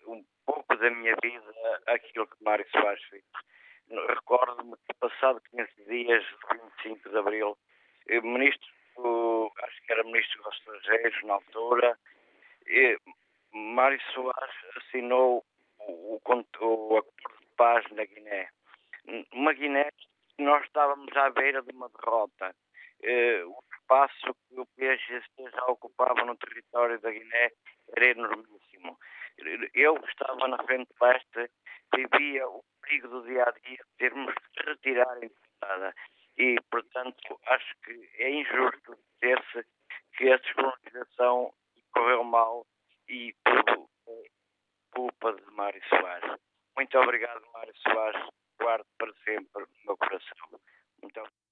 [0.06, 3.22] um pouco da minha vida aquilo que Mário Soares fez.
[3.90, 6.24] Recordo-me que passado 15 dias,
[6.82, 7.58] 25 de Abril,
[8.10, 11.98] o ministro, acho que era ministro dos Estrangeiros na altura,
[13.52, 15.44] Mário Soares assinou
[15.80, 16.20] o, o,
[16.60, 18.48] o acordo de paz na Guiné.
[19.32, 19.90] Uma Guiné
[20.38, 22.54] nós estávamos à beira de uma derrota.
[23.02, 27.50] o espaço que o PSGC já ocupava no território da Guiné
[27.96, 28.98] era enormíssimo
[29.74, 31.50] eu estava na frente leste,
[31.94, 35.94] vivia o perigo do dia a dia de termos que retirar a empresária.
[36.36, 39.66] E, portanto, acho que é injusto dizer-se
[40.16, 41.52] que a descolonização
[41.92, 42.66] correu mal
[43.08, 44.22] e tudo é
[44.92, 46.40] culpa de Mário Soares.
[46.76, 48.28] Muito obrigado, Mário Soares.
[48.60, 50.60] Guardo para sempre no meu coração.
[51.02, 51.48] Muito obrigado.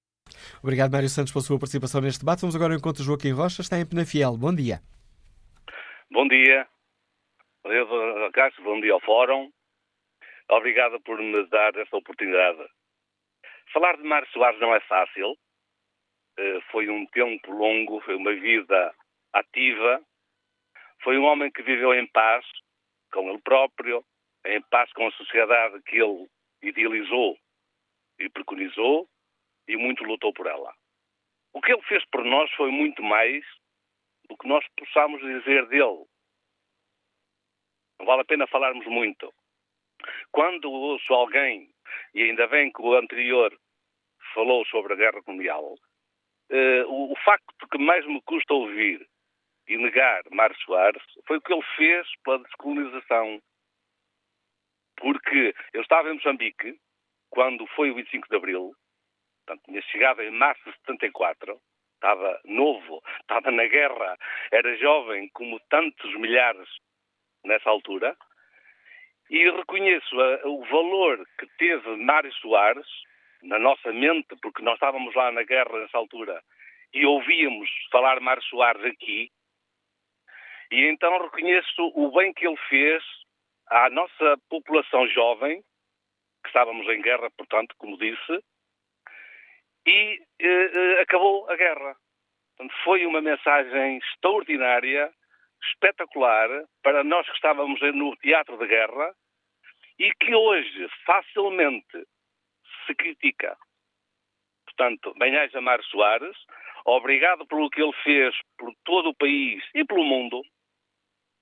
[0.61, 2.41] Obrigado, Mário Santos, pela sua participação neste debate.
[2.41, 4.37] Vamos agora ao encontro de Joaquim Rocha, está em Penafiel.
[4.37, 4.81] Bom dia.
[6.11, 6.67] Bom dia.
[8.31, 9.51] Castro, bom dia ao Fórum.
[10.49, 12.65] Obrigado por me dar esta oportunidade.
[13.73, 15.37] Falar de Mário Soares não é fácil.
[16.37, 18.95] Eh, foi um tempo longo, foi uma vida
[19.33, 20.01] ativa.
[21.03, 22.45] Foi um homem que viveu em paz
[23.11, 24.01] com ele próprio,
[24.45, 26.25] em paz com a sociedade que ele
[26.61, 27.37] idealizou
[28.17, 29.09] e preconizou
[29.67, 30.73] e muito lutou por ela.
[31.51, 33.43] O que ele fez por nós foi muito mais
[34.29, 36.05] do que nós possamos dizer dele.
[37.99, 39.33] Não vale a pena falarmos muito.
[40.31, 41.69] Quando ouço alguém,
[42.13, 43.57] e ainda bem que o anterior
[44.33, 45.73] falou sobre a guerra colonial,
[46.51, 49.07] uh, o, o, facto que mais me custa ouvir
[49.67, 53.41] e negar Mário Soares foi o que ele fez pela descolonização.
[54.97, 56.79] Porque eu estava em Moçambique
[57.29, 58.73] quando foi o 25 de Abril,
[59.45, 61.59] portanto, tinha chegado em março de 74,
[61.95, 64.17] estava novo, estava na guerra,
[64.51, 66.69] era jovem como tantos milhares
[67.43, 68.15] nessa altura,
[69.29, 72.87] e reconheço a, o valor que teve Mário Soares
[73.43, 76.41] na nossa mente, porque nós estávamos lá na guerra nessa altura
[76.93, 79.29] e ouvíamos falar Mário Soares aqui,
[80.71, 83.03] e então reconheço o bem que ele fez
[83.69, 85.61] à nossa população jovem,
[86.43, 88.43] que estávamos em guerra, portanto, como disse,
[89.85, 91.95] e eh, eh acabou a guerra.
[92.55, 95.13] Portanto, foi uma mensagem extraordinária
[95.63, 96.49] espetacular
[96.83, 99.13] para nós que estávamos no teatro de guerra
[99.99, 102.07] e que hoje facilmente
[102.85, 103.57] se critica.
[104.65, 106.37] Portanto, bem-aja Mário Soares,
[106.85, 110.41] obrigado pelo que ele fez por todo o país e pelo mundo.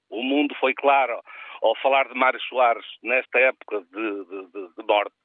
[0.10, 1.22] O mundo foi claro
[1.62, 5.16] ao falar de Mário Soares nesta época de, de, de morte,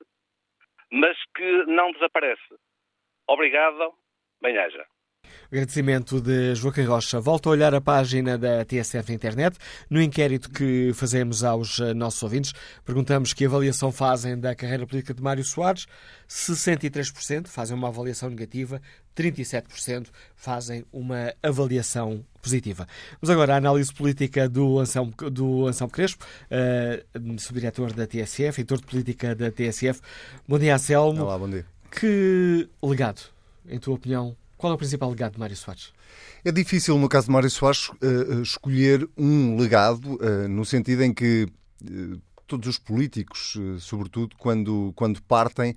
[0.90, 2.58] mas que não desaparece.
[3.28, 3.94] Obrigado,
[4.40, 4.84] bem-aja.
[5.52, 7.18] Agradecimento de Joaquim Rocha.
[7.18, 9.58] Volto a olhar a página da TSF na internet.
[9.90, 12.52] No inquérito que fazemos aos eh, nossos ouvintes,
[12.84, 15.88] perguntamos que avaliação fazem da carreira política de Mário Soares.
[16.28, 18.80] 63% fazem uma avaliação negativa,
[19.16, 20.06] 37%
[20.36, 22.86] fazem uma avaliação positiva.
[23.20, 28.78] Vamos agora à análise política do Anselmo, do Anselmo Crespo, uh, subdiretor da TSF, editor
[28.78, 30.00] de política da TSF.
[30.46, 31.24] Bom dia, Anselmo.
[31.24, 31.66] Olá, bom dia.
[31.90, 33.22] Que legado,
[33.68, 35.90] em tua opinião, qual é o principal legado de Mário Soares?
[36.44, 41.14] É difícil, no caso de Mário Soares, uh, escolher um legado, uh, no sentido em
[41.14, 41.48] que
[42.50, 45.74] todos os políticos, sobretudo quando, quando partem,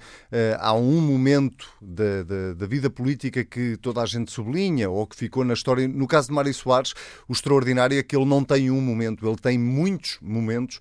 [0.57, 5.15] há um momento da, da, da, vida política que toda a gente sublinha ou que
[5.15, 5.87] ficou na história.
[5.87, 6.93] No caso de Mário Soares,
[7.27, 10.79] o extraordinário é que ele não tem um momento, ele tem muitos momentos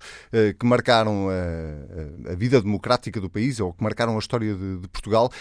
[0.59, 4.87] que marcaram a, a, vida democrática do país ou que marcaram a história de, de
[4.87, 5.31] Portugal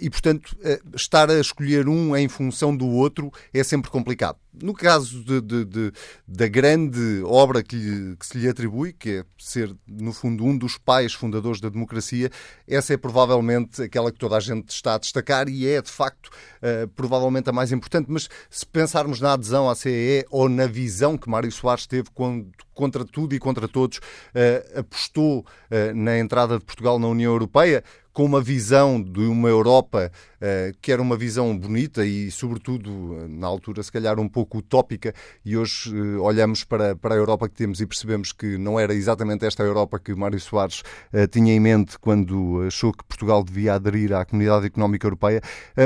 [0.00, 0.56] e, portanto,
[0.94, 4.38] estar a escolher um em função do outro é sempre complicado.
[4.62, 5.92] No caso de, de, de,
[6.26, 10.56] da grande obra que, lhe, que, se lhe atribui, que é ser, no fundo, um
[10.56, 12.30] dos pais fundadores da democracia,
[12.66, 16.28] essa é provavelmente aquela que toda a gente está a destacar e é, de facto,
[16.28, 18.06] uh, provavelmente a mais importante.
[18.08, 22.50] Mas se pensarmos na adesão à CEE ou na visão que Mário Soares teve quando,
[22.78, 27.82] contra tudo e contra todos, uh, apostou uh, na entrada de Portugal na União Europeia,
[28.12, 32.90] com uma visão de uma Europa uh, que era uma visão bonita e, sobretudo,
[33.28, 35.14] na altura, se calhar um pouco utópica,
[35.44, 38.92] e hoje uh, olhamos para, para a Europa que temos e percebemos que não era
[38.92, 40.82] exatamente esta Europa que Mário Soares
[41.12, 45.40] uh, tinha em mente quando achou que Portugal devia aderir à Comunidade Económica Europeia,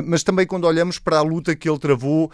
[0.06, 2.30] mas também quando olhamos para a luta que ele travou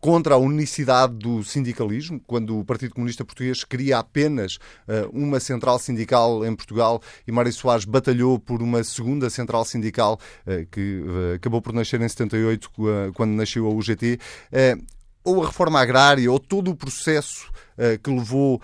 [0.00, 4.56] contra a unicidade do sindicalismo, quando o Partido Comunista Português queria apenas
[4.88, 10.18] uh, uma central sindical em Portugal e Mário Soares batalhou por uma segunda central sindical
[10.46, 12.70] uh, que uh, acabou por nascer em 78,
[13.14, 14.18] quando nasceu a UGT
[15.22, 17.50] ou a reforma agrária, ou todo o processo
[18.02, 18.60] que levou,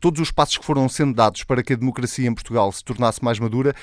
[0.00, 3.22] todos os passos que foram sendo dados para que a democracia em Portugal se tornasse
[3.24, 3.74] mais madura,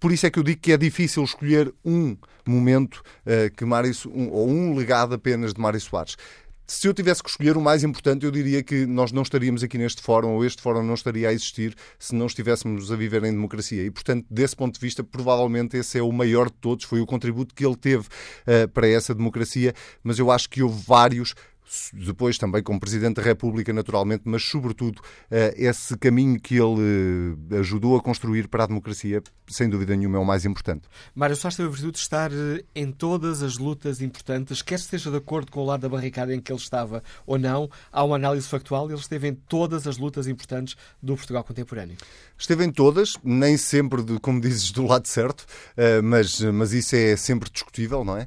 [0.00, 2.16] por isso é que eu digo que é difícil escolher um
[2.48, 6.16] momento uh, que Mário, um, ou um legado apenas de Mário Soares.
[6.66, 9.76] Se eu tivesse que escolher o mais importante, eu diria que nós não estaríamos aqui
[9.76, 13.32] neste fórum, ou este fórum não estaria a existir se não estivéssemos a viver em
[13.32, 13.84] democracia.
[13.84, 17.06] E, portanto, desse ponto de vista, provavelmente esse é o maior de todos, foi o
[17.06, 19.74] contributo que ele teve uh, para essa democracia,
[20.04, 21.34] mas eu acho que houve vários
[21.92, 27.58] depois também como Presidente da República, naturalmente, mas sobretudo eh, esse caminho que ele eh,
[27.58, 30.82] ajudou a construir para a democracia, sem dúvida nenhuma, é o mais importante.
[31.14, 35.10] Mário Soares teve a virtude de estar eh, em todas as lutas importantes, quer esteja
[35.10, 38.16] de acordo com o lado da barricada em que ele estava ou não, há uma
[38.16, 41.96] análise factual, ele esteve em todas as lutas importantes do Portugal contemporâneo.
[42.36, 45.44] Esteve em todas, nem sempre, como dizes, do lado certo,
[46.02, 48.26] mas, mas isso é sempre discutível, não é?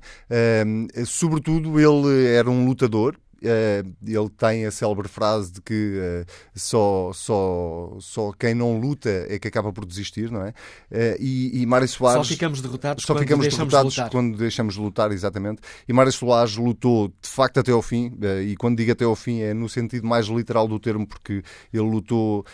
[1.05, 7.97] Sobretudo, ele era um lutador, ele tem a célebre frase de que uh, só, só,
[7.99, 10.49] só quem não luta é que acaba por desistir, não é?
[10.49, 12.27] Uh, e, e Mário Soares.
[12.27, 15.61] Só ficamos derrotados, só quando, ficamos deixamos derrotados de quando deixamos de lutar, exatamente.
[15.87, 18.13] E Mário Soares lutou de facto até ao fim,
[18.45, 21.43] e quando digo até ao fim é no sentido mais literal do termo, porque
[21.73, 22.45] ele lutou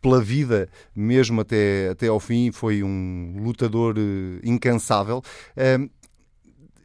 [0.00, 3.94] pela vida mesmo até, até ao fim, foi um lutador
[4.42, 5.22] incansável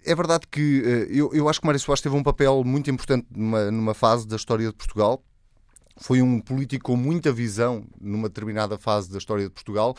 [0.06, 3.28] é verdade que eh, eu, eu acho que Mário Soares teve um papel muito importante
[3.36, 5.24] numa, numa fase da história de Portugal.
[5.98, 9.96] Foi um político com muita visão numa determinada fase da história de Portugal.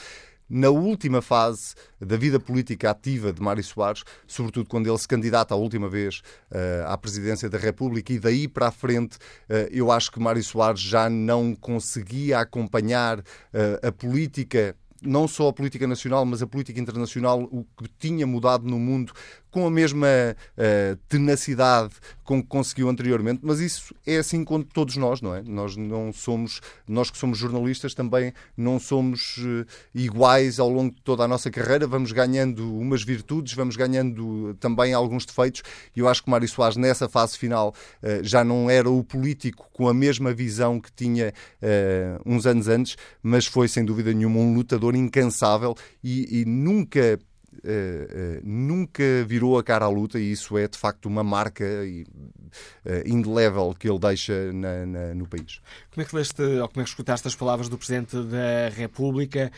[0.48, 5.54] Na última fase da vida política ativa de Mário Soares, sobretudo quando ele se candidata
[5.54, 6.20] a última vez
[6.50, 10.44] uh, à presidência da República, e daí para a frente, uh, eu acho que Mário
[10.44, 13.24] Soares já não conseguia acompanhar uh,
[13.86, 14.76] a política
[15.06, 19.12] não só a política nacional, mas a política internacional, o que tinha mudado no mundo
[19.54, 21.94] com a mesma uh, tenacidade
[22.24, 25.42] com que conseguiu anteriormente, mas isso é assim com todos nós, não é?
[25.42, 29.64] Nós não somos, nós que somos jornalistas também não somos uh,
[29.94, 34.92] iguais ao longo de toda a nossa carreira, vamos ganhando umas virtudes, vamos ganhando também
[34.92, 35.62] alguns defeitos,
[35.94, 37.72] e eu acho que Mário Soares nessa fase final
[38.02, 41.32] uh, já não era o político com a mesma visão que tinha
[42.26, 47.18] uns anos antes, mas foi sem dúvida nenhuma um lutador incansável e, e nunca
[47.62, 51.64] Uh, uh, nunca virou a cara à luta e isso é de facto uma marca
[51.64, 55.60] uh, indelével que ele deixa na, na, no país.
[55.92, 59.50] Como é que leste, ou como é que escutaste as palavras do Presidente da República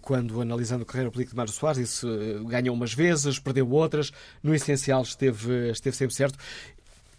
[0.00, 2.06] quando, analisando a carreira política de Mário Soares, disse
[2.46, 4.12] ganhou umas vezes, perdeu outras,
[4.42, 6.38] no essencial esteve, esteve sempre certo.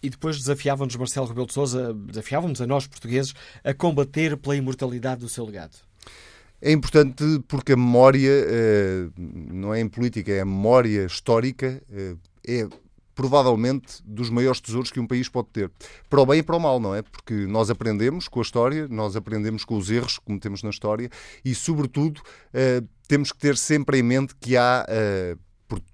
[0.02, 3.34] E depois desafiavam-nos Marcelo Rebelo de Sousa, desafiavam-nos a nós portugueses
[3.64, 5.78] a combater pela imortalidade do seu legado.
[6.65, 12.15] É importante porque a memória, eh, não é em política, é a memória histórica, eh,
[12.48, 12.68] é
[13.14, 15.69] provavelmente dos maiores tesouros que um país pode ter.
[16.10, 17.02] Para o bem e para o mal, não é?
[17.02, 21.10] Porque nós aprendemos com a história, nós aprendemos com os erros que cometemos na história
[21.44, 22.22] e, sobretudo,
[22.53, 24.88] eh, temos que ter sempre em mente que há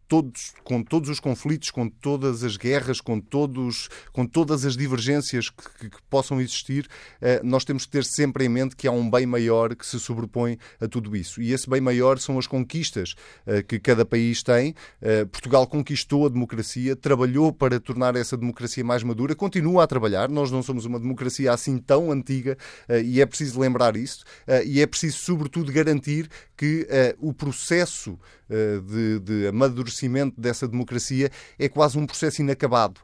[0.09, 5.51] todos, com todos os conflitos, com todas as guerras, com, todos, com todas as divergências
[5.51, 6.87] que, que, possam existir,
[7.21, 9.99] uh, nós temos que ter sempre em mente que há um bem maior que se
[9.99, 11.39] sobrepõe a tudo isso.
[11.41, 13.13] E esse bem maior são as conquistas
[13.45, 14.73] uh, que cada país tem.
[14.99, 20.27] Uh, Portugal conquistou a democracia, trabalhou para tornar essa democracia mais madura, continua a trabalhar.
[20.27, 22.57] Nós não somos uma democracia assim tão antiga
[23.03, 24.23] e é preciso lembrar isso.
[24.65, 26.27] e é preciso, sobretudo, garantir
[26.57, 26.87] que
[27.19, 32.99] o processo eh, de, de amadurecimento dessa democracia é quase um processo inacabado.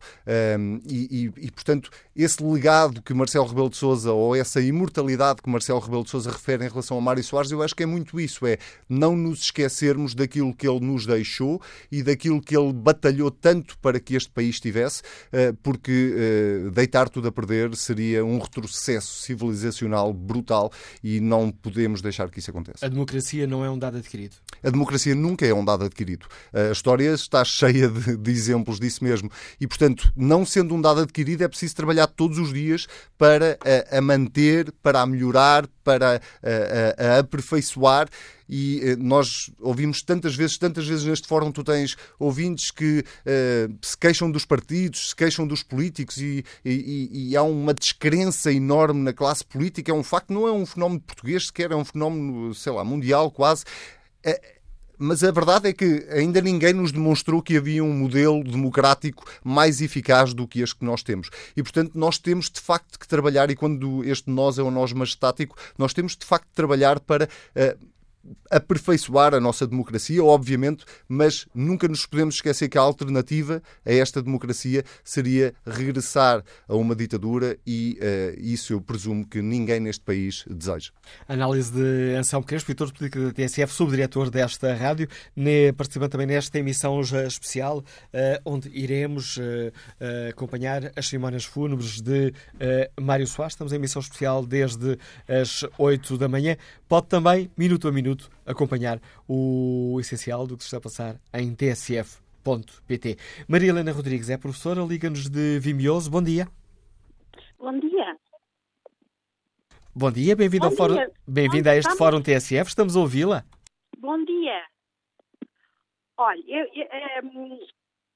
[0.88, 5.50] E, e, e, portanto, esse legado que Marcelo Rebelo de Sousa ou essa imortalidade que
[5.50, 8.20] Marcelo Rebelo de Sousa refere em relação a Mário Soares, eu acho que é muito
[8.20, 8.58] isso, é
[8.88, 11.62] não nos esquecermos daquilo que ele nos deixou
[11.92, 15.02] e daquilo que ele batalhou tanto para que este país tivesse,
[15.32, 20.72] eh, porque eh, deitar tudo a perder seria um retrocesso civilizacional brutal
[21.04, 22.86] e não podemos deixar que isso aconteça.
[22.86, 24.36] A democracia não é um dado adquirido.
[24.64, 26.26] A democracia nunca nunca é um dado adquirido.
[26.54, 29.30] A história está cheia de, de, exemplos disso mesmo.
[29.60, 32.88] E, portanto, não sendo um dado adquirido, é preciso trabalhar todos os dias
[33.18, 33.58] para
[33.92, 38.08] a, a manter, para a melhorar, para a, a, a aperfeiçoar
[38.48, 43.76] e eh, nós ouvimos tantas vezes, tantas vezes neste fórum tu tens ouvintes que uh,
[43.82, 49.02] se queixam dos partidos, se queixam dos políticos e, e, e, há uma descrença enorme
[49.02, 49.92] na classe política.
[49.92, 53.32] É um facto, não é um fenómeno português sequer, é um fenómeno, sei lá, mundial
[53.32, 53.64] quase.
[54.24, 54.55] É,
[54.98, 59.82] mas a verdade é que ainda ninguém nos demonstrou que havia um modelo democrático mais
[59.82, 61.30] eficaz do que este que nós temos.
[61.56, 64.94] E, portanto, nós temos de facto que trabalhar, e quando este nós é um nós
[64.94, 67.30] majestático, nós temos de facto de trabalhar para.
[67.56, 67.95] Uh,
[68.50, 74.22] aperfeiçoar a nossa democracia, obviamente, mas nunca nos podemos esquecer que a alternativa a esta
[74.22, 80.46] democracia seria regressar a uma ditadura e uh, isso eu presumo que ninguém neste país
[80.50, 80.92] deseja.
[81.28, 86.28] Análise de Anselmo Crespo, editor de política da TSF, subdiretor desta rádio, né, participando também
[86.28, 87.84] nesta emissão especial, uh,
[88.46, 89.72] onde iremos uh,
[90.30, 92.34] acompanhar as cerimónias fúnebres de
[93.00, 93.54] Mário Soares.
[93.54, 94.98] Estamos em emissão especial desde
[95.28, 96.58] as 8 da manhã.
[96.88, 101.16] Pode também, minuto a minuto, minuto, acompanhar o essencial do que se está a passar
[101.34, 103.18] em tsf.pt.
[103.48, 106.10] Maria Helena Rodrigues é professora, liga-nos de Vimioso.
[106.10, 106.48] Bom dia.
[107.60, 108.18] Bom dia.
[109.94, 110.98] Bom dia, bem-vindo ao fórum,
[111.28, 111.96] bem-vindo a este.
[111.96, 112.68] Fórum TSF.
[112.68, 113.44] Estamos a ouvi-la.
[113.98, 114.66] Bom dia.
[116.18, 116.88] Olha, eu, eu,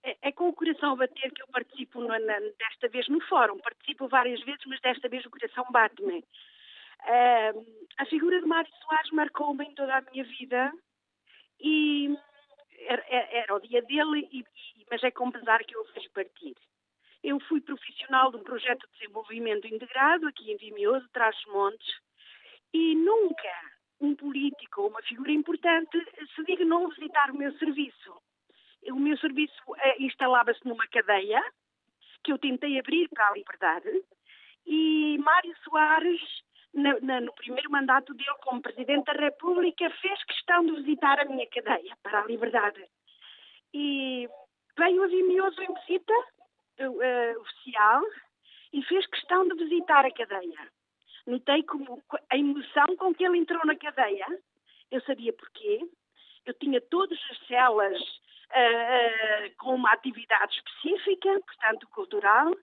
[0.04, 3.22] é, é, com o coração a bater que eu participo na, na, desta vez no
[3.28, 3.58] fórum.
[3.60, 6.24] Participo várias vezes, mas desta vez o coração bate-me.
[7.02, 7.66] Uh,
[7.98, 10.72] a figura de Mário Soares marcou-me em toda a minha vida
[11.60, 12.16] e
[12.88, 16.10] era, era o dia dele, e, e, mas é com pesar que eu o vejo
[16.12, 16.56] partir.
[17.24, 22.00] Eu fui profissional de um projeto de desenvolvimento integrado aqui em Vimioso, Trás-Montes,
[22.74, 23.54] e nunca
[24.00, 25.98] um político ou uma figura importante
[26.36, 28.22] se dignou visitar o meu serviço.
[28.92, 31.44] O meu serviço uh, instalava-se numa cadeia
[32.24, 33.90] que eu tentei abrir para a liberdade
[34.66, 36.22] e Mário Soares
[36.74, 41.26] na, na, no primeiro mandato dele como Presidente da República, fez questão de visitar a
[41.26, 42.86] minha cadeia para a liberdade.
[43.74, 44.30] E
[44.78, 46.14] veio a Vimioso em visita
[46.80, 48.02] uh, oficial
[48.74, 50.72] e fez questão de visitar a cadeia.
[51.26, 52.02] Notei como
[52.32, 54.26] a emoção com que ele entrou na cadeia.
[54.92, 55.82] Eu sabia porquê.
[56.46, 62.56] Eu tinha todas as celas uh, uh, com uma atividade específica, portanto cultural,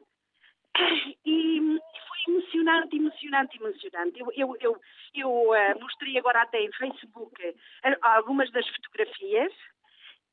[1.25, 1.79] e,
[2.09, 4.21] foi emocionante, emocionante, emocionante.
[4.21, 4.81] Eu, eu, eu,
[5.15, 9.53] eu uh, mostrei agora até em Facebook uh, algumas das fotografias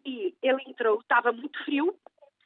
[0.06, 1.96] e ele entrou, estava muito frio.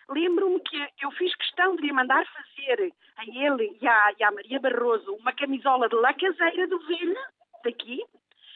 [0.09, 4.31] Lembro-me que eu fiz questão de lhe mandar fazer a ele e à, e à
[4.31, 7.17] Maria Barroso uma camisola de la caseira do velho,
[7.63, 8.01] daqui.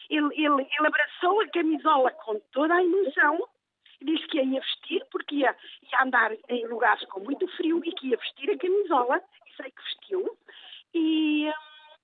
[0.08, 3.48] Ele, ele, ele abraçou a camisola com toda a emoção
[4.04, 8.08] disse que ia vestir, porque ia, ia andar em lugares com muito frio e que
[8.08, 10.38] ia vestir a camisola, e sei que vestiu,
[10.94, 11.50] e,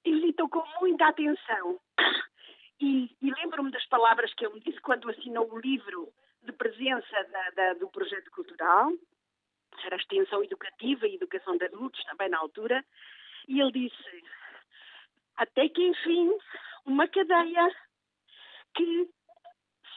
[0.05, 1.79] e visitou com muita atenção.
[2.81, 6.13] E, e lembro-me das palavras que ele me disse quando assinou o livro
[6.45, 8.93] de presença da, da, do projeto cultural,
[9.85, 12.85] era extensão educativa e educação de adultos também na altura,
[13.49, 14.25] e ele disse,
[15.37, 16.31] até que enfim,
[16.87, 17.69] uma cadeia
[18.77, 19.09] que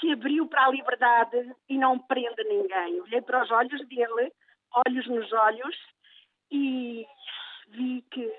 [0.01, 2.99] se abriu para a liberdade e não prende ninguém.
[2.99, 4.33] Olhei para os olhos dele,
[4.85, 5.77] olhos nos olhos,
[6.51, 7.05] e
[7.69, 8.33] vi que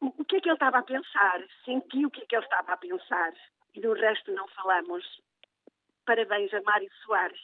[0.00, 2.72] o que é que ele estava a pensar, senti o que é que ele estava
[2.72, 3.32] a pensar,
[3.74, 5.04] e do resto não falamos.
[6.04, 7.40] Parabéns a Mário Soares.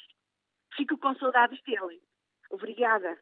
[0.76, 2.00] Fico com saudades dele.
[2.50, 3.18] Obrigada.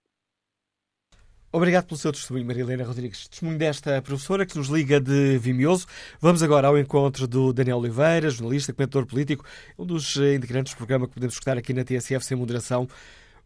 [1.56, 3.28] Obrigado pelo seu testemunho, Marilena Rodrigues.
[3.28, 5.86] Testemunho desta professora que nos liga de Vimioso.
[6.20, 9.42] Vamos agora ao encontro do Daniel Oliveira, jornalista, comentador político,
[9.78, 12.86] um dos eh, integrantes do programa que podemos escutar aqui na TSF sem moderação.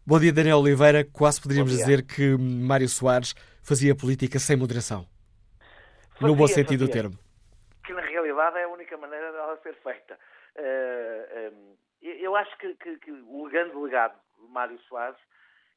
[0.04, 1.04] Bom dia, Daniel Oliveira.
[1.04, 3.32] Quase poderíamos dizer que Mário Soares
[3.62, 5.06] fazia política sem moderação.
[6.14, 6.88] Fazia, no bom sentido fazia.
[6.88, 7.18] do termo.
[7.86, 10.18] Que na realidade é a única maneira dela ser feita.
[10.58, 15.30] Uh, um, eu acho que, que, que o grande legado de Mário Soares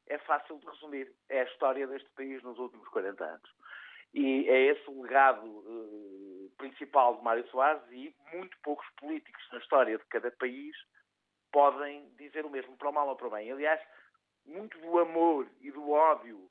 [0.08, 1.12] é fácil de resumir.
[1.30, 3.50] É a história deste país nos últimos 40 anos.
[4.14, 9.60] E é esse o legado uh, principal de Mário Soares e muito poucos políticos na
[9.60, 10.76] história de cada país
[11.52, 13.52] podem dizer o mesmo, para o mal ou para o bem.
[13.52, 13.80] Aliás,
[14.46, 16.50] muito do amor e do ódio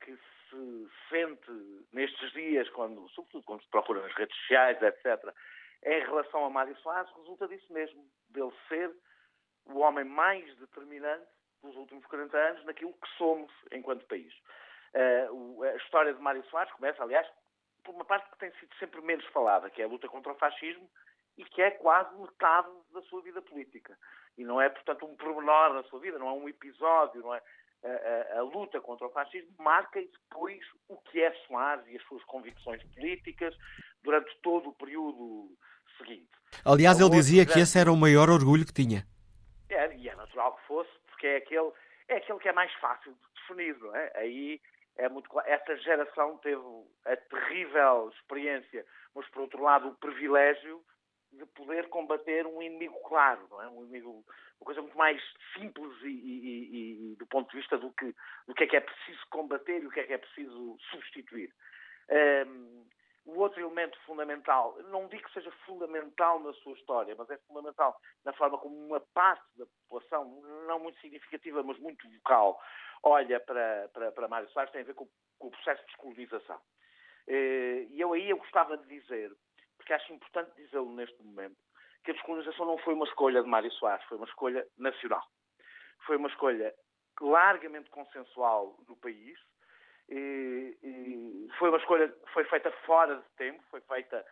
[0.00, 5.34] que se sente nestes dias, quando, sobretudo quando se procura nas redes sociais, etc.,
[5.84, 8.92] em relação a Mário Soares, resulta disso mesmo, dele ser
[9.66, 14.32] o homem mais determinante dos últimos 40 anos naquilo que somos enquanto país.
[14.94, 17.26] Uh, a história de Mário Soares começa, aliás,
[17.84, 20.36] por uma parte que tem sido sempre menos falada, que é a luta contra o
[20.36, 20.88] fascismo
[21.36, 23.96] e que é quase metade da sua vida política.
[24.36, 27.42] E não é, portanto, um pormenor na sua vida, não é um episódio, não é?
[27.84, 30.58] A, a, a, luta contra o fascismo marca depois
[30.88, 33.54] o que é Soares e as suas convicções políticas
[34.02, 35.56] durante todo o período
[35.96, 36.28] seguinte.
[36.64, 39.06] Aliás, ele dizia que esse era o maior orgulho que tinha.
[39.68, 41.72] É, e é natural que fosse, porque é aquele,
[42.06, 44.12] é aquele que é mais fácil de definir, não é?
[44.14, 44.60] Aí
[44.96, 45.28] é muito.
[45.40, 46.62] Essa geração teve
[47.04, 50.80] a terrível experiência, mas por outro lado o privilégio
[51.32, 53.68] de poder combater um inimigo claro, não é?
[53.68, 54.24] Um inimigo,
[54.60, 55.20] uma coisa muito mais
[55.54, 56.38] simples e, e,
[57.10, 58.14] e, e do ponto de vista do que,
[58.46, 61.52] do que é que é preciso combater e o que é que é preciso substituir.
[62.46, 62.86] Um,
[63.28, 68.00] o outro elemento fundamental, não digo que seja fundamental na sua história, mas é fundamental
[68.24, 72.58] na forma como uma parte da população, não muito significativa, mas muito vocal,
[73.02, 75.06] olha para, para, para Mário Soares, tem a ver com,
[75.38, 76.58] com o processo de descolonização.
[77.26, 79.30] Eh, e eu aí eu gostava de dizer,
[79.76, 81.56] porque acho importante dizê-lo neste momento,
[82.04, 85.22] que a descolonização não foi uma escolha de Mário Soares, foi uma escolha nacional.
[86.06, 86.74] Foi uma escolha
[87.20, 89.38] largamente consensual no país,
[90.08, 94.24] e, e foi uma escolha foi feita fora de tempo, foi feita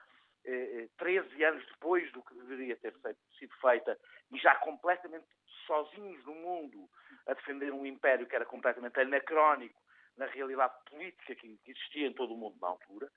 [0.45, 2.95] eh, 13 anos depois do que deveria ter
[3.39, 3.99] sido feita
[4.33, 5.27] e já completamente
[5.67, 6.89] sozinhos no mundo
[7.27, 9.79] a defender um império que era completamente anacrónico
[10.17, 13.11] na realidade política que existia em todo o mundo na altura,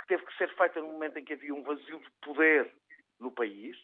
[0.00, 2.72] que teve que ser feita no momento em que havia um vazio de poder
[3.20, 3.76] no país,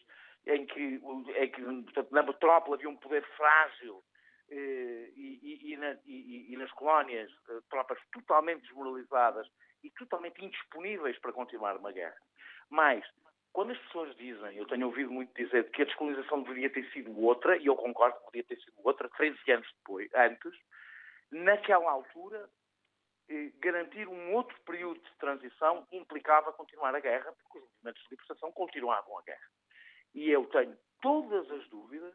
[0.45, 4.03] em que, em que portanto, na metrópole havia um poder frágil
[4.55, 9.47] eh, e, e, na, e, nas colónias eh, tropas totalmente desmoralizadas
[9.83, 12.15] e totalmente indisponíveis para continuar uma guerra.
[12.69, 13.03] Mas,
[13.51, 17.19] quando as pessoas dizem, eu tenho ouvido muito dizer que a descolonização deveria ter sido
[17.19, 20.53] outra, e eu concordo que deveria ter sido outra, 13 anos depois, antes,
[21.31, 22.47] naquela altura,
[23.29, 28.09] eh, garantir um outro período de transição implicava continuar a guerra, porque os movimentos de
[28.11, 29.49] libertação continuavam a guerra.
[30.13, 32.13] E eu tenho todas as dúvidas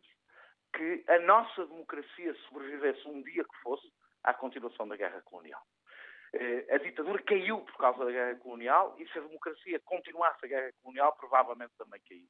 [0.74, 3.90] que a nossa democracia sobrevivesse um dia que fosse
[4.24, 5.62] à continuação da guerra colonial.
[6.34, 10.48] Eh, a ditadura caiu por causa da guerra colonial e se a democracia continuasse a
[10.48, 12.28] guerra colonial, provavelmente também caiu.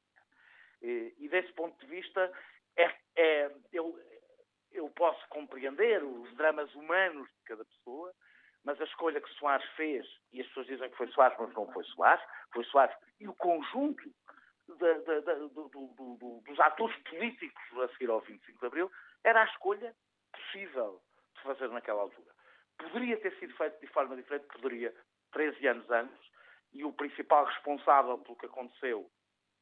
[0.81, 2.31] Eh, e desse ponto de vista,
[2.77, 3.99] é, é, eu,
[4.71, 8.13] eu posso compreender os dramas humanos de cada pessoa,
[8.63, 11.71] mas a escolha que Soares fez, e as pessoas dizem que foi Soares, mas não
[11.71, 14.03] foi Soares, foi Soares e o conjunto
[14.75, 18.91] do, do, do, dos atores políticos a seguir ao 25 de Abril,
[19.23, 19.95] era a escolha
[20.31, 21.01] possível
[21.35, 22.31] de fazer naquela altura.
[22.77, 24.93] Poderia ter sido feito de forma diferente, poderia,
[25.31, 26.29] 13 anos antes,
[26.71, 29.09] e o principal responsável pelo que aconteceu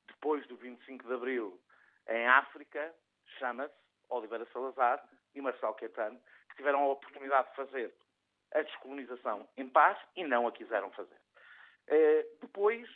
[0.08, 1.60] depois do 25 de Abril
[2.08, 2.94] em África
[3.40, 3.74] chama-se
[4.10, 5.04] Oliveira Salazar
[5.36, 6.20] e Marcelo Caetano,
[6.50, 7.94] que tiveram a oportunidade de fazer
[8.54, 11.18] a descolonização em paz e não a quiseram fazer.
[11.88, 12.88] Eh, depois,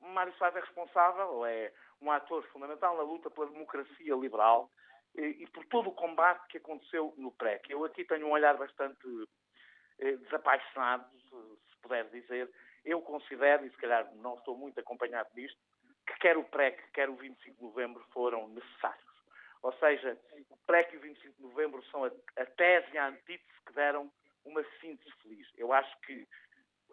[0.00, 4.70] Mário Soares é responsável, ou é um ator fundamental na luta pela democracia liberal
[5.14, 7.70] e, e por todo o combate que aconteceu no PREC.
[7.70, 9.06] Eu aqui tenho um olhar bastante
[9.98, 12.50] eh, desapaixonado, se, se puder dizer.
[12.84, 15.58] Eu considero, e se calhar não estou muito acompanhado disto,
[16.06, 19.10] que quer o PREC, quer o 25 de novembro foram necessários.
[19.62, 20.18] Ou seja,
[20.48, 23.72] o PREC e o 25 de novembro são a, a tese e a antítese que
[23.74, 24.10] deram
[24.44, 25.46] uma síntese feliz.
[25.56, 26.26] Eu acho que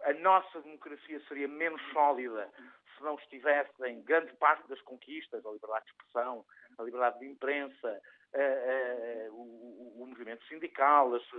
[0.04, 2.52] a nossa democracia seria menos sólida
[2.98, 6.46] se não estivesse em grande parte das conquistas, a liberdade de expressão,
[6.78, 8.02] a liberdade de imprensa,
[8.34, 11.34] uh, uh, o, o, movimento sindical, os,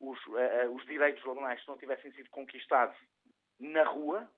[0.00, 2.96] os, uh, os, direitos laborais se não tivessem sido conquistados
[3.60, 4.28] na rua.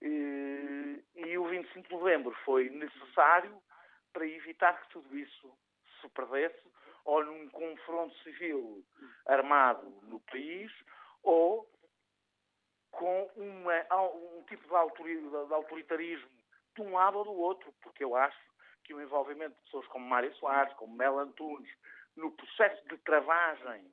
[0.00, 3.60] e o 25 de novembro foi necessário
[4.12, 5.52] para evitar que tudo isso
[6.00, 6.62] se perdesse
[7.04, 8.84] ou num confronto civil
[9.26, 10.72] armado no país
[11.22, 11.68] ou
[13.70, 16.28] é um tipo de autoritarismo
[16.74, 18.38] de um lado ou do outro, porque eu acho
[18.84, 21.70] que o envolvimento de pessoas como Mário Soares, como Mel Antunes,
[22.14, 23.84] no processo de travagem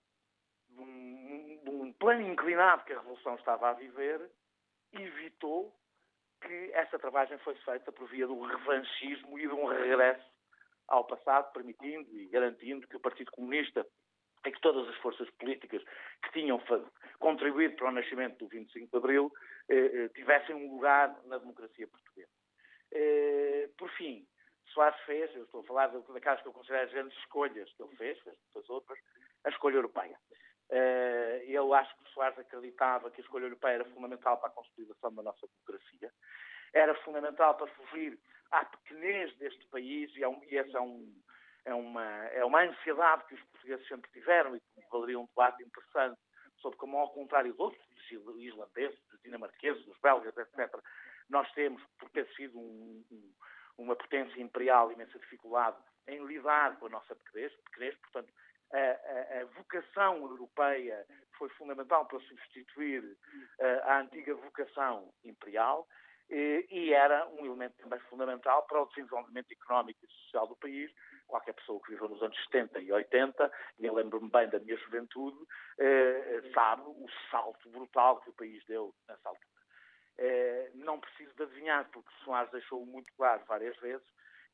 [0.69, 4.29] de um, de um plano inclinado que a Revolução estava a viver,
[4.91, 5.75] evitou
[6.41, 10.33] que essa travagem fosse feita por via do revanchismo e de um regresso
[10.87, 13.87] ao passado, permitindo e garantindo que o Partido Comunista
[14.45, 15.81] e que todas as forças políticas
[16.23, 16.61] que tinham
[17.19, 19.31] contribuído para o nascimento do 25 de Abril
[19.69, 22.31] eh, eh, tivessem um lugar na democracia portuguesa.
[22.91, 24.27] Eh, por fim,
[24.73, 27.95] Soares fez, eu estou a falar daquelas que eu considero as grandes escolhas que ele
[27.95, 28.99] fez, fez muitas outras,
[29.45, 30.17] a escolha europeia.
[30.69, 35.13] Uh, eu acho que Soares acreditava que a escolha europeia era fundamental para a consolidação
[35.13, 36.11] da nossa democracia,
[36.73, 38.17] era fundamental para fugir
[38.49, 41.13] à pequenez deste país, e, é um, e essa é, um,
[41.65, 45.63] é, uma, é uma ansiedade que os portugueses sempre tiveram e que valeria um debate
[45.63, 46.19] interessante
[46.57, 50.73] sobre como, ao contrário de outros, dos islandeses, dos dinamarqueses, dos belgas, etc.,
[51.29, 53.33] nós temos, por ter sido um, um,
[53.77, 55.77] uma potência imperial, imensa dificuldade
[56.07, 58.31] em lidar com a nossa pequenez, pequenez portanto,
[58.71, 61.05] a, a, a, vocação europeia
[61.37, 63.17] foi fundamental para substituir
[63.59, 65.87] a, a antiga vocação imperial
[66.29, 70.91] e, e, era um elemento também fundamental para o desenvolvimento económico e social do país.
[71.27, 74.77] Qualquer pessoa que viveu nos anos 70 e 80, e eu lembro-me bem da minha
[74.77, 75.37] juventude,
[75.79, 79.53] eh, sabe o salto brutal que o país deu nessa altura.
[80.17, 84.05] Eh, não preciso de adivinhar, porque Soares deixou muito claro várias vezes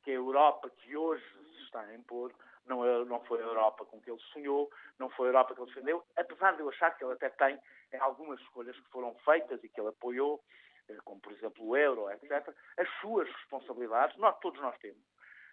[0.02, 1.24] que a Europa que hoje
[1.56, 2.32] se está a impor
[2.66, 5.60] não, é, não foi a Europa com que ele sonhou, não foi a Europa que
[5.60, 7.58] ele defendeu, apesar de eu achar que ele até tem
[7.92, 10.69] em algumas escolhas que foram feitas e que ele apoiou, eh,
[11.04, 15.02] como por exemplo o euro, etc., as suas responsabilidades, nós, todos nós temos,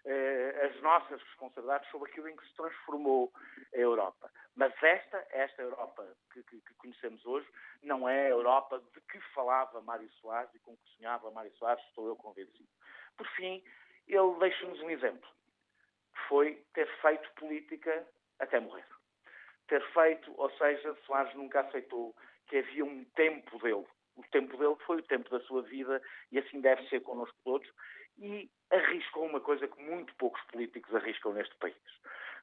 [0.05, 3.31] eh, as nossas responsabilidades sobre aquilo em que se transformou
[3.73, 4.31] a Europa.
[4.55, 7.47] Mas esta, esta Europa que, que, que, conhecemos hoje,
[7.83, 11.83] não é a Europa de que falava Mário Soares e com que sonhava Mário Soares,
[11.85, 12.69] estou eu convencido.
[13.17, 13.63] Por fim,
[14.07, 15.29] ele deixa-nos um exemplo,
[16.13, 18.07] que foi ter feito política
[18.39, 18.87] até morrer.
[19.67, 22.15] Ter feito, ou seja, Soares nunca aceitou
[22.47, 23.85] que havia um tempo dele.
[24.17, 27.67] O tempo dele foi o tempo da sua vida e assim deve ser connosco todos.
[28.17, 31.75] E arriscou uma coisa que muito poucos políticos arriscam neste país.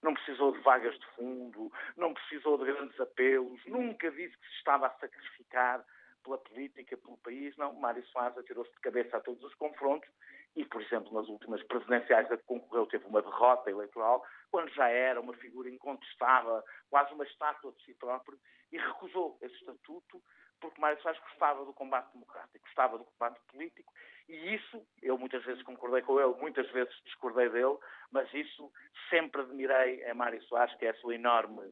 [0.03, 4.57] Não precisou de vagas de fundo, não precisou de grandes apelos, nunca disse que se
[4.59, 5.85] estava a sacrificar
[6.23, 7.57] pela política, pelo país.
[7.57, 10.09] Não, Mário Soares atirou-se de cabeça a todos os confrontos
[10.57, 14.89] e, por exemplo, nas últimas presidenciais a que concorreu teve uma derrota eleitoral, quando já
[14.89, 18.39] era uma figura incontestável, quase uma estátua de si próprio,
[18.71, 20.23] e recusou esse estatuto
[20.65, 23.93] porque Mário Soares gostava do combate democrático, gostava do combate político,
[24.31, 27.77] e isso, eu muitas vezes concordei com ele, muitas vezes discordei dele,
[28.11, 28.73] mas isso
[29.11, 31.71] sempre admirei a Mário Soares, que é a sua enorme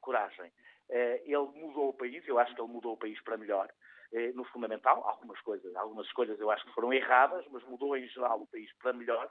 [0.00, 0.52] coragem.
[0.88, 3.68] Eh, ele mudou o país, eu acho que ele mudou o país para melhor,
[4.12, 8.06] eh, no fundamental, algumas coisas, algumas escolhas eu acho que foram erradas, mas mudou em
[8.06, 9.28] geral o país para melhor,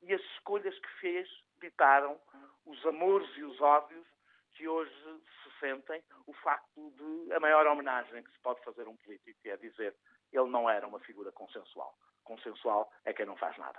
[0.00, 1.28] e as escolhas que fez
[1.60, 2.18] ditaram
[2.64, 4.13] os amores e os ódios
[4.54, 4.90] que hoje
[5.42, 9.38] se sentem, o facto de a maior homenagem que se pode fazer a um político,
[9.44, 9.94] é dizer
[10.32, 11.96] ele não era uma figura consensual.
[12.22, 13.78] Consensual é quem não faz nada.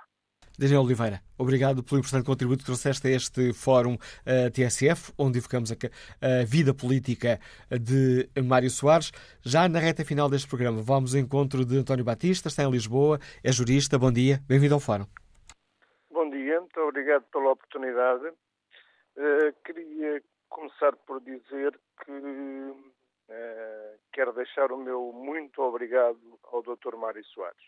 [0.57, 5.39] Daniel Oliveira, obrigado pelo importante contributo que trouxeste a este fórum uh, eh, TSF, onde
[5.39, 7.39] evocamos a, a, vida política
[7.69, 9.11] de Mário Soares.
[9.43, 13.19] Já na reta final deste programa, vamos ao encontro de António Batista, está em Lisboa,
[13.43, 13.99] é jurista.
[13.99, 15.05] Bom dia, bem-vindo ao fórum.
[16.09, 18.27] Bom dia, muito obrigado pela oportunidade.
[19.17, 20.21] Uh, queria
[20.55, 26.95] começar por dizer que uh, quero deixar o meu muito obrigado ao Dr.
[26.95, 27.61] Mário Soares.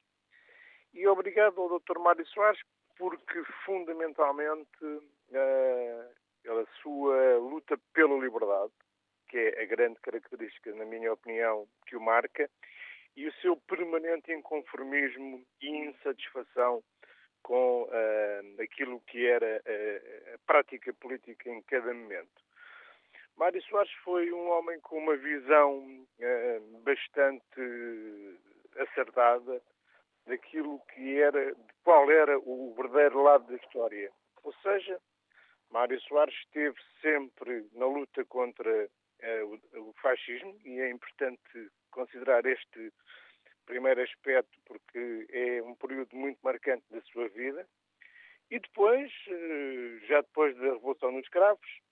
[0.94, 2.00] E obrigado ao Dr.
[2.00, 2.62] Mário Soares
[2.98, 6.10] porque fundamentalmente uh,
[6.46, 8.72] a sua luta pela liberdade,
[9.28, 12.50] que é a grande característica, na minha opinião, que o marca,
[13.18, 16.82] e o seu permanente inconformismo e insatisfação
[17.44, 22.47] com uh, aquilo que era uh, a prática política em cada momento.
[23.38, 28.40] Mário Soares foi um homem com uma visão uh, bastante
[28.78, 29.62] acertada
[30.26, 34.12] daquilo que era, de qual era o verdadeiro lado da história.
[34.44, 35.00] Ou seja,
[35.70, 42.44] Mário Soares esteve sempre na luta contra uh, o, o fascismo e é importante considerar
[42.44, 42.92] este
[43.68, 47.68] primeiro aspecto porque é um período muito marcante da sua vida.
[48.50, 51.87] E depois, uh, já depois da Revolução dos Escravos,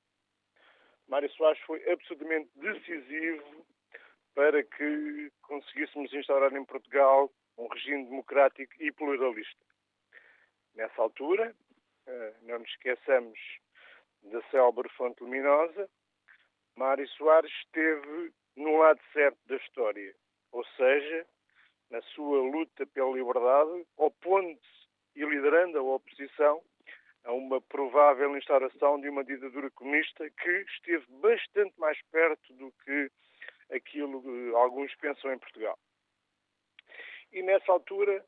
[1.07, 3.65] Mário Soares foi absolutamente decisivo
[4.33, 9.65] para que conseguíssemos instaurar em Portugal um regime democrático e pluralista.
[10.73, 11.55] Nessa altura,
[12.07, 13.39] eh, não nos esqueçamos
[14.23, 15.89] da célebre fonte luminosa,
[16.75, 20.13] Mário Soares esteve no lado certo da história,
[20.51, 21.25] ou seja,
[22.15, 26.61] sua luta pela liberdade, opondo-se e liderando a oposição
[28.15, 33.11] provável instauração de uma ditadura comunista que esteve bastante mais perto do que
[33.71, 35.77] aquilo que alguns pensam em Portugal.
[37.33, 38.25] E nessa altura,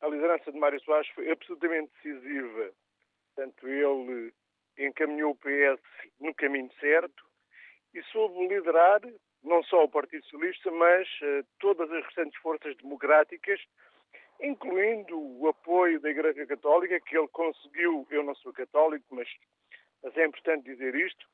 [0.00, 2.70] a liderança de Mário Soares foi absolutamente decisiva.
[3.34, 4.32] Portanto, ele
[4.78, 5.82] encaminhou o PS
[6.20, 7.24] no caminho certo
[7.92, 9.00] e soube liderar
[9.42, 13.60] não só o Partido Socialista, mas uh, todas as restantes forças democráticas,
[14.40, 19.28] incluindo o apoio da Igreja Católica, que ele conseguiu, eu não sou católico, mas,
[20.02, 21.26] mas é importante dizer isto,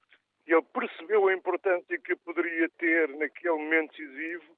[0.47, 4.57] ele percebeu a importância que poderia ter naquele momento decisivo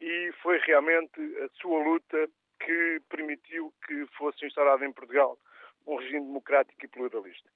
[0.00, 2.28] e foi realmente a sua luta
[2.60, 5.38] que permitiu que fosse instaurado em Portugal
[5.86, 7.50] um regime democrático e pluralista.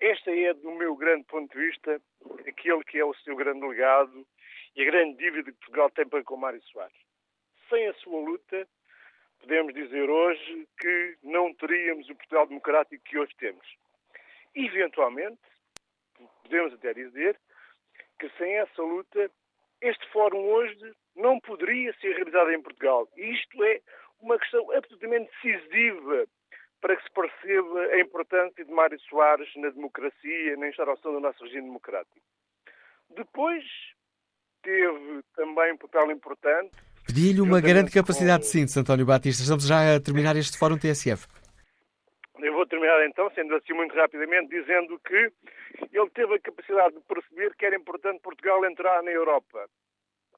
[0.00, 2.00] Esta é, do meu grande ponto de vista,
[2.46, 4.26] aquele que é o seu grande legado
[4.76, 6.96] e a grande dívida que Portugal tem para com Mário Soares.
[7.68, 8.68] Sem a sua luta,
[9.40, 13.66] podemos dizer hoje que não teríamos o Portugal democrático que hoje temos.
[14.54, 15.40] Eventualmente,
[16.42, 17.38] podemos até dizer
[18.18, 19.30] que sem essa luta,
[19.80, 23.08] este fórum hoje não poderia ser realizado em Portugal.
[23.16, 23.80] E isto é
[24.20, 26.26] uma questão absolutamente decisiva
[26.80, 31.42] para que se perceba a importância de Mário Soares na democracia, na instauração do nosso
[31.44, 32.20] regime democrático.
[33.10, 33.64] Depois,
[34.62, 36.76] teve também um papel importante.
[37.08, 38.44] Pedi-lhe uma grande capacidade com...
[38.44, 39.40] de síntese, António Batista.
[39.40, 41.26] Estamos já a terminar este Fórum TSF.
[42.38, 45.32] Eu vou terminar então, sendo assim muito rapidamente, dizendo que
[45.90, 49.66] ele teve a capacidade de perceber que era importante Portugal entrar na Europa.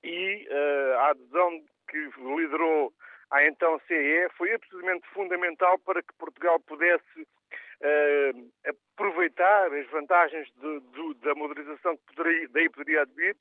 [0.05, 1.99] E uh, a adesão que
[2.39, 2.93] liderou
[3.33, 8.51] à então CE foi absolutamente fundamental para que Portugal pudesse uh,
[8.95, 13.37] aproveitar as vantagens de, de, da modernização que poderia, daí poderia advir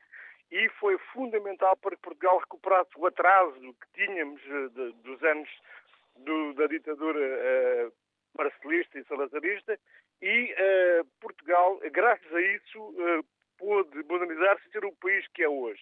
[0.52, 5.50] e foi fundamental para que Portugal recuperasse o atraso que tínhamos uh, de, dos anos
[6.18, 7.94] do, da ditadura uh,
[8.38, 9.80] marcelista e salazarista
[10.22, 13.26] e uh, Portugal, graças a isso, uh,
[13.58, 15.82] pôde modernizar-se e ser o país que é hoje.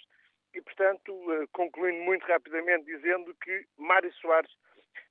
[0.53, 1.14] E, portanto,
[1.52, 4.49] concluindo muito rapidamente, dizendo que Mário Soares,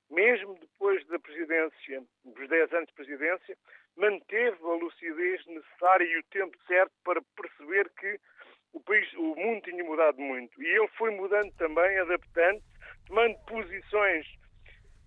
[0.09, 3.57] mesmo depois da presidência, dos 10 anos de presidência,
[3.95, 8.19] manteve a lucidez necessária e o tempo certo para perceber que
[8.77, 10.61] o, país, o mundo tinha mudado muito.
[10.61, 12.61] E ele foi mudando também, adaptando,
[13.07, 14.25] tomando posições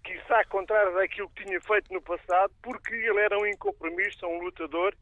[0.02, 4.94] quiçá contrárias daquilo que tinha feito no passado, porque ele era um incompromisso, um lutador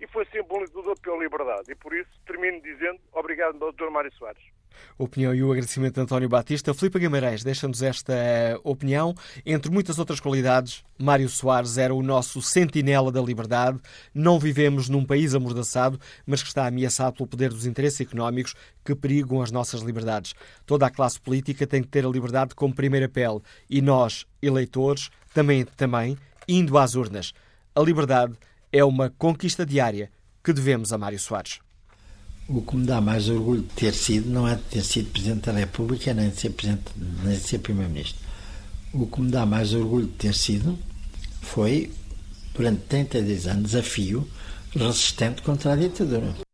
[0.00, 1.70] e foi sempre um lutador pela liberdade.
[1.70, 3.90] E por isso termino dizendo obrigado, Dr.
[3.90, 4.42] Mário Soares.
[4.96, 6.74] Opinião e o agradecimento de António Batista.
[6.74, 9.14] Filipe Guimarães deixa-nos esta eh, opinião.
[9.44, 13.78] Entre muitas outras qualidades, Mário Soares era o nosso sentinela da liberdade.
[14.14, 18.94] Não vivemos num país amordaçado, mas que está ameaçado pelo poder dos interesses económicos que
[18.94, 20.34] perigam as nossas liberdades.
[20.66, 23.40] Toda a classe política tem que ter a liberdade como primeira pele.
[23.68, 26.16] E nós, eleitores, também, também,
[26.48, 27.32] indo às urnas.
[27.74, 28.34] A liberdade
[28.72, 30.10] é uma conquista diária
[30.42, 31.60] que devemos a Mário Soares.
[32.48, 35.42] O que me dá mais orgulho de ter sido não é de ter sido Presidente
[35.42, 36.54] da República, nem de ser,
[37.42, 38.18] ser Primeiro-Ministro.
[38.92, 40.78] O que me dá mais orgulho de ter sido
[41.42, 41.92] foi,
[42.54, 44.26] durante 32 anos, desafio
[44.74, 46.47] resistente contra a ditadura.